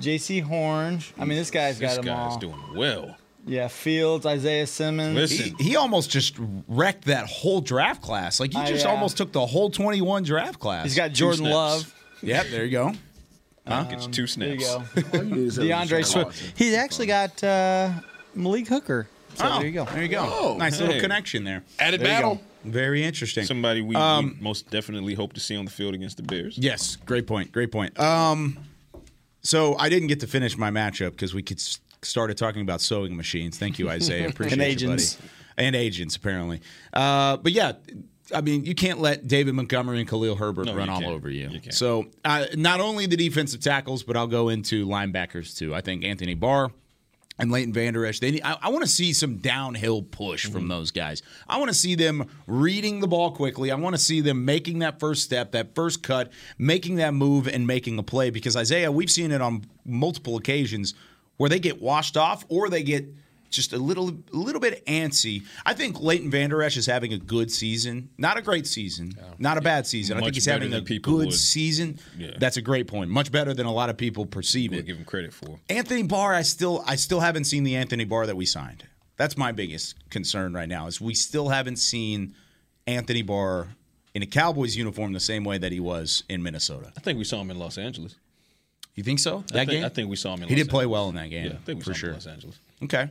Jaycee 0.00 0.42
Horn. 0.42 0.98
I 1.16 1.24
mean, 1.24 1.38
this 1.38 1.50
guy's 1.52 1.78
This 1.78 1.94
got 1.96 2.04
them 2.04 2.12
all. 2.14 2.34
This 2.38 2.44
guy's 2.44 2.52
all. 2.52 2.66
doing 2.66 2.76
well. 2.76 3.16
Yeah, 3.46 3.68
Fields, 3.68 4.24
Isaiah 4.24 4.66
Simmons. 4.66 5.14
Listen, 5.14 5.54
He, 5.58 5.64
he 5.70 5.76
almost 5.76 6.10
just 6.10 6.34
wrecked 6.66 7.04
that 7.06 7.26
whole 7.26 7.60
draft 7.60 8.00
class. 8.02 8.40
Like 8.40 8.52
he 8.52 8.58
Uh, 8.58 8.66
just 8.66 8.84
yeah. 8.84 8.90
almost 8.90 9.16
took 9.18 9.32
the 9.32 9.44
whole 9.44 9.70
21 9.70 10.22
draft 10.22 10.58
class. 10.58 10.84
He's 10.84 10.94
got 10.96 11.12
Jordan. 11.12 11.44
Love. 11.44 11.92
Yep, 12.22 12.46
there 12.50 12.64
you 12.64 12.70
go. 12.70 12.92
Huh? 13.66 13.84
Get 13.84 14.02
you 14.02 14.08
two 14.12 14.22
There 14.22 14.58
snaps. 14.58 14.62
you 14.96 15.02
go. 15.02 15.18
DeAndre 15.18 16.04
Swift. 16.04 16.52
He's 16.56 16.74
actually 16.74 17.06
got 17.06 17.42
uh, 17.44 17.90
Malik 18.34 18.68
Hooker. 18.68 19.08
So 19.34 19.44
oh, 19.46 19.58
there 19.58 19.66
you 19.66 19.72
go. 19.72 19.84
There 19.86 20.02
you 20.02 20.08
go. 20.08 20.24
Oh, 20.26 20.56
nice 20.58 20.80
little 20.80 21.00
connection 21.00 21.44
there. 21.44 21.64
Added 21.78 22.00
There 22.00 22.06
battle. 22.08 22.40
Very 22.64 23.04
interesting. 23.04 23.44
Somebody 23.44 23.82
we, 23.82 23.94
Um, 23.96 24.36
we 24.38 24.42
most 24.44 24.70
definitely 24.70 25.14
hope 25.14 25.32
to 25.34 25.40
see 25.40 25.56
on 25.56 25.64
the 25.66 25.70
field 25.70 25.94
against 25.94 26.16
the 26.16 26.22
Bears. 26.22 26.56
Yes, 26.56 26.96
great 26.96 27.26
point. 27.26 27.52
Great 27.52 27.70
point. 27.72 27.98
Um, 28.00 28.56
so 29.42 29.76
I 29.76 29.88
didn't 29.90 30.08
get 30.08 30.20
to 30.20 30.26
finish 30.26 30.56
my 30.56 30.70
matchup 30.70 31.10
because 31.10 31.34
we 31.34 31.42
could 31.42 31.58
s- 31.58 31.80
started 32.04 32.36
talking 32.36 32.62
about 32.62 32.80
sewing 32.80 33.16
machines. 33.16 33.58
Thank 33.58 33.78
you, 33.78 33.88
Isaiah. 33.88 34.28
Appreciate 34.30 34.52
And 34.54 34.62
you, 34.62 34.68
agents. 34.68 35.14
buddy. 35.16 35.30
And 35.56 35.76
agents, 35.76 36.16
apparently. 36.16 36.60
Uh, 36.92 37.36
but 37.36 37.52
yeah, 37.52 37.72
I 38.34 38.40
mean, 38.40 38.64
you 38.64 38.74
can't 38.74 39.00
let 39.00 39.28
David 39.28 39.54
Montgomery 39.54 40.00
and 40.00 40.08
Khalil 40.08 40.34
Herbert 40.34 40.66
No, 40.66 40.74
run 40.74 40.88
all 40.88 41.06
over 41.08 41.30
you. 41.30 41.48
You. 41.50 41.70
So 41.72 42.06
uh, 42.24 42.46
not 42.56 42.80
only 42.80 43.06
the 43.06 43.16
defensive 43.16 43.60
tackles, 43.60 44.02
but 44.02 44.16
I'll 44.16 44.26
go 44.26 44.48
into 44.48 44.86
linebackers 44.86 45.56
too. 45.56 45.72
I 45.74 45.80
think 45.80 46.04
Anthony 46.04 46.34
Barr 46.34 46.72
and 47.38 47.52
Leighton 47.52 47.72
Vander 47.72 48.04
Esch. 48.06 48.18
They 48.20 48.30
need, 48.32 48.42
I, 48.42 48.56
I 48.62 48.68
want 48.70 48.82
to 48.82 48.88
see 48.90 49.12
some 49.12 49.36
downhill 49.38 50.02
push 50.02 50.44
Mm-hmm. 50.46 50.52
from 50.54 50.68
those 50.68 50.90
guys. 50.90 51.22
I 51.48 51.58
want 51.58 51.68
to 51.68 51.74
see 51.74 51.94
them 51.94 52.28
reading 52.48 52.98
the 53.00 53.06
ball 53.08 53.30
quickly. 53.32 53.70
I 53.70 53.74
want 53.76 53.94
to 53.94 54.00
see 54.02 54.20
them 54.20 54.44
making 54.44 54.80
that 54.80 54.98
first 54.98 55.22
step, 55.22 55.52
that 55.52 55.74
first 55.76 56.02
cut, 56.02 56.32
making 56.58 56.96
that 56.96 57.12
move, 57.14 57.46
and 57.46 57.64
making 57.66 57.98
a 57.98 58.02
play. 58.02 58.30
Because 58.30 58.56
Isaiah, 58.56 58.90
we've 58.90 59.10
seen 59.10 59.30
it 59.30 59.40
on 59.40 59.64
multiple 59.84 60.36
occasions 60.36 60.94
where 61.36 61.50
they 61.50 61.58
get 61.58 61.80
washed 61.80 62.16
off 62.16 62.44
or 62.48 62.68
they 62.70 62.82
get 62.82 63.06
just 63.50 63.72
a 63.72 63.78
little 63.78 64.08
a 64.10 64.36
little 64.36 64.60
bit 64.60 64.84
antsy. 64.86 65.44
I 65.64 65.74
think 65.74 66.00
Leighton 66.00 66.28
Vander 66.30 66.60
Esch 66.62 66.76
is 66.76 66.86
having 66.86 67.12
a 67.12 67.18
good 67.18 67.52
season. 67.52 68.10
Not 68.18 68.36
a 68.36 68.42
great 68.42 68.66
season. 68.66 69.12
Not 69.38 69.58
a 69.58 69.60
bad 69.60 69.86
season. 69.86 70.16
I 70.16 70.20
think 70.22 70.34
he's 70.34 70.44
having 70.46 70.72
a 70.74 70.80
good 70.80 71.06
would- 71.06 71.32
season. 71.32 72.00
Yeah. 72.18 72.32
That's 72.38 72.56
a 72.56 72.62
great 72.62 72.88
point. 72.88 73.10
Much 73.10 73.30
better 73.30 73.54
than 73.54 73.66
a 73.66 73.72
lot 73.72 73.90
of 73.90 73.96
people 73.96 74.26
perceive 74.26 74.72
We'll 74.72 74.80
it. 74.80 74.86
give 74.86 74.96
him 74.96 75.04
credit 75.04 75.32
for. 75.32 75.60
Anthony 75.68 76.02
Barr, 76.02 76.34
I 76.34 76.42
still 76.42 76.82
I 76.86 76.96
still 76.96 77.20
haven't 77.20 77.44
seen 77.44 77.62
the 77.62 77.76
Anthony 77.76 78.04
Barr 78.04 78.26
that 78.26 78.36
we 78.36 78.44
signed. 78.44 78.84
That's 79.16 79.36
my 79.36 79.52
biggest 79.52 80.10
concern 80.10 80.52
right 80.52 80.68
now. 80.68 80.88
Is 80.88 81.00
we 81.00 81.14
still 81.14 81.48
haven't 81.48 81.76
seen 81.76 82.34
Anthony 82.88 83.22
Barr 83.22 83.68
in 84.14 84.22
a 84.22 84.26
Cowboys 84.26 84.74
uniform 84.74 85.12
the 85.12 85.20
same 85.20 85.44
way 85.44 85.58
that 85.58 85.70
he 85.70 85.78
was 85.78 86.24
in 86.28 86.42
Minnesota. 86.42 86.92
I 86.96 87.00
think 87.00 87.18
we 87.18 87.24
saw 87.24 87.40
him 87.40 87.52
in 87.52 87.58
Los 87.58 87.78
Angeles. 87.78 88.16
You 88.94 89.02
think 89.02 89.18
so? 89.18 89.44
That 89.48 89.54
I 89.54 89.58
think, 89.58 89.70
game? 89.70 89.84
I 89.84 89.88
think 89.88 90.08
we 90.08 90.16
saw 90.16 90.34
him 90.34 90.42
in 90.42 90.48
He 90.48 90.54
Los 90.54 90.64
did 90.64 90.70
play 90.70 90.86
well 90.86 91.08
in 91.08 91.16
that 91.16 91.28
game. 91.30 91.46
Yeah, 91.46 91.52
I 91.52 91.56
think 91.56 91.78
we 91.78 91.84
for 91.84 91.94
saw 91.94 91.98
sure. 91.98 92.08
in 92.10 92.14
Los 92.14 92.26
Angeles. 92.26 92.58
Okay. 92.82 93.10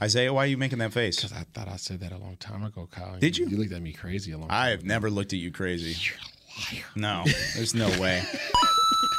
Isaiah, 0.00 0.32
why 0.32 0.44
are 0.44 0.46
you 0.46 0.58
making 0.58 0.78
that 0.80 0.92
face? 0.92 1.16
Because 1.16 1.32
I 1.32 1.44
thought 1.54 1.68
I 1.68 1.76
said 1.76 2.00
that 2.00 2.12
a 2.12 2.18
long 2.18 2.36
time 2.36 2.62
ago, 2.64 2.86
Kyle. 2.90 3.18
Did 3.18 3.38
you? 3.38 3.48
You 3.48 3.56
looked 3.56 3.72
at 3.72 3.80
me 3.80 3.92
crazy 3.92 4.32
a 4.32 4.38
long 4.38 4.48
time 4.48 4.58
I 4.58 4.68
have 4.68 4.84
never 4.84 5.08
looked 5.08 5.32
at 5.32 5.38
you 5.38 5.50
crazy. 5.50 5.96
You're 5.98 6.16
a 6.18 6.74
liar. 6.74 6.84
No, 7.24 7.24
there's 7.54 7.74
no 7.74 7.88
way. 8.00 8.22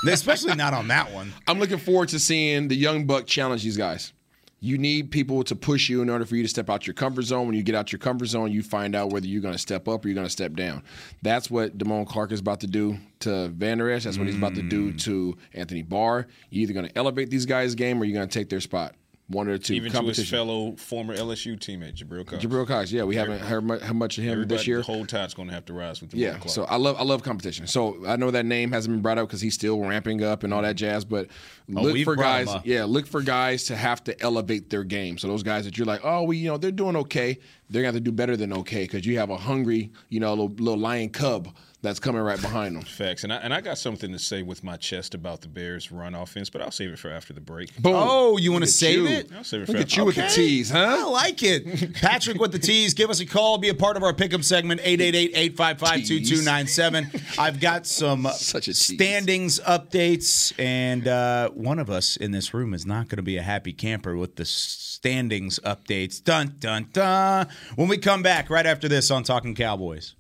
Especially 0.08 0.54
not 0.54 0.76
on 0.76 0.88
that 0.90 1.12
one. 1.12 1.34
I'm 1.48 1.60
looking 1.60 1.80
forward 1.80 2.10
to 2.10 2.20
seeing 2.20 2.68
the 2.68 2.76
young 2.76 3.06
buck 3.08 3.26
challenge 3.26 3.64
these 3.64 3.78
guys. 3.78 4.14
You 4.60 4.78
need 4.80 5.12
people 5.12 5.44
to 5.44 5.56
push 5.56 5.88
you 5.88 6.02
in 6.02 6.10
order 6.10 6.26
for 6.26 6.36
you 6.36 6.42
to 6.42 6.50
step 6.50 6.68
out 6.70 6.88
your 6.88 6.96
comfort 6.96 7.22
zone. 7.24 7.46
When 7.46 7.56
you 7.56 7.62
get 7.62 7.76
out 7.76 7.92
your 7.92 8.00
comfort 8.00 8.26
zone, 8.26 8.52
you 8.52 8.64
find 8.64 8.96
out 8.96 9.12
whether 9.12 9.28
you're 9.28 9.42
going 9.42 9.54
to 9.54 9.60
step 9.60 9.88
up 9.88 10.04
or 10.04 10.08
you're 10.08 10.16
going 10.16 10.26
to 10.26 10.32
step 10.32 10.54
down. 10.56 10.82
That's 11.22 11.52
what 11.52 11.78
Damone 11.78 12.08
Clark 12.08 12.32
is 12.32 12.40
about 12.40 12.62
to 12.62 12.68
do 12.68 12.98
to 13.20 13.50
Vander 13.50 13.92
Esch. 13.92 14.06
That's 14.06 14.18
what 14.18 14.26
he's 14.26 14.36
about 14.38 14.56
to 14.56 14.64
do 14.64 14.94
Mm. 14.94 15.02
to 15.04 15.38
Anthony 15.54 15.84
Barr. 15.84 16.26
You're 16.50 16.64
either 16.64 16.74
going 16.74 16.88
to 16.88 16.98
elevate 16.98 17.30
these 17.30 17.46
guys' 17.46 17.76
game 17.76 18.02
or 18.02 18.06
you're 18.06 18.16
going 18.18 18.28
to 18.28 18.34
take 18.40 18.50
their 18.50 18.62
spot. 18.62 18.96
One 19.30 19.50
or 19.50 19.58
two. 19.58 19.74
Even 19.74 19.92
to 19.92 20.02
his 20.04 20.30
fellow 20.30 20.74
former 20.78 21.14
LSU 21.14 21.60
teammate 21.60 21.96
Jabril 21.96 22.26
Cox. 22.26 22.42
Jabril 22.42 22.66
Cox, 22.66 22.94
yeah, 22.94 23.04
we 23.04 23.18
haven't 23.18 23.40
heard 23.42 23.62
much, 23.62 24.18
of 24.18 24.24
him 24.24 24.32
Everybody, 24.32 24.56
this 24.56 24.66
year. 24.66 24.78
The 24.78 24.84
whole 24.84 25.06
tide's 25.06 25.34
going 25.34 25.50
to 25.50 25.54
have 25.54 25.66
to 25.66 25.74
rise 25.74 26.00
with 26.00 26.12
the 26.12 26.18
Yeah, 26.18 26.40
so 26.46 26.64
I 26.64 26.78
love 26.78 26.96
I 26.98 27.04
love 27.04 27.24
competition. 27.24 27.68
So 27.68 28.06
I 28.08 28.16
know 28.16 28.32
that 28.32 28.46
name 28.46 28.72
hasn't 28.72 28.96
been 28.96 29.02
brought 29.02 29.18
up 29.18 29.28
because 29.28 29.42
he's 29.42 29.54
still 29.54 29.82
ramping 29.82 30.24
up 30.24 30.46
and 30.46 30.54
all 30.54 30.62
that 30.62 30.78
jazz. 30.78 31.04
But 31.04 31.28
Oh, 31.76 31.82
look 31.82 31.94
we've 31.94 32.06
for 32.06 32.16
guys, 32.16 32.48
yeah, 32.64 32.86
look 32.86 33.06
for 33.08 33.22
guys 33.22 33.66
to 33.66 33.76
have 33.76 34.02
to 34.06 34.18
elevate 34.22 34.70
their 34.70 34.86
game. 34.86 35.18
So 35.18 35.28
those 35.28 35.44
guys 35.44 35.66
that 35.66 35.78
you're 35.78 35.86
like, 35.88 36.00
oh, 36.04 36.24
we, 36.24 36.38
you 36.38 36.48
know, 36.48 36.58
they're 36.58 36.72
doing 36.72 36.96
okay. 36.96 37.40
They're 37.70 37.82
gonna 37.82 37.88
have 37.88 37.96
to 37.96 38.00
do 38.00 38.14
better 38.14 38.38
than 38.38 38.54
okay 38.54 38.84
because 38.84 39.06
you 39.06 39.18
have 39.20 39.30
a 39.30 39.36
hungry, 39.38 39.92
you 40.08 40.22
know, 40.22 40.30
little, 40.30 40.48
little 40.48 40.78
lion 40.80 41.10
cub 41.10 41.54
that's 41.82 42.00
coming 42.00 42.22
right 42.22 42.42
behind 42.42 42.74
them. 42.76 42.82
Facts, 42.84 43.24
and 43.26 43.32
I, 43.34 43.36
and 43.38 43.54
I 43.54 43.60
got 43.62 43.78
something 43.78 44.12
to 44.14 44.18
say 44.18 44.42
with 44.42 44.64
my 44.64 44.78
chest 44.78 45.14
about 45.14 45.42
the 45.42 45.48
Bears' 45.50 45.92
run 45.92 46.16
offense, 46.16 46.50
but 46.50 46.62
I'll 46.62 46.72
save 46.72 46.90
it 46.92 46.98
for 47.00 47.12
after 47.12 47.34
the 47.34 47.42
break. 47.42 47.76
Boom. 47.78 47.94
Oh, 47.96 48.38
you 48.38 48.52
want 48.54 48.64
to 48.64 48.72
save 48.72 49.00
you. 49.00 49.08
it? 49.08 49.30
I'll 49.36 49.44
save 49.44 49.62
it 49.64 49.68
Look 49.70 49.76
for 49.78 49.82
at 49.82 49.88
after 49.88 50.00
you 50.00 50.06
with 50.06 50.16
the 50.16 50.24
Okay. 50.24 50.64
huh? 50.64 51.04
I 51.06 51.10
like 51.10 51.44
it. 51.44 51.94
Patrick 51.96 52.40
with 52.40 52.52
the 52.54 52.60
tease. 52.60 52.94
Give 52.96 53.10
us 53.12 53.20
a 53.20 53.26
call. 53.28 53.58
Be 53.60 53.70
a 53.70 53.76
part 53.76 53.96
of 53.98 54.04
our 54.04 54.14
pickup 54.14 54.44
segment, 54.44 54.82
888-855-2297. 54.82 57.22
I've 57.40 57.60
got 57.60 57.86
some 57.86 58.28
Such 58.34 58.68
a 58.70 58.74
tease. 58.74 58.80
standings 58.96 59.60
updates, 59.60 60.54
and 60.60 61.08
uh, 61.08 61.52
one 61.58 61.80
of 61.80 61.90
us 61.90 62.16
in 62.16 62.32
this 62.32 62.54
room 62.54 62.74
is 62.74 62.86
not 62.86 63.10
going 63.10 63.18
to 63.18 63.24
be 63.24 63.38
a 63.38 63.42
happy 63.42 63.74
camper 63.74 64.16
with 64.16 64.36
the 64.36 64.46
standings 64.46 65.60
updates. 65.66 66.24
Dun, 66.24 66.56
dun, 66.60 66.90
dun. 66.94 67.48
When 67.76 67.88
we 67.88 67.98
come 67.98 68.22
back 68.22 68.50
right 68.50 68.66
after 68.66 68.88
this 68.88 69.10
on 69.10 69.24
Talking 69.24 69.56
Cowboys. 69.56 70.16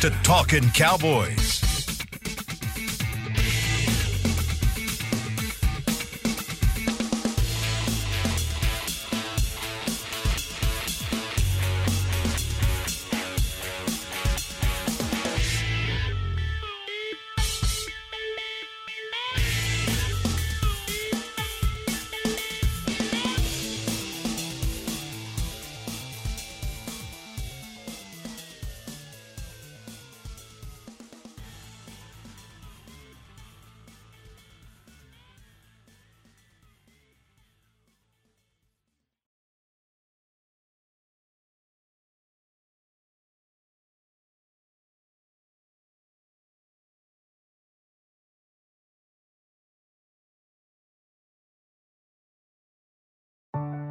To 0.00 0.10
Talking 0.22 0.70
Cowboys. 0.70 1.69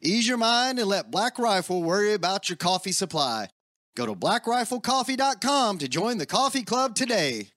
Ease 0.00 0.28
your 0.28 0.36
mind 0.36 0.78
and 0.78 0.88
let 0.88 1.10
Black 1.10 1.38
Rifle 1.38 1.82
worry 1.82 2.12
about 2.12 2.48
your 2.48 2.56
coffee 2.56 2.92
supply. 2.92 3.48
Go 3.96 4.06
to 4.06 4.14
blackriflecoffee.com 4.14 5.78
to 5.78 5.88
join 5.88 6.18
the 6.18 6.26
coffee 6.26 6.62
club 6.62 6.94
today. 6.94 7.50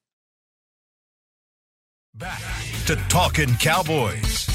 Back 2.14 2.42
to 2.86 2.96
Talking 3.08 3.54
Cowboys. 3.56 4.48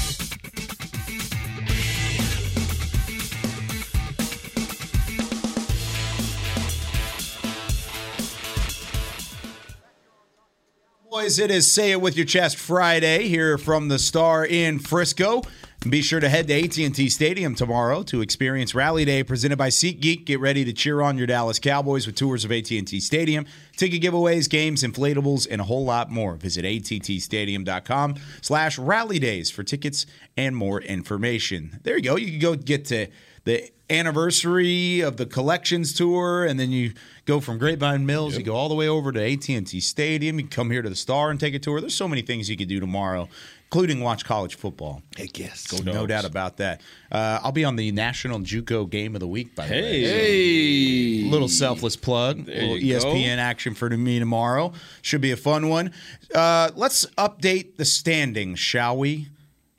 Boys 11.09 11.25
boys, 11.25 11.39
it 11.39 11.49
is 11.49 11.71
Say 11.71 11.91
It 11.91 12.01
With 12.01 12.17
Your 12.17 12.25
Chest 12.25 12.57
Friday 12.57 13.29
here 13.29 13.57
from 13.57 13.87
the 13.87 13.97
Star 13.97 14.45
in 14.45 14.79
Frisco. 14.79 15.43
Be 15.87 16.01
sure 16.01 16.19
to 16.19 16.29
head 16.29 16.47
to 16.47 16.63
AT&T 16.63 17.09
Stadium 17.09 17.53
tomorrow 17.53 18.01
to 18.03 18.21
experience 18.21 18.73
Rally 18.73 19.05
Day 19.05 19.21
presented 19.21 19.57
by 19.57 19.69
SeatGeek. 19.69 20.25
Get 20.25 20.39
ready 20.39 20.65
to 20.65 20.73
cheer 20.73 20.99
on 20.99 21.15
your 21.15 21.27
Dallas 21.27 21.59
Cowboys 21.59 22.07
with 22.07 22.15
tours 22.15 22.43
of 22.43 22.51
AT&T 22.51 22.99
Stadium, 22.99 23.45
ticket 23.77 24.01
giveaways, 24.01 24.49
games, 24.49 24.81
inflatables, 24.81 25.47
and 25.47 25.61
a 25.61 25.63
whole 25.63 25.85
lot 25.85 26.09
more. 26.09 26.37
Visit 26.37 26.65
attstadium.com 26.65 28.15
slash 28.41 28.79
rally 28.79 29.19
days 29.19 29.51
for 29.51 29.63
tickets 29.63 30.07
and 30.35 30.55
more 30.55 30.81
information. 30.81 31.79
There 31.83 31.97
you 31.97 32.03
go. 32.03 32.15
You 32.15 32.31
can 32.31 32.39
go 32.39 32.55
get 32.55 32.85
to 32.85 33.05
the 33.43 33.69
anniversary 33.89 35.01
of 35.01 35.17
the 35.17 35.25
collections 35.27 35.93
tour 35.93 36.43
and 36.45 36.59
then 36.59 36.71
you 36.71 36.91
go 37.25 37.39
from 37.39 37.59
grapevine 37.59 38.03
mills 38.03 38.35
you 38.35 38.41
go 38.41 38.55
all 38.55 38.67
the 38.67 38.73
way 38.73 38.87
over 38.87 39.11
to 39.11 39.21
at&t 39.23 39.79
stadium 39.79 40.39
you 40.39 40.47
come 40.47 40.71
here 40.71 40.81
to 40.81 40.89
the 40.89 40.95
star 40.95 41.29
and 41.29 41.39
take 41.39 41.53
a 41.53 41.59
tour 41.59 41.79
there's 41.79 41.93
so 41.93 42.07
many 42.07 42.23
things 42.23 42.49
you 42.49 42.57
could 42.57 42.67
do 42.67 42.79
tomorrow 42.79 43.29
including 43.67 43.99
watch 43.99 44.23
college 44.25 44.55
football 44.55 45.01
Heck 45.17 45.37
yes. 45.37 45.71
no 45.83 45.93
Dogs. 45.93 46.07
doubt 46.09 46.25
about 46.25 46.57
that 46.57 46.81
uh, 47.11 47.39
i'll 47.43 47.51
be 47.51 47.65
on 47.65 47.75
the 47.75 47.91
national 47.91 48.39
juco 48.39 48.89
game 48.89 49.15
of 49.15 49.19
the 49.19 49.27
week 49.27 49.55
by 49.55 49.67
the 49.67 49.73
way 49.73 50.01
Hey. 50.01 51.21
Hey. 51.23 51.29
little 51.29 51.47
selfless 51.47 51.95
plug 51.95 52.45
There 52.45 52.55
little 52.61 52.77
you 52.77 52.99
go. 52.99 53.05
espn 53.05 53.37
action 53.37 53.73
for 53.73 53.89
me 53.89 54.19
tomorrow 54.19 54.71
should 55.01 55.21
be 55.21 55.31
a 55.31 55.37
fun 55.37 55.67
one 55.69 55.91
uh, 56.33 56.69
let's 56.75 57.05
update 57.17 57.75
the 57.77 57.85
standings 57.85 58.59
shall 58.59 58.97
we 58.97 59.27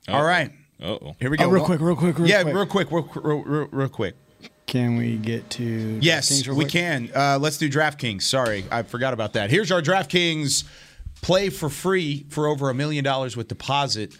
all 0.07 0.23
right 0.23 0.51
Uh-oh. 0.81 1.15
here 1.19 1.29
we 1.31 1.37
go 1.37 1.45
Oh, 1.45 1.49
real 1.49 1.65
quick, 1.65 1.79
real 1.79 1.95
quick, 1.95 2.17
real 2.19 2.27
yeah 2.27 2.43
quick. 2.43 2.55
real 2.55 2.65
quick 2.65 2.91
real, 2.91 3.09
real, 3.15 3.43
real, 3.43 3.67
real 3.71 3.89
quick 3.89 4.15
Can 4.67 4.97
we 4.97 5.15
get 5.17 5.49
to 5.51 5.63
Yes, 6.01 6.29
DraftKings 6.29 6.47
real 6.47 6.57
we 6.57 6.65
can. 6.65 7.09
Uh, 7.15 7.37
let's 7.39 7.57
do 7.57 7.69
DraftKings. 7.69 8.21
Sorry, 8.23 8.65
I 8.69 8.83
forgot 8.83 9.13
about 9.13 9.31
that. 9.33 9.49
Here's 9.49 9.71
our 9.71 9.81
DraftKings 9.81 10.65
play 11.21 11.49
for 11.49 11.69
free 11.69 12.25
for 12.29 12.47
over 12.47 12.69
a 12.69 12.73
million 12.73 13.03
dollars 13.03 13.35
with 13.35 13.47
deposit 13.47 14.17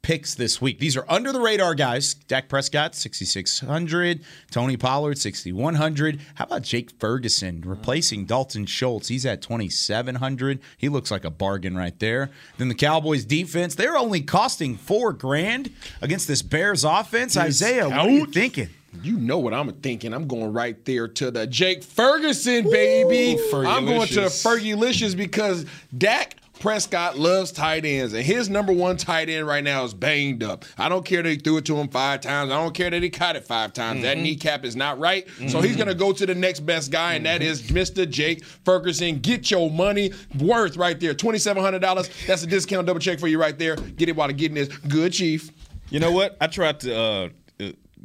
picks 0.00 0.34
this 0.34 0.60
week. 0.62 0.78
These 0.78 0.96
are 0.96 1.04
under 1.08 1.32
the 1.32 1.40
radar 1.40 1.74
guys. 1.74 2.14
Dak 2.14 2.48
Prescott, 2.48 2.94
6,600. 2.94 4.24
Tony 4.50 4.76
Pollard, 4.76 5.18
6,100. 5.18 6.20
How 6.36 6.44
about 6.44 6.62
Jake 6.62 6.92
Ferguson 6.98 7.62
replacing 7.66 8.24
Dalton 8.24 8.64
Schultz? 8.64 9.08
He's 9.08 9.26
at 9.26 9.42
2,700. 9.42 10.60
He 10.78 10.88
looks 10.88 11.10
like 11.10 11.24
a 11.24 11.30
bargain 11.30 11.76
right 11.76 11.98
there. 11.98 12.30
Then 12.56 12.68
the 12.68 12.74
Cowboys 12.74 13.24
defense, 13.24 13.74
they're 13.74 13.98
only 13.98 14.22
costing 14.22 14.76
four 14.76 15.12
grand 15.12 15.70
against 16.00 16.26
this 16.28 16.42
Bears 16.42 16.84
offense. 16.84 17.36
Isaiah, 17.36 17.88
what 17.88 17.98
are 17.98 18.08
you 18.10 18.26
thinking? 18.26 18.70
You 19.02 19.18
know 19.18 19.38
what 19.38 19.54
I'm 19.54 19.72
thinking. 19.74 20.12
I'm 20.12 20.26
going 20.26 20.52
right 20.52 20.82
there 20.84 21.08
to 21.08 21.30
the 21.30 21.46
Jake 21.46 21.84
Ferguson, 21.84 22.70
baby. 22.70 23.40
I'm 23.52 23.84
going 23.84 24.08
to 24.08 24.22
the 24.22 24.26
Fergulicious 24.26 25.16
because 25.16 25.66
Dak 25.96 26.36
Prescott 26.60 27.16
loves 27.16 27.52
tight 27.52 27.84
ends, 27.84 28.12
and 28.12 28.24
his 28.24 28.48
number 28.48 28.72
one 28.72 28.96
tight 28.96 29.28
end 29.28 29.46
right 29.46 29.62
now 29.62 29.84
is 29.84 29.94
banged 29.94 30.42
up. 30.42 30.64
I 30.76 30.88
don't 30.88 31.04
care 31.04 31.22
that 31.22 31.28
he 31.28 31.36
threw 31.36 31.58
it 31.58 31.64
to 31.66 31.76
him 31.76 31.88
five 31.88 32.20
times. 32.20 32.50
I 32.50 32.60
don't 32.60 32.74
care 32.74 32.90
that 32.90 33.02
he 33.02 33.10
caught 33.10 33.36
it 33.36 33.44
five 33.44 33.72
times. 33.72 34.02
That 34.02 34.16
mm-hmm. 34.16 34.24
kneecap 34.24 34.64
is 34.64 34.74
not 34.74 34.98
right. 34.98 35.28
So 35.28 35.44
mm-hmm. 35.44 35.62
he's 35.62 35.76
going 35.76 35.88
to 35.88 35.94
go 35.94 36.12
to 36.12 36.26
the 36.26 36.34
next 36.34 36.60
best 36.60 36.90
guy, 36.90 37.14
and 37.14 37.26
that 37.26 37.42
is 37.42 37.62
mm-hmm. 37.62 37.76
Mr. 37.76 38.10
Jake 38.10 38.44
Ferguson. 38.44 39.20
Get 39.20 39.50
your 39.50 39.70
money 39.70 40.12
worth 40.38 40.76
right 40.76 40.98
there. 40.98 41.14
$2,700. 41.14 42.26
That's 42.26 42.42
a 42.42 42.46
discount 42.46 42.86
double 42.86 43.00
check 43.00 43.20
for 43.20 43.28
you 43.28 43.40
right 43.40 43.56
there. 43.56 43.76
Get 43.76 44.08
it 44.08 44.16
while 44.16 44.28
the 44.28 44.34
getting 44.34 44.56
is 44.56 44.68
good, 44.68 45.12
Chief. 45.12 45.50
You 45.90 46.00
know 46.00 46.12
what? 46.12 46.36
I 46.40 46.48
tried 46.48 46.80
to 46.80 46.96
uh, 46.96 47.28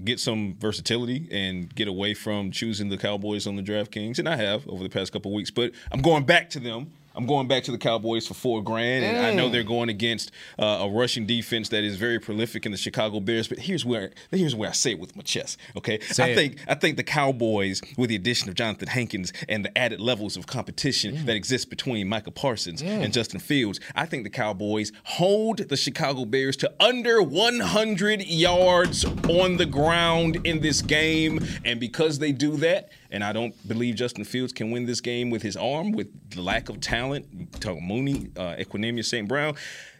get 0.03 0.19
some 0.19 0.55
versatility 0.59 1.27
and 1.31 1.73
get 1.73 1.87
away 1.87 2.13
from 2.13 2.51
choosing 2.51 2.89
the 2.89 2.97
Cowboys 2.97 3.47
on 3.47 3.55
the 3.55 3.63
DraftKings, 3.63 4.19
and 4.19 4.27
I 4.27 4.35
have 4.35 4.67
over 4.67 4.83
the 4.83 4.89
past 4.89 5.11
couple 5.11 5.33
weeks. 5.33 5.51
But 5.51 5.71
I'm 5.91 6.01
going 6.01 6.25
back 6.25 6.49
to 6.51 6.59
them. 6.59 6.93
I'm 7.15 7.25
going 7.25 7.47
back 7.47 7.63
to 7.65 7.71
the 7.71 7.77
Cowboys 7.77 8.27
for 8.27 8.33
four 8.33 8.63
grand, 8.63 9.05
and 9.05 9.25
I 9.25 9.33
know 9.33 9.49
they're 9.49 9.63
going 9.63 9.89
against 9.89 10.31
uh, 10.57 10.79
a 10.81 10.89
rushing 10.89 11.25
defense 11.25 11.69
that 11.69 11.83
is 11.83 11.95
very 11.95 12.19
prolific 12.19 12.65
in 12.65 12.71
the 12.71 12.77
Chicago 12.77 13.19
Bears. 13.19 13.47
But 13.47 13.59
here's 13.59 13.85
where 13.85 14.11
here's 14.31 14.55
where 14.55 14.69
I 14.69 14.73
say 14.73 14.91
it 14.91 14.99
with 14.99 15.15
my 15.15 15.23
chest. 15.23 15.59
Okay, 15.77 15.99
Say 16.01 16.23
I 16.23 16.27
it. 16.29 16.35
think 16.35 16.57
I 16.67 16.75
think 16.75 16.97
the 16.97 17.03
Cowboys, 17.03 17.81
with 17.97 18.09
the 18.09 18.15
addition 18.15 18.49
of 18.49 18.55
Jonathan 18.55 18.87
Hankins 18.87 19.31
and 19.47 19.63
the 19.63 19.77
added 19.77 19.99
levels 19.99 20.37
of 20.37 20.47
competition 20.47 21.25
that 21.25 21.35
exists 21.35 21.65
between 21.65 22.07
Micah 22.07 22.31
Parsons 22.31 22.81
and 22.81 23.13
Justin 23.13 23.39
Fields, 23.39 23.79
I 23.95 24.05
think 24.05 24.23
the 24.23 24.29
Cowboys 24.29 24.91
hold 25.03 25.57
the 25.57 25.77
Chicago 25.77 26.25
Bears 26.25 26.57
to 26.57 26.71
under 26.79 27.21
100 27.21 28.23
yards 28.25 29.05
on 29.05 29.57
the 29.57 29.65
ground 29.65 30.37
in 30.45 30.61
this 30.61 30.81
game. 30.81 31.39
And 31.63 31.79
because 31.79 32.19
they 32.19 32.31
do 32.31 32.57
that, 32.57 32.89
and 33.13 33.23
I 33.23 33.31
don't 33.31 33.55
believe 33.67 33.95
Justin 33.95 34.25
Fields 34.25 34.51
can 34.51 34.71
win 34.71 34.85
this 34.85 34.99
game 34.99 35.29
with 35.29 35.43
his 35.43 35.55
arm, 35.55 35.91
with 35.91 36.07
the 36.31 36.41
lack 36.41 36.67
of 36.67 36.81
talent, 36.81 37.61
Talk 37.61 37.79
Mooney, 37.79 38.31
uh, 38.35 38.55
St. 39.03 39.27
Brown. 39.27 39.55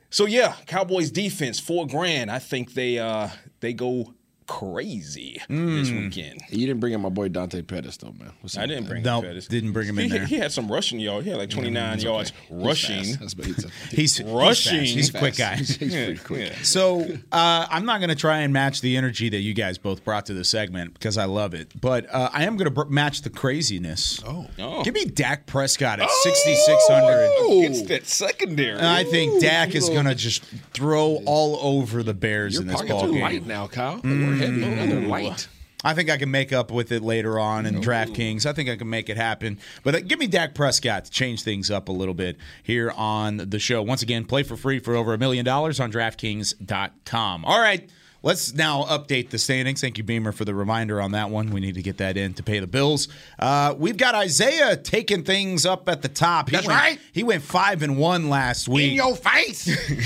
So 0.10 0.26
yeah, 0.26 0.56
Cowboys 0.66 1.12
defense, 1.12 1.60
four 1.60 1.88
grand. 1.88 2.30
I 2.30 2.40
think 2.40 2.74
they 2.74 3.00
uh 3.00 3.30
they 3.62 3.74
go 3.74 4.14
crazy 4.48 5.42
this 5.50 5.90
weekend. 5.92 6.42
You 6.50 6.66
didn't 6.68 6.80
bring 6.80 6.94
in 6.94 7.02
my 7.02 7.10
boy 7.10 7.30
Dante 7.30 7.62
Pettis, 7.62 7.98
though, 7.98 8.14
man. 8.20 8.32
What's 8.42 8.58
I 8.58 8.66
didn't 8.66 8.88
bring 8.88 9.04
No, 9.04 9.20
him 9.20 9.26
Pettis. 9.26 9.48
didn't 9.48 9.72
bring 9.74 9.88
him 9.88 10.00
in 10.00 10.06
he, 10.12 10.18
there. 10.18 10.26
He 10.26 10.36
had 10.36 10.52
some 10.52 10.72
rushing 10.72 11.00
yards. 11.00 11.26
He 11.26 11.32
had 11.32 11.40
like 11.40 11.50
29 11.50 11.94
It's 11.96 12.04
yards 12.04 12.32
okay. 12.32 12.40
He's 12.56 12.66
rushing. 12.66 13.04
fast. 13.16 13.38
That's- 13.38 13.46
he's 13.46 13.66
a- 13.66 13.96
He's 13.96 14.22
Rushing. 14.24 14.80
He's, 14.82 14.94
fast. 14.94 14.96
He's 14.96 15.10
a 15.16 15.18
quick 15.20 15.36
guy. 15.36 15.56
He's 15.58 15.78
pretty 15.78 16.18
quick. 16.18 16.50
yeah. 16.52 16.62
So 16.64 17.02
uh, 17.32 17.68
I'm 17.70 17.86
not 17.86 18.00
going 18.00 18.10
to 18.10 18.16
try 18.16 18.40
and 18.40 18.54
match 18.54 18.82
the 18.82 18.98
energy 18.98 19.30
that 19.30 19.40
you 19.40 19.54
guys 19.54 19.78
both 19.78 20.04
brought 20.04 20.26
to 20.28 20.34
the 20.34 20.44
segment 20.44 20.94
because 20.94 21.18
I 21.18 21.26
love 21.26 21.54
it, 21.54 21.72
but 21.80 22.06
uh, 22.14 22.30
I 22.34 22.44
am 22.46 22.58
going 22.58 22.66
to 22.66 22.72
br- 22.72 22.86
match 22.90 23.22
the 23.22 23.30
craziness. 23.30 24.22
Oh. 24.26 24.48
Oh. 24.60 24.84
give 24.84 24.94
me 24.94 25.06
Dak 25.06 25.46
Prescott 25.48 26.00
at 26.00 26.10
6,600. 26.10 27.30
It's 27.66 27.82
that 27.84 28.06
secondary. 28.08 28.78
And 28.78 28.86
I 28.88 29.04
think 29.04 29.42
Dak 29.42 29.76
is 29.76 29.90
going 29.90 30.06
to 30.06 30.16
just 30.16 30.44
throw 30.74 31.22
all 31.26 31.58
over 31.62 32.04
the 32.04 32.14
Bears 32.14 32.54
Your 32.54 32.62
in 32.64 32.68
this 32.68 32.76
pockets 32.78 32.92
ball 32.94 33.06
are 33.06 33.12
game. 33.12 33.22
light 33.22 33.46
now, 33.46 33.68
Kyle. 33.68 33.98
They 34.04 34.10
were 34.10 34.33
heavy. 34.34 34.62
Now 34.62 34.86
they're 34.86 35.02
light. 35.02 35.48
I 35.86 35.94
think 35.94 36.10
I 36.10 36.18
can 36.18 36.32
make 36.32 36.54
up 36.54 36.72
with 36.72 36.94
it 36.94 37.02
later 37.04 37.38
on 37.38 37.66
in 37.66 37.82
DraftKings. 37.82 38.46
I 38.46 38.54
think 38.54 38.70
I 38.70 38.78
can 38.78 38.90
make 38.90 39.10
it 39.10 39.18
happen. 39.18 39.60
But 39.84 39.96
uh, 39.96 40.00
give 40.00 40.18
me 40.18 40.28
Dak 40.28 40.56
Prescott 40.56 41.06
to 41.06 41.12
change 41.12 41.44
things 41.44 41.70
up 41.70 41.90
a 41.90 41.92
little 41.92 42.14
bit 42.14 42.38
here 42.64 42.92
on 42.92 43.38
the 43.38 43.60
show. 43.60 43.82
Once 43.82 44.02
again, 44.02 44.24
play 44.24 44.44
for 44.44 44.56
free 44.56 44.80
for 44.80 44.96
over 44.96 45.14
a 45.14 45.18
million 45.18 45.44
dollars 45.44 45.82
on 45.82 45.92
DraftKings.com. 45.92 47.44
All 47.44 47.60
right. 47.60 47.90
Let's 48.26 48.54
now 48.54 48.84
update 48.84 49.32
the 49.32 49.38
standings. 49.38 49.82
Thank 49.82 49.98
you, 49.98 50.04
Beamer, 50.06 50.32
for 50.32 50.46
the 50.46 50.56
reminder 50.56 51.02
on 51.02 51.12
that 51.12 51.30
one. 51.30 51.50
We 51.52 51.60
need 51.60 51.76
to 51.76 51.82
get 51.82 51.98
that 51.98 52.16
in 52.16 52.34
to 52.36 52.44
pay 52.44 52.60
the 52.60 52.68
bills. 52.68 53.10
Uh, 53.38 53.76
we've 53.78 53.98
got 53.98 54.16
Isaiah 54.16 54.78
taking 54.78 55.24
things 55.26 55.66
up 55.66 55.90
at 55.90 56.02
the 56.02 56.08
top. 56.08 56.50
He 56.50 56.56
That's 56.56 56.66
went, 56.66 56.80
right. 56.80 57.00
He 57.12 57.24
went 57.24 57.44
five 57.44 57.84
and 57.84 57.98
one 57.98 58.30
last 58.30 58.70
week. 58.70 58.92
In 58.92 58.96
your 58.96 59.18
face. 59.18 59.66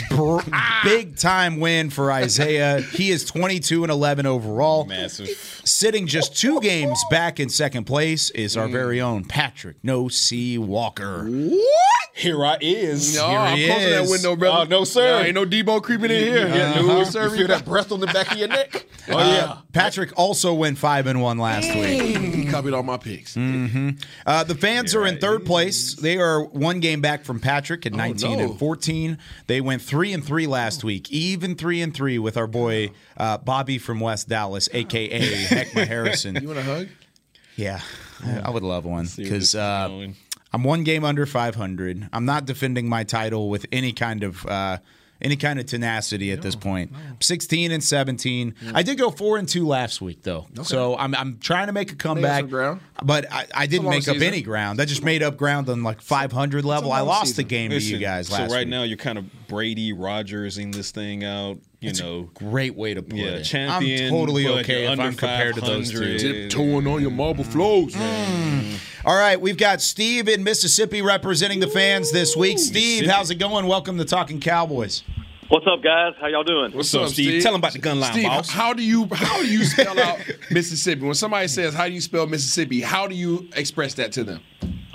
Big 0.84 1.16
time 1.18 1.60
win 1.60 1.92
for 1.92 2.12
Isaiah. 2.12 2.82
He 2.82 3.12
is 3.12 3.24
22 3.26 3.84
and 3.84 3.92
11 3.92 4.26
overall. 4.26 4.86
Massive. 4.86 5.28
Sitting 5.64 6.08
just 6.08 6.36
two 6.36 6.60
games 6.60 7.00
back 7.12 7.40
in 7.40 7.50
second 7.50 7.84
place 7.84 8.32
is 8.32 8.58
our 8.58 8.68
very 8.68 9.00
own 9.00 9.26
Patrick 9.26 9.78
No 9.84 10.08
C 10.08 10.58
Walker. 10.58 11.26
What? 11.26 11.64
Here 12.18 12.44
I 12.44 12.58
is. 12.62 13.16
No, 13.16 13.30
Here 13.30 13.38
I'm 13.38 13.58
he 13.58 13.68
closing 13.68 13.90
that 13.92 14.02
is. 14.02 14.10
window, 14.10 14.36
brother. 14.36 14.62
Oh, 14.62 14.64
no, 14.80 14.84
sir. 14.86 15.20
Nah, 15.20 15.26
ain't 15.26 15.36
no 15.36 15.46
Deebo 15.46 15.84
creeping 15.84 16.10
in 16.10 16.24
here. 16.24 16.48
Uh-huh. 16.48 16.82
no, 16.82 17.00
You 17.02 17.38
feel 17.38 17.48
that 17.48 17.64
breath 17.64 17.92
on 17.92 18.00
the 18.00 18.07
back 18.14 18.32
of 18.32 18.38
your 18.38 18.48
neck? 18.48 18.86
Oh, 19.10 19.18
Uh, 19.18 19.24
yeah. 19.26 19.58
Patrick 19.74 20.12
also 20.18 20.54
went 20.54 20.78
five 20.78 21.08
and 21.08 21.22
one 21.22 21.38
last 21.38 21.74
week. 21.76 22.18
He 22.36 22.46
copied 22.46 22.74
all 22.74 22.84
my 22.84 22.98
picks. 22.98 23.38
Uh, 23.38 24.44
the 24.44 24.56
fans 24.60 24.94
are 24.96 25.06
in 25.06 25.20
third 25.20 25.46
place. 25.46 25.96
They 25.96 26.18
are 26.18 26.44
one 26.44 26.80
game 26.80 27.02
back 27.02 27.24
from 27.24 27.40
Patrick 27.40 27.86
at 27.86 27.94
19 27.94 28.38
no. 28.38 28.44
and 28.52 28.60
14. 28.60 29.18
They 29.48 29.62
went 29.62 29.82
three 29.82 30.14
and 30.14 30.24
three 30.26 30.48
last 30.48 30.84
week, 30.84 31.10
even 31.12 31.56
three 31.56 31.82
and 31.82 31.94
three 31.94 32.20
with 32.20 32.38
our 32.38 32.48
boy 32.48 32.92
uh, 33.18 33.38
Bobby 33.38 33.78
from 33.78 34.00
West 34.00 34.28
Dallas, 34.30 34.68
aka 34.74 35.10
Heckma 35.46 35.88
Harrison. 35.88 36.36
You 36.36 36.48
want 36.48 36.60
a 36.60 36.64
hug? 36.64 36.88
Yeah, 37.56 37.82
I- 38.26 38.40
I 38.46 38.50
would 38.50 38.64
love 38.64 38.86
one 38.86 39.08
because 39.16 39.56
uh. 39.56 40.08
I'm 40.54 40.64
one 40.64 40.84
game 40.86 41.04
under 41.04 41.26
500. 41.26 42.08
I'm 42.14 42.24
not 42.26 42.46
defending 42.46 42.88
my 42.88 43.04
title 43.04 43.50
with 43.50 43.66
any 43.72 43.92
kind 43.92 44.24
of 44.24 44.46
uh, 44.46 44.78
any 45.22 45.36
kind 45.36 45.60
of 45.60 45.66
tenacity 45.66 46.32
at 46.32 46.42
this 46.42 46.56
point. 46.56 46.92
16 47.20 47.72
and 47.72 47.84
17. 47.84 48.56
I 48.74 48.84
did 48.84 48.98
go 48.98 49.10
four 49.10 49.38
and 49.38 49.48
two 49.48 49.66
last 49.66 50.02
week 50.02 50.24
though, 50.24 50.48
so 50.64 50.98
I'm 50.98 51.16
I'm 51.16 51.38
trying 51.40 51.68
to 51.68 51.74
make 51.74 51.92
a 51.92 51.96
comeback. 51.96 52.48
ground. 52.48 52.82
But 53.04 53.32
I, 53.32 53.46
I 53.54 53.68
didn't 53.68 53.86
long 53.86 53.94
make 53.94 54.08
up 54.08 54.20
any 54.22 54.42
ground. 54.42 54.82
I 54.82 54.86
just 54.86 55.04
made 55.04 55.22
up 55.22 55.38
ground 55.38 55.70
on 55.70 55.84
like 55.84 56.02
500 56.02 56.66
level. 56.66 56.92
I 56.92 57.02
lost 57.02 57.28
season. 57.28 57.44
the 57.44 57.48
game 57.50 57.70
to 57.70 57.76
you 57.76 57.98
Listen, 57.98 58.00
guys 58.00 58.28
so 58.28 58.38
right 58.48 58.60
week. 58.62 58.68
now 58.70 58.82
you're 58.84 58.98
kind 58.98 59.20
of 59.20 59.48
Brady 59.48 59.94
Rodgersing 59.94 60.74
this 60.74 60.92
thing 60.92 61.24
out. 61.24 61.58
You 61.80 61.94
know, 61.94 62.24
Great 62.34 62.76
way 62.76 62.96
to 62.96 63.04
put 63.04 63.14
yeah, 63.20 63.26
it. 63.34 63.44
champion. 63.44 64.06
I'm 64.06 64.10
totally 64.10 64.48
okay 64.48 64.92
if 64.92 65.00
I'm 65.00 65.14
compared 65.14 65.54
to 65.56 65.62
those 65.62 65.92
two. 65.92 65.98
500. 66.00 66.20
Tiptoeing 66.20 66.88
on 66.88 67.02
your 67.02 67.12
marble 67.12 67.44
flows. 67.44 67.94
Mm. 67.94 68.80
All 69.08 69.16
right, 69.16 69.40
we've 69.40 69.56
got 69.56 69.80
Steve 69.82 70.28
in 70.28 70.44
Mississippi 70.44 71.02
representing 71.02 71.62
the 71.62 71.68
fans 71.68 72.12
this 72.12 72.36
week. 72.36 72.60
Steve, 72.60 73.06
how's 73.06 73.32
it 73.32 73.36
going? 73.36 73.66
Welcome 73.66 73.98
to 74.00 74.04
Talking 74.04 74.42
Cowboys. 74.42 75.02
What's 75.48 75.66
up, 75.66 75.82
guys? 75.82 76.14
How 76.20 76.28
y'all 76.28 76.44
doing? 76.44 76.74
What's 76.74 76.94
up, 76.94 77.08
Steve? 77.08 77.42
Tell 77.42 77.54
them 77.54 77.62
about 77.62 77.72
the 77.72 77.80
gun 77.80 78.02
line, 78.02 78.12
Steve, 78.12 78.26
boss. 78.26 78.50
how 78.50 78.74
do 78.74 78.84
you 78.84 79.08
how 79.14 79.38
do 79.38 79.48
you 79.48 79.64
spell 79.64 79.98
out 79.98 80.20
Mississippi? 80.52 81.04
When 81.06 81.14
somebody 81.14 81.48
says 81.48 81.74
how 81.74 81.88
do 81.88 81.94
you 81.94 82.02
spell 82.02 82.28
Mississippi, 82.28 82.82
how 82.82 83.08
do 83.08 83.16
you 83.16 83.48
express 83.56 83.94
that 83.94 84.12
to 84.12 84.26
them? 84.26 84.42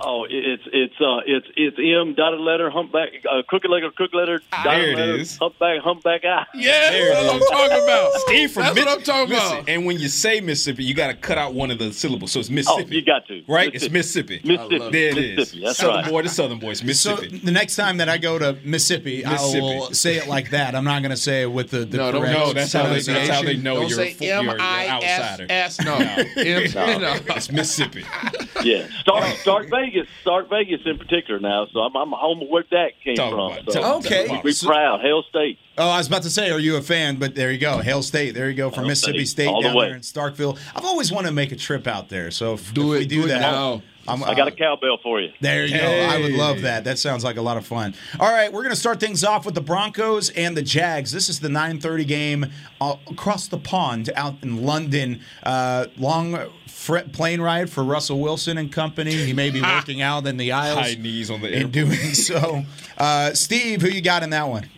Oh, 0.04 0.26
it's 0.28 0.62
it's 0.72 0.94
uh 1.00 1.20
it's 1.26 1.46
it's 1.56 1.76
M 1.78 2.14
dotted 2.14 2.40
letter 2.40 2.70
humpback 2.70 3.10
uh, 3.30 3.42
crooked 3.46 3.70
letter 3.70 3.90
crooked 3.90 4.14
letter 4.16 4.40
dotted 4.50 4.72
there 4.72 4.90
it 4.92 4.96
letter 4.96 5.14
is. 5.16 5.36
humpback 5.36 5.80
humpback 5.80 6.24
eye. 6.24 6.44
Yeah, 6.54 6.90
that's 6.90 6.94
it 6.96 7.24
what 7.26 7.34
I'm 7.34 7.40
talking 7.70 7.84
about. 7.84 8.12
Steve 8.14 8.50
from 8.50 8.62
That's 8.64 8.74
Miss- 8.76 8.84
what 8.84 8.98
I'm 8.98 9.04
talking 9.04 9.34
listen, 9.34 9.52
about. 9.58 9.68
And 9.68 9.86
when 9.86 9.98
you 9.98 10.08
say 10.08 10.40
Mississippi, 10.40 10.84
you 10.84 10.94
got 10.94 11.08
to 11.08 11.14
cut 11.14 11.38
out 11.38 11.54
one 11.54 11.70
of 11.70 11.78
the 11.78 11.92
syllables. 11.92 12.32
So 12.32 12.40
it's 12.40 12.48
Oh, 12.50 12.52
Mississippi. 12.52 12.96
you 12.96 13.02
got 13.04 13.26
to 13.28 13.42
right? 13.48 13.74
It's 13.74 13.88
Mississippi. 13.90 14.40
Mississippi. 14.44 14.78
There 14.90 15.08
it 15.10 15.18
is. 15.18 15.36
Mississippi, 15.38 15.64
that's 15.64 15.78
Southern 15.78 16.02
right. 16.02 16.10
boy 16.10 16.22
to 16.22 16.28
Southern 16.28 16.58
boy. 16.58 16.70
It's 16.70 16.80
So 16.80 16.86
Mississippi. 16.86 17.38
the 17.38 17.52
next 17.52 17.76
time 17.76 17.96
that 17.98 18.08
I 18.08 18.18
go 18.18 18.38
to 18.38 18.56
Mississippi, 18.64 19.24
I 19.24 19.34
will 19.40 19.92
say 19.94 20.16
it 20.16 20.26
like 20.28 20.50
that. 20.50 20.74
I'm 20.74 20.84
not 20.84 21.02
going 21.02 21.10
to 21.10 21.16
say 21.16 21.42
it 21.42 21.52
with 21.52 21.70
the, 21.70 21.84
the 21.84 21.96
No, 21.96 22.12
don't- 22.12 22.22
correct 22.22 22.38
no, 22.38 22.52
that's 22.52 22.72
how 22.72 22.84
they- 22.84 23.00
that's 23.00 23.28
how 23.28 23.42
they 23.42 23.56
know 23.56 23.74
Don't 23.76 23.88
you're, 23.88 23.98
say 23.98 24.10
a 24.10 24.14
fo- 24.14 24.24
you're, 24.24 24.42
you're 24.42 24.54
an 24.54 24.60
outsider. 24.60 25.46
M-I-S-S. 25.48 25.80
No. 25.84 25.94
M- 25.96 27.00
no. 27.00 27.16
It's 27.36 27.50
Mississippi. 27.52 28.04
Yeah, 28.62 28.86
start 29.00 29.24
start 29.38 29.68
Vegas, 29.92 30.08
start 30.22 30.48
Vegas 30.50 30.80
in 30.84 30.98
particular 30.98 31.38
now. 31.40 31.66
So 31.72 31.80
I'm 31.80 31.94
I'm 31.96 32.10
home 32.12 32.40
where 32.48 32.64
that 32.70 32.92
came 33.04 33.16
Talk 33.16 33.30
from. 33.30 33.52
about. 33.52 33.72
So 33.72 33.94
Okay. 33.98 34.22
talk 34.26 34.30
about 34.30 34.44
be. 34.44 34.52
So- 34.52 34.66
proud, 34.68 35.00
Hell 35.04 35.24
State. 35.28 35.58
Oh, 35.78 35.88
I 35.88 35.98
was 35.98 36.06
about 36.06 36.22
to 36.24 36.30
say, 36.30 36.50
are 36.50 36.58
you 36.58 36.76
a 36.76 36.82
fan? 36.82 37.16
But 37.16 37.34
there 37.34 37.50
you 37.50 37.58
go, 37.58 37.78
Hail 37.78 38.02
State. 38.02 38.34
There 38.34 38.48
you 38.48 38.54
go 38.54 38.68
from 38.70 38.80
Hail 38.84 38.88
Mississippi 38.88 39.24
State, 39.24 39.44
State 39.44 39.48
all 39.48 39.62
the 39.62 39.68
down 39.68 39.78
there 39.78 39.94
in 39.94 40.00
Starkville. 40.00 40.58
I've 40.76 40.84
always 40.84 41.10
wanted 41.10 41.28
to 41.28 41.34
make 41.34 41.50
a 41.52 41.56
trip 41.56 41.86
out 41.86 42.08
there. 42.08 42.30
So 42.30 42.54
if, 42.54 42.74
Do 42.74 42.92
if 42.92 42.96
it. 42.96 42.98
we 43.00 43.06
do, 43.06 43.20
Do 43.22 43.24
it 43.26 43.28
that, 43.28 43.40
now. 43.40 43.82
I'm, 44.08 44.24
I 44.24 44.34
got 44.34 44.48
uh, 44.48 44.52
a 44.52 44.56
cowbell 44.56 44.98
for 45.02 45.20
you. 45.20 45.32
There 45.40 45.64
you 45.64 45.78
go. 45.78 45.84
I 45.84 46.18
would 46.20 46.32
love 46.32 46.62
that. 46.62 46.84
That 46.84 46.98
sounds 46.98 47.22
like 47.22 47.36
a 47.36 47.42
lot 47.42 47.56
of 47.56 47.66
fun. 47.66 47.94
All 48.18 48.30
right, 48.30 48.52
we're 48.52 48.62
going 48.62 48.74
to 48.74 48.80
start 48.80 48.98
things 48.98 49.22
off 49.22 49.46
with 49.46 49.54
the 49.54 49.60
Broncos 49.60 50.30
and 50.30 50.56
the 50.56 50.62
Jags. 50.62 51.12
This 51.12 51.28
is 51.28 51.40
the 51.40 51.48
9:30 51.48 52.06
game 52.06 52.46
uh, 52.80 52.96
across 53.10 53.46
the 53.46 53.58
pond 53.58 54.10
out 54.16 54.34
in 54.42 54.64
London. 54.64 55.20
Uh, 55.42 55.86
long 55.96 56.50
fr- 56.66 56.98
plane 57.12 57.40
ride 57.40 57.70
for 57.70 57.84
Russell 57.84 58.20
Wilson 58.20 58.58
and 58.58 58.72
company. 58.72 59.12
He 59.12 59.32
may 59.32 59.50
be 59.50 59.62
working 59.62 60.02
out 60.02 60.26
in 60.26 60.36
the 60.36 60.52
aisles 60.52 60.78
High 60.78 60.94
knees 60.94 61.30
on 61.30 61.40
the 61.40 61.56
in 61.56 61.70
doing 61.70 61.92
so. 62.14 62.64
Uh, 62.98 63.32
Steve, 63.34 63.82
who 63.82 63.88
you 63.88 64.00
got 64.02 64.22
in 64.22 64.30
that 64.30 64.48
one? 64.48 64.68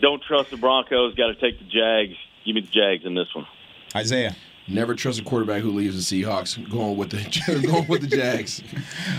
Don't 0.00 0.22
trust 0.22 0.50
the 0.50 0.58
Broncos. 0.58 1.14
Got 1.14 1.28
to 1.28 1.34
take 1.34 1.58
the 1.58 1.64
Jags. 1.64 2.16
Give 2.44 2.54
me 2.54 2.60
the 2.60 2.68
Jags 2.68 3.04
in 3.04 3.14
this 3.14 3.34
one. 3.34 3.46
Isaiah. 3.94 4.36
Never 4.68 4.94
trust 4.94 5.20
a 5.20 5.22
quarterback 5.22 5.62
who 5.62 5.70
leaves 5.70 6.08
the 6.08 6.22
Seahawks. 6.22 6.56
Going 6.68 6.96
with 6.96 7.10
the 7.10 7.62
going 7.66 7.86
with 7.86 8.02
the 8.02 8.16
Jags. 8.16 8.62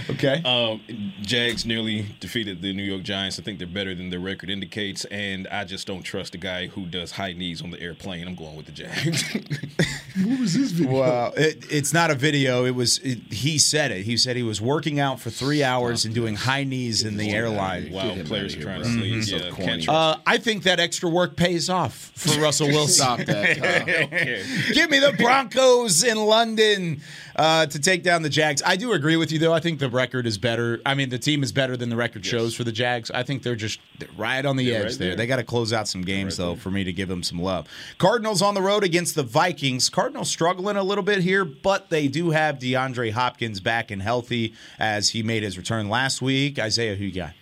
Okay. 0.09 0.41
Um, 0.43 1.06
Jags 1.27 1.65
nearly 1.65 2.05
defeated 2.21 2.61
the 2.61 2.71
New 2.71 2.83
York 2.83 3.03
Giants. 3.03 3.37
I 3.37 3.43
think 3.43 3.59
they're 3.59 3.67
better 3.67 3.93
than 3.93 4.09
their 4.09 4.19
record 4.19 4.49
indicates, 4.49 5.03
and 5.05 5.45
I 5.49 5.65
just 5.65 5.85
don't 5.85 6.03
trust 6.03 6.31
the 6.31 6.37
guy 6.37 6.67
who 6.67 6.85
does 6.85 7.11
high 7.11 7.33
knees 7.33 7.61
on 7.61 7.69
the 7.69 7.81
airplane. 7.81 8.25
I'm 8.27 8.35
going 8.35 8.55
with 8.55 8.65
the 8.65 8.71
Jags. 8.71 9.23
what 10.23 10.39
was 10.39 10.53
this 10.53 10.71
video? 10.71 10.99
Well, 10.99 11.33
it, 11.35 11.65
it's 11.69 11.93
not 11.93 12.11
a 12.11 12.15
video. 12.15 12.63
It 12.63 12.75
was. 12.75 12.99
It, 12.99 13.19
he 13.33 13.57
said 13.57 13.91
it. 13.91 14.03
He 14.03 14.15
said 14.15 14.37
he 14.37 14.43
was 14.43 14.61
working 14.61 15.01
out 15.01 15.19
for 15.19 15.29
three 15.29 15.63
hours 15.63 16.05
and 16.05 16.15
doing 16.15 16.35
high 16.35 16.63
knees 16.63 17.03
in 17.03 17.17
the 17.17 17.31
airline. 17.31 17.91
Wow, 17.91 18.15
players 18.23 18.55
are 18.55 18.61
trying 18.61 18.81
bro. 18.81 18.89
to 18.89 18.97
sleep. 18.97 19.23
So 19.23 19.37
Yeah, 19.37 19.51
corny. 19.51 19.85
Uh, 19.87 20.15
I 20.25 20.37
think 20.37 20.63
that 20.63 20.79
extra 20.79 21.09
work 21.09 21.35
pays 21.35 21.69
off 21.69 22.11
for 22.15 22.39
Russell 22.41 22.67
Wilson. 22.67 22.93
Stop 22.93 23.19
that. 23.25 23.57
Give 24.73 24.89
me 24.89 24.99
the 24.99 25.13
Broncos 25.17 26.05
in 26.05 26.17
London 26.17 27.01
uh, 27.37 27.65
to 27.67 27.79
take 27.79 28.03
down 28.03 28.21
the 28.23 28.29
Jags. 28.29 28.61
I 28.65 28.75
do 28.75 28.93
agree 28.93 29.15
with 29.15 29.31
you, 29.31 29.39
though. 29.39 29.53
I 29.53 29.59
think 29.59 29.79
the 29.79 29.89
record 29.89 30.25
is 30.25 30.37
better. 30.37 30.81
I 30.85 30.93
mean, 30.95 31.09
the 31.09 31.19
team 31.19 31.43
is 31.43 31.51
better 31.51 31.77
than 31.77 31.89
the 31.89 31.95
record 31.95 32.25
shows 32.25 32.55
for 32.55 32.63
the 32.63 32.71
Jags. 32.71 33.11
I 33.11 33.23
think 33.23 33.43
they're 33.43 33.55
just 33.55 33.79
they're 33.99 34.09
right 34.17 34.45
on 34.45 34.57
the 34.57 34.69
They're 34.69 34.81
edge 34.81 34.91
right 34.91 34.99
there. 34.99 35.07
there. 35.09 35.15
They 35.17 35.27
got 35.27 35.35
to 35.37 35.43
close 35.43 35.71
out 35.73 35.87
some 35.87 36.01
games, 36.01 36.37
though, 36.37 36.55
for 36.55 36.71
me 36.71 36.83
to 36.83 36.91
give 36.93 37.09
them 37.09 37.23
some 37.23 37.41
love. 37.41 37.67
Cardinals 37.97 38.41
on 38.41 38.53
the 38.55 38.61
road 38.61 38.83
against 38.83 39.15
the 39.15 39.23
Vikings. 39.23 39.89
Cardinals 39.89 40.29
struggling 40.29 40.77
a 40.77 40.83
little 40.83 41.03
bit 41.03 41.19
here, 41.19 41.45
but 41.45 41.89
they 41.89 42.07
do 42.07 42.31
have 42.31 42.57
DeAndre 42.59 43.11
Hopkins 43.11 43.59
back 43.59 43.91
and 43.91 44.01
healthy 44.01 44.53
as 44.79 45.09
he 45.09 45.21
made 45.23 45.43
his 45.43 45.57
return 45.57 45.89
last 45.89 46.21
week. 46.21 46.57
Isaiah, 46.59 46.95
who 46.95 47.05
you 47.05 47.11
got? 47.13 47.33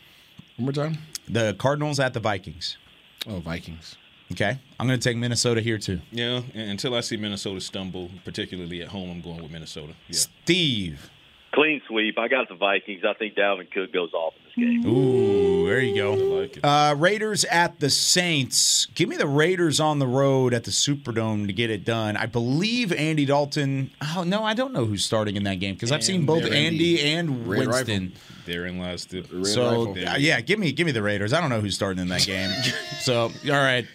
One 0.57 0.65
more 0.65 0.71
time. 0.73 0.97
The 1.27 1.55
Cardinals 1.57 1.99
at 1.99 2.13
the 2.13 2.19
Vikings. 2.19 2.77
Oh, 3.27 3.39
Vikings. 3.39 3.95
Okay. 4.31 4.57
I'm 4.79 4.87
going 4.87 4.99
to 4.99 5.09
take 5.09 5.17
Minnesota 5.17 5.61
here, 5.61 5.77
too. 5.77 6.01
Yeah, 6.11 6.41
and 6.53 6.71
until 6.71 6.95
I 6.95 7.01
see 7.01 7.15
Minnesota 7.17 7.61
stumble, 7.61 8.09
particularly 8.23 8.81
at 8.81 8.87
home, 8.89 9.09
I'm 9.11 9.21
going 9.21 9.41
with 9.41 9.51
Minnesota. 9.51 9.93
Yeah. 10.07 10.17
Steve. 10.17 11.09
Clean 11.53 11.81
sweep. 11.87 12.17
I 12.19 12.27
got 12.27 12.49
the 12.49 12.55
Vikings. 12.55 13.03
I 13.07 13.13
think 13.13 13.35
Dalvin 13.35 13.71
Cook 13.71 13.93
goes 13.93 14.11
off 14.13 14.33
in 14.35 14.43
this 14.43 14.83
game. 14.83 14.91
Ooh, 14.91 15.65
there 15.69 15.79
you 15.79 15.95
go. 15.95 16.13
like 16.13 16.57
it. 16.57 16.65
Uh, 16.65 16.95
Raiders 16.97 17.45
at 17.45 17.79
the 17.79 17.89
Saints. 17.89 18.87
Give 18.93 19.07
me 19.07 19.15
the 19.15 19.27
Raiders 19.27 19.79
on 19.79 19.99
the 19.99 20.07
road 20.07 20.53
at 20.53 20.65
the 20.65 20.71
Superdome 20.71 21.47
to 21.47 21.53
get 21.53 21.69
it 21.69 21.85
done. 21.85 22.17
I 22.17 22.25
believe 22.25 22.91
Andy 22.91 23.23
Dalton. 23.25 23.91
Oh 24.17 24.25
no, 24.25 24.43
I 24.43 24.53
don't 24.53 24.73
know 24.73 24.83
who's 24.83 25.05
starting 25.05 25.37
in 25.37 25.43
that 25.43 25.61
game 25.61 25.75
because 25.75 25.93
I've 25.93 26.03
seen 26.03 26.25
both 26.25 26.43
they're 26.43 26.53
Andy 26.53 26.99
and 27.13 27.47
Red 27.47 27.67
Winston. 27.67 28.11
Therein 28.45 28.77
lies 28.77 29.05
the 29.05 29.23
So 29.45 29.85
Rifle. 29.93 30.09
uh, 30.09 30.17
yeah, 30.17 30.41
give 30.41 30.59
me 30.59 30.73
give 30.73 30.85
me 30.85 30.91
the 30.91 31.01
Raiders. 31.03 31.31
I 31.31 31.39
don't 31.39 31.49
know 31.49 31.61
who's 31.61 31.75
starting 31.75 32.01
in 32.01 32.09
that 32.09 32.25
game. 32.25 32.49
so 32.99 33.31
all 33.45 33.51
right, 33.51 33.87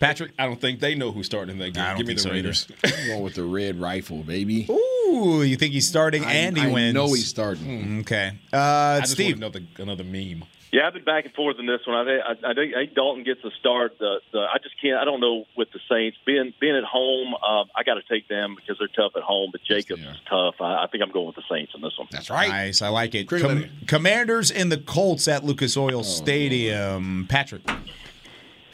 Patrick. 0.00 0.32
I 0.38 0.46
don't 0.46 0.60
think 0.60 0.80
they 0.80 0.94
know 0.94 1.12
who's 1.12 1.26
starting 1.26 1.52
in 1.54 1.58
that 1.58 1.74
game. 1.74 1.82
I 1.84 1.88
don't 1.88 1.98
Give 1.98 2.06
me 2.06 2.14
think 2.14 2.18
the 2.18 2.28
so 2.28 2.30
Raiders. 2.30 2.68
I'm 2.84 3.06
going 3.08 3.22
with 3.22 3.34
the 3.34 3.44
red 3.44 3.80
rifle, 3.80 4.22
baby. 4.22 4.66
Ooh, 4.70 5.42
you 5.42 5.56
think 5.56 5.72
he's 5.72 5.88
starting 5.88 6.24
I, 6.24 6.32
and 6.32 6.56
he 6.56 6.64
I 6.64 6.72
wins? 6.72 6.94
know 6.94 7.06
he's 7.08 7.26
starting. 7.28 8.00
Okay, 8.00 8.32
uh, 8.52 8.56
I 8.56 9.00
just 9.00 9.12
Steve. 9.12 9.36
another 9.36 9.60
another 9.78 10.04
meme. 10.04 10.44
Yeah, 10.70 10.86
I've 10.86 10.92
been 10.92 11.04
back 11.04 11.24
and 11.24 11.32
forth 11.32 11.56
in 11.58 11.64
this 11.64 11.80
one. 11.86 11.96
I 11.96 12.04
think 12.04 12.44
I, 12.44 12.50
I 12.50 12.54
think 12.54 12.94
Dalton 12.94 13.24
gets 13.24 13.42
a 13.42 13.50
start. 13.58 13.98
The, 13.98 14.20
the 14.32 14.40
I 14.40 14.58
just 14.62 14.74
can't. 14.82 14.98
I 14.98 15.06
don't 15.06 15.18
know 15.20 15.46
with 15.56 15.68
the 15.72 15.80
Saints 15.90 16.18
being 16.26 16.52
being 16.60 16.76
at 16.76 16.84
home. 16.84 17.32
Um, 17.34 17.68
I 17.74 17.84
got 17.84 17.94
to 17.94 18.02
take 18.02 18.28
them 18.28 18.54
because 18.54 18.76
they're 18.78 18.86
tough 18.88 19.12
at 19.16 19.22
home. 19.22 19.48
But 19.50 19.62
Jacobs 19.62 20.02
they 20.02 20.06
are. 20.06 20.10
is 20.10 20.18
tough. 20.28 20.56
I, 20.60 20.84
I 20.84 20.86
think 20.92 21.02
I'm 21.02 21.10
going 21.10 21.26
with 21.26 21.36
the 21.36 21.42
Saints 21.50 21.72
in 21.74 21.80
this 21.80 21.96
one. 21.98 22.06
That's 22.10 22.28
right. 22.28 22.50
Nice, 22.50 22.82
I 22.82 22.88
like 22.88 23.14
it. 23.14 23.28
Com- 23.30 23.64
Commanders 23.86 24.50
and 24.50 24.70
the 24.70 24.76
Colts 24.76 25.26
at 25.26 25.42
Lucas 25.42 25.74
Oh, 25.78 25.84
Oil 25.84 26.04
Stadium. 26.04 27.24
Patrick. 27.30 27.62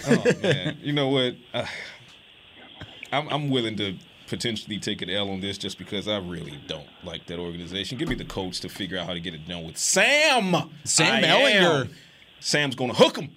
Oh 0.06 0.24
man, 0.42 0.78
you 0.82 0.92
know 0.92 1.08
what? 1.08 1.34
Uh, 1.52 1.66
I'm, 3.12 3.28
I'm 3.28 3.50
willing 3.50 3.76
to 3.76 3.96
potentially 4.26 4.78
take 4.78 5.02
an 5.02 5.10
L 5.10 5.30
on 5.30 5.40
this 5.40 5.58
just 5.58 5.78
because 5.78 6.08
I 6.08 6.18
really 6.18 6.58
don't 6.66 6.88
like 7.04 7.26
that 7.26 7.38
organization. 7.38 7.98
Give 7.98 8.08
me 8.08 8.14
the 8.14 8.24
coach 8.24 8.60
to 8.60 8.68
figure 8.68 8.98
out 8.98 9.06
how 9.06 9.14
to 9.14 9.20
get 9.20 9.34
it 9.34 9.46
done 9.46 9.64
with 9.64 9.76
Sam. 9.78 10.54
Sam 10.84 11.22
I 11.24 11.28
Ehlinger. 11.28 11.82
am. 11.86 11.90
Sam's 12.40 12.74
gonna 12.74 12.94
hook 12.94 13.16
him. 13.18 13.30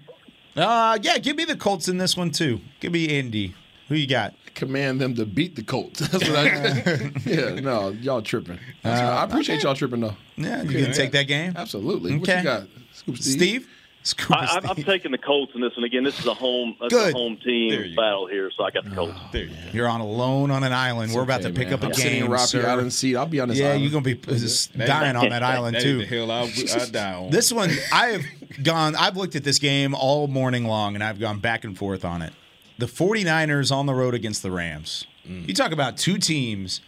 Uh, 0.55 0.97
yeah, 1.01 1.17
give 1.19 1.35
me 1.35 1.45
the 1.45 1.55
Colts 1.55 1.87
in 1.87 1.97
this 1.97 2.17
one 2.17 2.31
too. 2.31 2.59
Give 2.79 2.91
me 2.91 3.05
Indy. 3.05 3.53
Who 3.89 3.95
you 3.95 4.07
got? 4.07 4.33
Command 4.55 4.99
them 4.99 5.13
to 5.15 5.25
beat 5.25 5.55
the 5.55 5.63
Colts. 5.63 5.99
That's 6.07 6.27
what 6.27 6.37
I. 6.37 7.11
yeah, 7.25 7.59
no, 7.59 7.89
y'all 7.89 8.21
tripping. 8.23 8.59
That's 8.81 9.01
right. 9.01 9.21
I 9.21 9.23
appreciate 9.23 9.61
y'all 9.63 9.75
tripping 9.75 9.99
though. 10.01 10.15
Yeah, 10.35 10.63
you 10.63 10.81
gonna 10.81 10.93
take 10.93 11.11
that 11.11 11.27
game? 11.27 11.53
Absolutely. 11.55 12.17
What 12.17 12.27
Okay. 12.27 12.39
you 12.39 12.43
got, 12.43 12.63
Scoop 12.93 13.17
Steve? 13.17 13.33
Steve? 13.33 13.69
Scoop 14.07 14.31
I, 14.31 14.45
I'm, 14.57 14.69
I'm 14.69 14.83
taking 14.83 15.11
the 15.11 15.17
Colts 15.17 15.53
in 15.55 15.61
this 15.61 15.75
one 15.75 15.83
again. 15.83 16.03
This 16.03 16.19
is 16.19 16.25
a 16.25 16.33
home 16.33 16.75
that's 16.81 16.93
Good. 16.93 17.13
a 17.13 17.17
home 17.17 17.37
team 17.37 17.71
you 17.73 17.95
go. 17.95 18.01
battle 18.01 18.27
here, 18.27 18.49
so 18.57 18.63
I 18.63 18.71
got 18.71 18.85
the 18.85 18.91
oh, 18.91 18.95
Colts. 19.07 19.19
There 19.31 19.43
you 19.43 19.49
go. 19.49 19.55
You're 19.73 19.87
on 19.87 20.01
alone 20.01 20.49
on 20.51 20.63
an 20.63 20.73
island. 20.73 21.13
We're 21.13 21.21
about 21.23 21.41
Okay, 21.41 21.49
to 21.49 21.55
pick 21.55 21.67
man. 21.67 21.73
up 21.75 21.83
a 21.83 21.85
I'm 21.87 21.91
game. 21.91 21.99
sitting 22.01 22.25
in 22.25 22.31
Rocky 22.31 22.45
sir. 22.47 22.67
Island 22.67 22.93
seat. 22.93 23.15
I'll 23.15 23.25
be 23.25 23.39
on 23.39 23.49
this 23.49 23.57
Yeah, 23.59 23.67
island. 23.67 23.83
you're 23.83 23.91
gonna 23.91 24.03
be 24.03 24.15
just 24.15 24.77
dying 24.77 25.15
on 25.15 25.29
that 25.29 25.43
island 25.55 25.75
That 25.75 25.83
too. 25.83 25.99
ain't 26.01 26.09
the 26.09 26.15
hell 26.17 26.31
I, 26.31 26.41
I 26.43 26.85
die 26.89 27.13
on. 27.13 27.29
This 27.29 27.51
one, 27.51 27.69
I 27.93 28.07
have 28.07 28.23
gone, 28.63 28.95
I've 28.95 29.17
looked 29.17 29.35
at 29.35 29.43
this 29.43 29.59
game 29.59 29.93
all 29.93 30.27
morning 30.27 30.65
long 30.65 30.95
and 30.95 31.03
I've 31.03 31.19
gone 31.19 31.39
back 31.39 31.63
and 31.63 31.77
forth 31.77 32.03
on 32.05 32.21
it. 32.21 32.33
The 32.79 32.85
49ers 32.85 33.71
on 33.71 33.85
the 33.87 33.93
road 33.93 34.13
against 34.13 34.43
the 34.43 34.51
Rams. 34.51 35.05
Mm. 35.27 35.47
You 35.47 35.53
talk 35.53 35.71
about 35.71 35.97
two 35.97 36.17
teams 36.17 36.81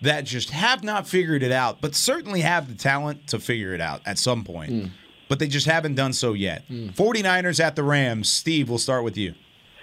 that 0.00 0.24
just 0.24 0.50
have 0.50 0.84
not 0.84 1.06
figured 1.08 1.42
it 1.42 1.52
out, 1.52 1.80
but 1.80 1.94
certainly 1.94 2.40
have 2.42 2.68
the 2.68 2.74
talent 2.74 3.26
to 3.28 3.38
figure 3.38 3.74
it 3.74 3.80
out 3.80 4.00
at 4.06 4.18
some 4.18 4.44
point. 4.44 4.70
Mm. 4.72 4.90
But 5.28 5.38
they 5.38 5.48
just 5.48 5.66
haven't 5.66 5.94
done 5.94 6.12
so 6.12 6.32
yet. 6.34 6.68
49ers 6.68 7.58
at 7.62 7.76
the 7.76 7.82
Rams. 7.82 8.28
Steve, 8.28 8.68
we'll 8.68 8.78
start 8.78 9.04
with 9.04 9.16
you. 9.16 9.34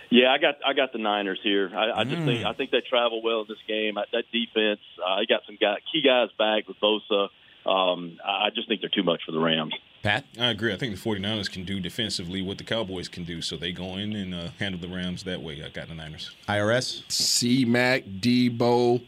Yeah, 0.10 0.32
I 0.34 0.38
got 0.40 0.56
I 0.66 0.74
got 0.74 0.92
the 0.92 1.00
Niners 1.00 1.40
here. 1.42 1.72
I, 1.74 2.02
I 2.02 2.04
just 2.04 2.18
Mm. 2.18 2.26
think 2.26 2.46
I 2.46 2.54
think 2.54 2.72
they 2.72 2.82
travel 2.82 3.22
well 3.24 3.42
in 3.42 3.46
this 3.48 3.58
game. 3.68 3.98
I, 3.98 4.04
that 4.12 4.26
defense, 4.32 4.82
uh, 5.00 5.10
I 5.14 5.26
got 5.26 5.42
some 5.46 5.58
guy, 5.60 5.78
key 5.92 6.02
guys 6.02 6.28
back 6.38 6.68
with 6.68 6.78
Bosa. 6.82 7.30
Um, 7.66 8.18
I 8.26 8.48
I 8.48 8.50
just 8.54 8.68
think 8.68 8.82
they're 8.82 8.90
too 8.90 9.04
much 9.04 9.22
for 9.26 9.32
the 9.32 9.40
Rams. 9.40 9.74
Pat? 10.04 10.26
I 10.40 10.48
agree. 10.48 10.74
I 10.74 10.78
think 10.78 10.96
the 10.96 11.00
49ers 11.02 11.50
can 11.50 11.64
do 11.64 11.80
defensively 11.80 12.42
what 12.42 12.58
the 12.58 12.64
Cowboys 12.64 13.08
can 13.08 13.24
do, 13.24 13.42
so 13.42 13.56
they 13.56 13.72
go 13.72 13.98
in 13.98 14.14
and 14.16 14.34
uh, 14.34 14.48
handle 14.60 14.82
the 14.82 14.88
Rams 14.94 15.24
that 15.24 15.42
way. 15.44 15.64
I 15.64 15.70
got 15.70 15.88
the 15.90 15.94
Niners. 15.96 16.32
IRS? 16.50 17.04
C 17.10 17.64
Mac, 17.66 18.04
Deebo, 18.06 19.02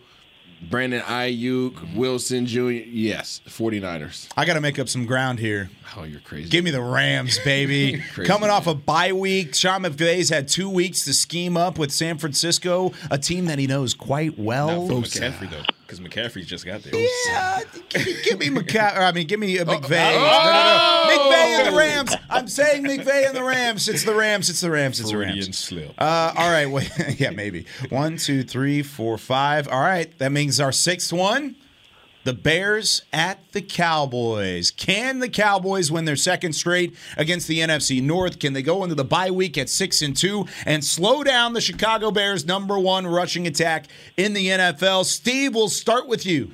Brandon 0.69 1.01
Aiyuk, 1.01 1.95
Wilson 1.95 2.45
Jr. 2.45 2.71
Yes, 2.71 3.41
49ers. 3.47 4.27
I 4.37 4.45
got 4.45 4.53
to 4.55 4.61
make 4.61 4.79
up 4.79 4.89
some 4.89 5.05
ground 5.05 5.39
here. 5.39 5.69
Oh, 5.95 6.03
you're 6.03 6.19
crazy. 6.21 6.49
Give 6.49 6.63
me 6.63 6.71
the 6.71 6.81
Rams, 6.81 7.37
baby. 7.39 8.01
Crazy, 8.13 8.27
Coming 8.27 8.49
off 8.49 8.65
a 8.67 8.73
man. 8.73 8.83
bye 8.85 9.13
week, 9.13 9.53
Sean 9.53 9.83
McVay's 9.83 10.29
had 10.29 10.47
two 10.47 10.69
weeks 10.69 11.05
to 11.05 11.13
scheme 11.13 11.55
up 11.55 11.77
with 11.77 11.91
San 11.91 12.17
Francisco, 12.17 12.91
a 13.11 13.17
team 13.17 13.45
that 13.45 13.59
he 13.59 13.67
knows 13.67 13.93
quite 13.93 14.37
well. 14.39 14.87
Not 14.87 14.87
for 14.87 15.19
McCaffrey 15.19 15.49
though, 15.51 15.63
because 15.99 16.31
McCaffrey 16.33 16.45
just 16.45 16.65
got 16.65 16.83
there. 16.83 16.93
Yeah, 16.95 17.61
give 17.89 18.05
me, 18.05 18.15
give 18.23 18.39
me 18.39 18.49
McCa- 18.49 18.95
or, 18.97 19.01
I 19.01 19.11
mean, 19.11 19.27
give 19.27 19.39
me 19.39 19.59
uh, 19.59 19.65
McVay. 19.65 20.13
oh! 20.15 21.05
no, 21.07 21.13
no, 21.13 21.27
no. 21.27 21.35
McVay 21.35 21.59
and 21.59 21.73
the 21.73 21.77
Rams. 21.77 22.15
I'm 22.29 22.47
saying 22.47 22.83
McVay 22.83 23.27
and 23.27 23.35
the 23.35 23.43
Rams. 23.43 23.87
It's 23.87 24.03
the 24.03 24.15
Rams. 24.15 24.49
It's 24.49 24.61
the 24.61 24.71
Rams. 24.71 24.99
It's 24.99 25.11
the 25.11 25.17
Rams. 25.17 25.57
slip. 25.57 25.93
Uh, 25.97 26.33
all 26.35 26.51
right. 26.51 26.69
Wait, 26.69 26.89
yeah, 27.19 27.29
maybe. 27.31 27.65
One, 27.89 28.17
two, 28.17 28.43
three, 28.43 28.81
four, 28.81 29.17
five. 29.17 29.67
All 29.67 29.81
right. 29.81 30.15
That 30.19 30.31
means 30.31 30.59
our 30.59 30.71
sixth 30.71 31.13
one. 31.13 31.55
The 32.23 32.33
Bears 32.33 33.01
at 33.11 33.51
the 33.51 33.61
Cowboys. 33.61 34.71
Can 34.71 35.19
the 35.19 35.27
Cowboys 35.27 35.91
win 35.91 36.05
their 36.05 36.15
second 36.15 36.53
straight 36.53 36.95
against 37.17 37.47
the 37.47 37.59
NFC 37.59 38.01
North? 38.01 38.39
Can 38.39 38.53
they 38.53 38.61
go 38.61 38.83
into 38.83 38.95
the 38.95 39.03
bye 39.03 39.31
week 39.31 39.57
at 39.57 39.69
six 39.69 40.01
and 40.01 40.15
two 40.15 40.45
and 40.65 40.85
slow 40.85 41.23
down 41.23 41.53
the 41.53 41.61
Chicago 41.61 42.11
Bears' 42.11 42.45
number 42.45 42.79
one 42.79 43.05
rushing 43.05 43.45
attack 43.45 43.87
in 44.15 44.33
the 44.33 44.47
NFL? 44.47 45.03
Steve, 45.03 45.53
we'll 45.53 45.67
start 45.67 46.07
with 46.07 46.25
you. 46.25 46.51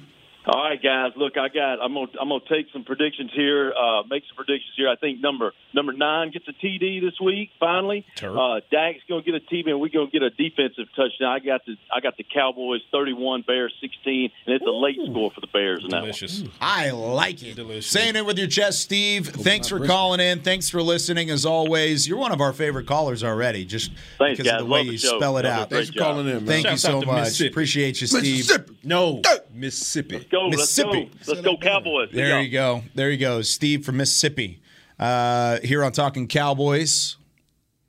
All 0.52 0.64
right, 0.64 0.82
guys. 0.82 1.12
Look, 1.16 1.38
I 1.38 1.48
got. 1.50 1.80
I'm 1.82 1.94
gonna. 1.94 2.08
I'm 2.20 2.30
gonna 2.30 2.40
take 2.50 2.68
some 2.74 2.84
predictions 2.84 3.32
here. 3.36 3.72
Uh, 3.72 4.02
make 4.10 4.24
some 4.28 4.36
predictions 4.36 4.74
here. 4.76 4.90
I 4.90 4.96
think 4.96 5.22
number 5.22 5.54
number 5.76 5.94
nine 5.94 6.32
gets 6.32 6.48
a 6.48 6.54
TD 6.54 7.02
this 7.02 7.20
week. 7.24 7.52
Finally, 7.60 8.06
uh, 8.24 8.62
Dak's 8.72 9.02
gonna 9.08 9.22
get 9.22 9.36
a 9.36 9.40
TD, 9.40 9.70
and 9.70 9.80
we're 9.80 9.90
gonna 9.90 10.10
get 10.10 10.24
a 10.24 10.32
defensive 10.32 10.88
touchdown. 10.96 11.28
I 11.30 11.40
got 11.40 11.66
the. 11.66 11.76
I 11.96 12.00
got 12.00 12.18
the 12.18 12.24
Cowboys 12.24 12.82
31, 12.92 13.44
Bears 13.46 13.74
16, 13.80 14.32
and 14.48 14.56
it's 14.56 14.66
a 14.66 14.72
late 14.72 14.98
score 15.10 15.30
for 15.32 15.42
the 15.42 15.48
Bears. 15.48 15.86
Now, 15.88 16.02
delicious. 16.02 16.44
I 16.60 16.90
like 16.92 17.44
it. 17.44 17.56
Delicious. 17.56 17.86
Saying 17.92 18.16
it 18.16 18.26
with 18.26 18.38
your 18.40 18.48
chest, 18.48 18.82
Steve. 18.82 19.28
Thanks 19.28 19.68
for 19.68 19.86
calling 19.86 20.20
in. 20.20 20.40
Thanks 20.42 20.70
for 20.70 20.82
listening. 20.82 21.30
As 21.30 21.46
always, 21.46 22.08
you're 22.08 22.18
one 22.18 22.32
of 22.32 22.42
our 22.42 22.54
favorite 22.54 22.88
callers 22.88 23.24
already. 23.24 23.66
Just 23.66 23.92
Thanks, 24.18 24.38
because 24.40 24.52
guys. 24.52 24.62
of 24.62 24.68
the 24.68 24.74
way 24.74 24.80
Love 24.80 24.88
the 24.88 24.92
you 24.94 24.98
show. 24.98 25.18
spell 25.20 25.38
it 25.38 25.46
Love 25.46 25.54
out. 25.54 25.70
Thanks 25.70 25.90
for 25.90 25.94
job. 25.96 26.04
calling 26.04 26.28
in, 26.28 26.34
man. 26.38 26.46
Thank 26.46 26.72
you 26.72 26.78
so 26.78 27.02
much. 27.02 27.40
Appreciate 27.42 28.02
you, 28.02 28.08
Steve. 28.08 28.24
Mississippi. 28.24 28.78
No, 28.84 29.22
Mississippi. 29.54 30.26
go. 30.32 30.48
Let's 30.48 30.58
Mississippi. 30.58 31.06
go. 31.06 31.10
Let's 31.28 31.42
go, 31.42 31.58
Cowboys. 31.58 32.10
There 32.12 32.28
Yeah. 32.28 32.40
you 32.42 32.50
go. 32.50 32.84
There 32.96 33.10
you 33.12 33.18
go. 33.18 33.42
Steve 33.42 33.86
from 33.86 33.98
Mississippi. 33.98 34.62
Uh, 35.00 35.60
here 35.62 35.84
on 35.84 35.92
Talking 35.92 36.28
Cowboys. 36.28 37.16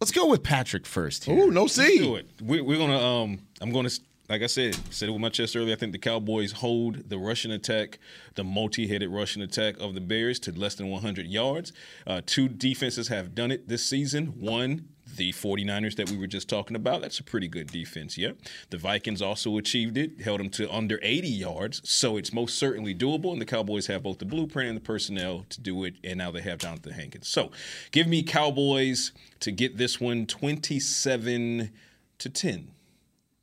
Let's 0.01 0.13
go 0.13 0.27
with 0.29 0.43
Patrick 0.43 0.87
first. 0.87 1.25
Here. 1.25 1.37
Ooh, 1.39 1.51
no 1.51 1.67
C. 1.67 1.99
do 1.99 2.17
it. 2.17 2.27
We, 2.43 2.61
we're 2.61 2.79
gonna. 2.79 2.99
Um, 2.99 3.41
I'm 3.61 3.71
gonna. 3.73 3.91
Like 4.29 4.43
I 4.43 4.47
said, 4.47 4.77
said 4.91 5.09
it 5.09 5.13
with 5.13 5.21
my 5.21 5.29
chest 5.29 5.57
earlier. 5.57 5.75
I 5.75 5.77
think 5.77 5.91
the 5.91 5.99
Cowboys 5.99 6.53
hold 6.53 7.09
the 7.11 7.19
rushing 7.19 7.51
attack, 7.51 7.99
the 8.37 8.45
multi-headed 8.45 9.09
rushing 9.11 9.43
attack 9.43 9.75
of 9.81 9.95
the 9.95 10.01
Bears 10.01 10.39
to 10.41 10.53
less 10.53 10.77
than 10.77 10.89
100 10.89 11.27
yards. 11.27 11.73
Uh, 12.07 12.21
two 12.25 12.49
defenses 12.49 13.09
have 13.09 13.35
done 13.35 13.51
it 13.51 13.67
this 13.67 13.85
season. 13.85 14.27
One, 14.41 14.87
the 15.17 15.33
49ers 15.33 15.97
that 15.97 16.11
we 16.11 16.17
were 16.17 16.27
just 16.27 16.49
talking 16.49 16.77
about. 16.77 17.01
That's 17.01 17.19
a 17.19 17.25
pretty 17.25 17.49
good 17.49 17.69
defense. 17.69 18.17
Yeah. 18.17 18.33
The 18.71 18.79
Vikings 18.79 19.23
also 19.23 19.57
achieved 19.57 19.97
it, 19.97 20.21
held 20.21 20.41
them 20.41 20.51
to 20.51 20.71
under 20.73 20.99
80 21.03 21.29
yards. 21.29 21.89
So 21.89 22.17
it's 22.17 22.33
most 22.33 22.59
certainly 22.59 22.95
doable. 22.95 23.33
And 23.33 23.41
the 23.41 23.47
Cowboys 23.47 23.87
have 23.87 24.03
both 24.03 24.19
the 24.19 24.25
blueprint 24.25 24.69
and 24.69 24.77
the 24.77 24.83
personnel 24.83 25.47
to 25.51 25.61
do 25.61 25.85
it. 25.85 25.95
And 26.05 26.19
now 26.19 26.31
they 26.31 26.43
have 26.43 26.59
Jonathan 26.59 26.93
Hankins. 26.93 27.29
So 27.29 27.51
give 27.91 28.07
me 28.07 28.23
Cowboys 28.23 29.13
to 29.41 29.51
get 29.51 29.77
this 29.77 30.01
one 30.01 30.27
27 30.27 31.71
to 32.19 32.29
10. 32.29 32.71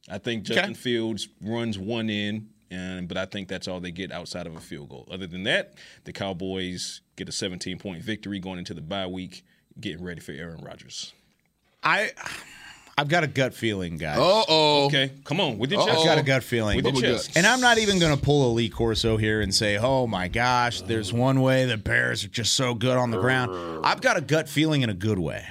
I 0.09 0.18
think 0.18 0.43
Justin 0.43 0.74
Fields 0.74 1.28
runs 1.41 1.78
one 1.78 2.09
in, 2.09 2.49
and 2.72 3.07
but 3.07 3.18
I 3.18 3.26
think 3.26 3.47
that's 3.47 3.68
all 3.68 3.80
they 3.80 3.91
get 3.91 4.11
outside 4.11 4.47
of 4.47 4.55
a 4.55 4.59
field 4.59 4.89
goal. 4.89 5.07
Other 5.11 5.28
than 5.28 5.43
that, 5.43 5.74
the 6.05 6.13
Cowboys 6.13 7.01
get 7.18 7.28
a 7.28 7.32
17 7.32 7.78
point 7.78 8.01
victory 8.01 8.39
going 8.39 8.59
into 8.59 8.74
the 8.74 8.82
bye 8.82 9.07
week, 9.07 9.43
getting 9.80 10.03
ready 10.03 10.22
for 10.22 10.32
Aaron 10.32 10.63
Rodgers. 10.63 11.13
I, 11.84 12.11
I've 13.00 13.10
got 13.10 13.24
a 13.24 13.28
gut 13.28 13.54
feeling, 13.54 13.98
guys. 13.98 14.18
Uh 14.18 14.43
oh. 14.50 14.86
Okay, 14.88 15.12
come 15.24 15.39
on 15.39 15.60
with 15.60 15.72
your 15.72 15.82
I've 15.82 16.04
got 16.04 16.18
a 16.18 16.24
gut 16.24 16.43
feeling. 16.43 16.78
With 16.78 16.86
your 16.86 16.95
chest. 16.95 17.38
And 17.38 17.45
I'm 17.45 17.62
not 17.62 17.78
even 17.78 18.00
going 18.00 18.16
to 18.16 18.20
pull 18.20 18.50
a 18.50 18.52
Lee 18.52 18.70
Corso 18.70 19.18
here 19.18 19.39
and 19.39 19.54
say, 19.54 19.78
oh 19.78 20.08
my 20.08 20.28
gosh, 20.28 20.82
there's 20.82 21.14
one 21.14 21.41
way 21.41 21.66
the 21.66 21.78
Bears 21.78 22.26
are 22.26 22.30
just 22.30 22.54
so 22.54 22.74
good 22.74 22.98
on 22.98 23.12
the 23.12 23.20
ground. 23.20 23.86
I've 23.86 24.02
got 24.02 24.18
a 24.18 24.22
gut 24.22 24.50
feeling 24.50 24.82
in 24.82 24.89
a 24.89 24.95
good 24.95 25.20
way. 25.20 25.45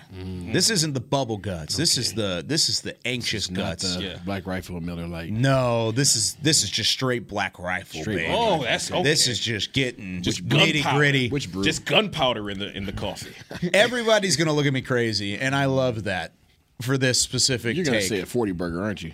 This 0.52 0.70
isn't 0.70 0.94
the 0.94 1.00
bubble 1.00 1.36
guts. 1.36 1.76
This 1.76 1.96
is 1.96 2.14
the 2.14 2.42
this 2.44 2.68
is 2.68 2.80
the 2.80 2.96
anxious 3.06 3.48
Not 3.48 3.78
guts. 3.78 3.94
the 3.94 4.20
Black 4.24 4.44
Rifle 4.44 4.80
Miller 4.80 5.06
Lite. 5.06 5.30
No, 5.30 5.92
this 5.92 6.16
is 6.16 6.34
this 6.42 6.64
is 6.64 6.70
just 6.70 6.90
straight 6.90 7.28
black 7.28 7.60
rifle, 7.60 8.00
Straight 8.00 8.16
baby. 8.16 8.32
Oh, 8.34 8.62
that's 8.64 8.90
okay. 8.90 9.02
This 9.04 9.28
is 9.28 9.38
just 9.38 9.72
getting 9.72 10.20
just 10.22 10.44
nitty 10.48 10.82
gritty. 10.96 11.28
Which 11.28 11.52
brew? 11.52 11.62
Just 11.62 11.84
gunpowder 11.84 12.50
in 12.50 12.58
the 12.58 12.76
in 12.76 12.86
the 12.86 12.92
coffee. 12.92 13.34
Everybody's 13.72 14.36
gonna 14.36 14.52
look 14.52 14.66
at 14.66 14.72
me 14.72 14.82
crazy, 14.82 15.38
and 15.38 15.54
I 15.54 15.66
love 15.66 16.04
that 16.04 16.32
for 16.80 16.98
this 16.98 17.20
specific 17.20 17.76
You're 17.76 17.84
gonna 17.84 18.00
take. 18.00 18.08
say 18.08 18.20
a 18.20 18.26
40 18.26 18.52
burger, 18.52 18.82
aren't 18.82 19.02
you? 19.02 19.12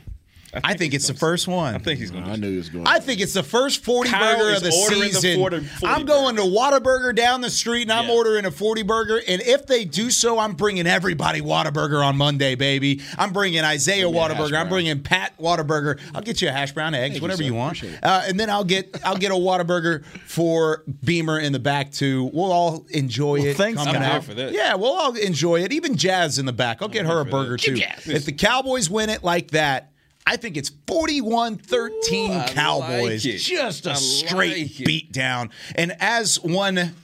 I 0.64 0.74
think 0.74 0.92
it's 0.94 1.06
the 1.08 1.14
first 1.14 1.48
one. 1.48 1.74
I 1.74 1.78
think 1.78 1.98
he's 1.98 2.10
going 2.10 2.24
I 2.24 2.34
to. 2.34 2.40
knew 2.40 2.50
he 2.50 2.56
was 2.58 2.68
going. 2.68 2.86
I 2.86 2.98
think 2.98 3.20
it's 3.20 3.32
the 3.32 3.42
first 3.42 3.82
40 3.84 4.10
Kyle 4.10 4.36
burger 4.38 4.50
is 4.50 4.56
of 4.58 4.62
the 4.64 4.76
ordering 4.82 5.00
the 5.12 5.20
season. 5.20 5.40
40 5.40 5.60
40 5.64 5.86
I'm 5.86 6.04
going 6.04 6.36
to 6.36 6.42
Whataburger 6.42 7.14
down 7.14 7.40
the 7.40 7.48
street 7.50 7.82
and 7.82 7.92
I'm 7.92 8.06
Yeah. 8.06 8.12
ordering 8.14 8.44
a 8.44 8.50
40 8.50 8.82
burger. 8.82 9.20
And 9.26 9.40
if 9.42 9.66
they 9.66 9.84
do 9.84 10.10
so, 10.10 10.38
I'm 10.38 10.52
bringing 10.52 10.86
everybody 10.86 11.40
Whataburger 11.40 12.04
on 12.04 12.16
Monday, 12.16 12.54
baby. 12.54 13.00
I'm 13.16 13.32
bringing 13.32 13.60
Isaiah 13.62 14.08
me 14.10 14.16
a 14.16 14.20
Whataburger. 14.20 14.58
I'm 14.60 14.68
bringing 14.68 15.00
Pat 15.02 15.32
Whataburger. 15.38 15.98
I'll 16.14 16.22
get 16.22 16.42
you 16.42 16.48
a 16.48 16.52
hash 16.52 16.72
brown, 16.72 16.94
eggs, 16.94 17.14
Thank 17.14 17.22
whatever 17.22 17.38
sir. 17.42 17.44
you, 17.46 17.54
want. 17.54 17.82
Uh, 18.02 18.22
and 18.26 18.38
then 18.38 18.50
I'll 18.50 18.64
get 18.64 19.00
I'll 19.04 19.16
get 19.16 19.32
a 19.32 19.34
Whataburger 19.34 20.04
for 20.26 20.84
Beamer 21.04 21.38
in 21.38 21.52
the 21.52 21.58
back 21.60 21.92
too. 21.92 22.30
We'll 22.34 22.52
all 22.52 22.86
enjoy 22.90 23.36
it. 23.40 23.56
thanks, 23.56 23.78
coming 23.82 23.96
I'm 23.96 24.02
here 24.02 24.12
out. 24.12 24.24
for 24.24 24.34
that. 24.34 24.52
Yeah, 24.52 24.74
we'll 24.74 24.92
all 24.92 25.14
enjoy 25.16 25.62
it. 25.62 25.72
Even 25.72 25.96
Jazz 25.96 26.38
in 26.38 26.46
the 26.46 26.52
back. 26.52 26.82
I'll 26.82 26.88
get 26.88 27.06
her 27.06 27.20
a 27.20 27.24
burger 27.24 27.52
that. 27.52 27.60
too. 27.60 27.74
Jazz. 27.76 28.06
If 28.06 28.24
the 28.26 28.32
Cowboys 28.32 28.90
win 28.90 29.08
it 29.08 29.24
like 29.24 29.52
that. 29.52 29.88
I 30.26 30.36
think 30.36 30.56
it's 30.56 30.70
41 30.86 31.58
13 31.58 32.44
Cowboys. 32.48 33.24
like. 33.24 33.38
Just 33.38 33.86
a 33.86 33.90
I 33.90 33.94
straight 33.94 34.78
like 34.78 34.86
beat 34.86 35.12
down. 35.12 35.50
And 35.74 35.94
as 36.00 36.36
one 36.40 36.94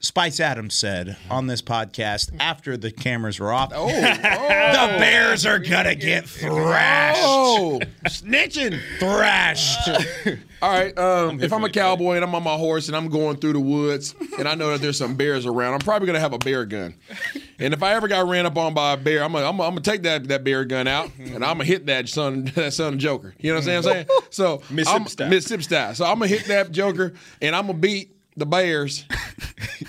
Spice 0.00 0.38
Adams 0.38 0.74
said 0.76 1.16
on 1.28 1.48
this 1.48 1.60
podcast 1.60 2.30
after 2.38 2.76
the 2.76 2.92
cameras 2.92 3.40
were 3.40 3.52
off, 3.52 3.72
Oh, 3.74 3.88
the 3.90 4.96
Bears 4.96 5.44
are 5.44 5.58
going 5.58 5.86
to 5.86 5.96
get 5.96 6.28
thrashed. 6.28 7.20
oh, 7.24 7.80
snitching. 8.04 8.80
Thrashed. 9.00 9.88
All 10.62 10.70
right. 10.70 10.96
Um, 10.96 11.40
if 11.42 11.52
I'm 11.52 11.64
a 11.64 11.66
it, 11.66 11.72
cowboy 11.72 12.14
and 12.14 12.24
I'm 12.24 12.32
on 12.36 12.44
my 12.44 12.54
horse 12.56 12.86
and 12.86 12.96
I'm 12.96 13.08
going 13.08 13.38
through 13.38 13.54
the 13.54 13.60
woods 13.60 14.14
and 14.38 14.46
I 14.46 14.54
know 14.54 14.70
that 14.70 14.80
there's 14.80 14.98
some 14.98 15.16
bears 15.16 15.46
around, 15.46 15.74
I'm 15.74 15.80
probably 15.80 16.06
gonna 16.06 16.20
have 16.20 16.32
a 16.32 16.38
bear 16.38 16.64
gun. 16.64 16.94
And 17.58 17.74
if 17.74 17.82
I 17.82 17.94
ever 17.94 18.06
got 18.06 18.28
ran 18.28 18.46
up 18.46 18.56
on 18.56 18.74
by 18.74 18.92
a 18.92 18.96
bear, 18.96 19.24
I'm 19.24 19.32
gonna, 19.32 19.46
I'm 19.46 19.56
gonna, 19.56 19.68
I'm 19.68 19.74
gonna 19.74 19.80
take 19.80 20.02
that, 20.04 20.28
that 20.28 20.44
bear 20.44 20.64
gun 20.64 20.86
out 20.86 21.10
and 21.18 21.44
I'm 21.44 21.58
gonna 21.58 21.64
hit 21.64 21.86
that 21.86 22.08
son 22.08 22.44
that 22.54 22.72
son 22.72 22.94
of 22.94 22.98
Joker. 23.00 23.34
You 23.40 23.50
know 23.52 23.58
what 23.58 23.68
I'm 23.68 23.82
saying? 23.82 24.06
So 24.30 24.62
Mississippi 24.70 25.02
I'm, 25.02 25.06
style. 25.08 25.28
Mississippi 25.28 25.62
style. 25.64 25.94
So 25.96 26.04
I'm 26.04 26.14
gonna 26.20 26.28
hit 26.28 26.44
that 26.46 26.70
Joker 26.70 27.14
and 27.42 27.56
I'm 27.56 27.66
gonna 27.66 27.78
beat 27.78 28.14
the 28.38 28.46
Bears 28.46 29.04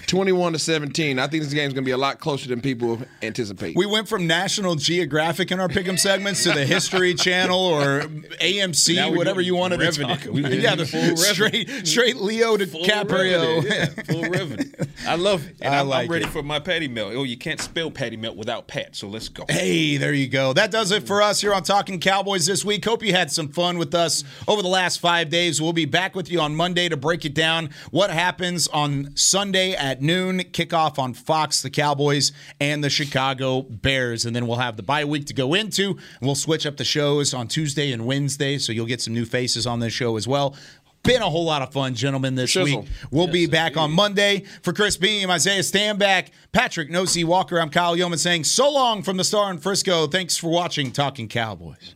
21 0.08 0.54
to 0.54 0.60
17. 0.60 1.20
I 1.20 1.28
think 1.28 1.44
this 1.44 1.54
game's 1.54 1.74
gonna 1.74 1.86
be 1.86 1.92
a 1.92 1.98
lot 1.98 2.20
closer 2.20 2.48
than 2.48 2.62
people 2.62 3.00
anticipate. 3.22 3.76
We 3.76 3.86
went 3.86 4.08
from 4.08 4.28
National 4.28 4.76
Geographic 4.76 5.52
in 5.52 5.60
our 5.60 5.68
pick'em 5.68 5.98
segments 6.00 6.44
to 6.44 6.52
the 6.52 6.66
History 6.66 7.14
Channel 7.14 7.60
or 7.60 8.02
AMC, 8.02 9.16
whatever 9.16 9.42
you 9.42 9.56
wanted 9.56 9.80
revenue. 9.80 10.08
to 10.16 10.16
talk 10.26 10.34
We 10.34 10.42
about. 10.42 10.54
Yeah, 10.54 10.76
the 10.76 10.84
the 10.84 10.86
full 10.90 11.18
straight, 11.18 11.88
straight 11.88 12.18
Leo 12.18 12.58
Full 12.58 12.82
DiCaprio. 12.84 13.64
revenue, 13.64 13.70
yeah, 13.70 13.86
full 14.12 14.30
revenue. 14.30 14.72
I 15.08 15.16
love 15.16 15.46
it. 15.48 15.56
And 15.62 15.74
I 15.74 15.80
I'm, 15.80 15.88
like 15.88 16.06
I'm 16.06 16.12
ready 16.12 16.26
it. 16.26 16.32
for 16.32 16.44
my 16.44 16.60
patty 16.60 16.88
melt. 16.88 17.14
Oh, 17.16 17.24
you 17.24 17.38
can't 17.38 17.60
spell 17.62 17.92
patty 17.92 18.18
melt 18.18 18.36
without 18.38 18.68
Pat, 18.68 18.96
so 18.96 19.08
let's 19.08 19.30
go. 19.30 19.46
Hey, 19.50 19.98
there 19.98 20.14
you 20.14 20.28
go. 20.28 20.54
That 20.54 20.72
does 20.72 20.92
it 20.92 21.06
for 21.08 21.22
us 21.22 21.42
here 21.42 21.54
on 21.54 21.64
Talking 21.64 22.00
Cowboys 22.00 22.46
this 22.46 22.64
week. 22.66 22.84
Hope 22.86 23.04
you 23.04 23.14
had 23.14 23.32
some 23.32 23.50
fun 23.50 23.78
with 23.78 23.94
us 23.94 24.24
over 24.48 24.62
the 24.62 24.68
last 24.68 25.00
five 25.00 25.30
days. 25.30 25.62
We'll 25.62 25.74
be 25.74 25.86
back 25.86 26.16
with 26.16 26.32
you 26.32 26.40
on 26.42 26.56
Monday 26.56 26.90
to 26.90 26.98
break 26.98 27.26
it 27.26 27.34
down. 27.34 27.70
What 27.92 28.10
happens 28.40 28.70
on 28.70 29.14
Sunday 29.18 29.74
at 29.74 30.02
noon, 30.02 30.40
kickoff 30.40 30.98
on 30.98 31.14
Fox, 31.14 31.62
the 31.62 31.70
Cowboys 31.70 32.32
and 32.62 32.82
the 32.82 32.90
Chicago 32.90 33.64
Bears. 33.64 34.24
And 34.24 34.34
then 34.34 34.48
we'll 34.48 34.60
have 34.60 34.78
the 34.78 34.84
bye 34.84 35.04
week 35.04 35.26
to 35.26 35.34
go 35.34 35.54
into. 35.54 35.98
We'll 36.22 36.36
switch 36.36 36.66
up 36.66 36.78
the 36.78 36.86
shows 36.86 37.34
on 37.34 37.50
Tuesday 37.50 37.92
and 37.92 38.06
Wednesday, 38.06 38.58
so 38.58 38.72
you'll 38.72 38.86
get 38.86 39.02
some 39.02 39.14
new 39.14 39.26
faces 39.26 39.68
on 39.68 39.82
this 39.82 39.92
show 39.92 40.16
as 40.16 40.26
well. 40.26 40.56
Been 41.04 41.22
a 41.22 41.30
whole 41.30 41.44
lot 41.44 41.62
of 41.62 41.74
fun, 41.74 41.96
gentlemen, 41.96 42.36
this 42.36 42.54
Shizzle. 42.54 42.84
week. 42.84 42.90
We'll 43.12 43.28
be 43.28 43.46
back 43.46 43.76
on 43.76 43.92
Monday. 43.92 44.46
For 44.64 44.72
Chris 44.72 44.96
Beam, 44.96 45.30
Isaiah 45.30 45.60
Stanback, 45.60 46.30
Patrick 46.54 46.90
No 46.90 47.04
C 47.04 47.26
Walker, 47.26 47.60
I'm 47.60 47.70
Kyle 47.70 47.98
Youmans 47.98 48.20
saying 48.20 48.46
so 48.46 48.72
long 48.72 49.04
from 49.04 49.18
the 49.18 49.26
Star 49.26 49.52
in 49.52 49.58
Frisco. 49.58 50.08
Thanks 50.08 50.38
for 50.38 50.50
watching 50.50 50.94
Talking 50.94 51.28
Cowboys. 51.28 51.96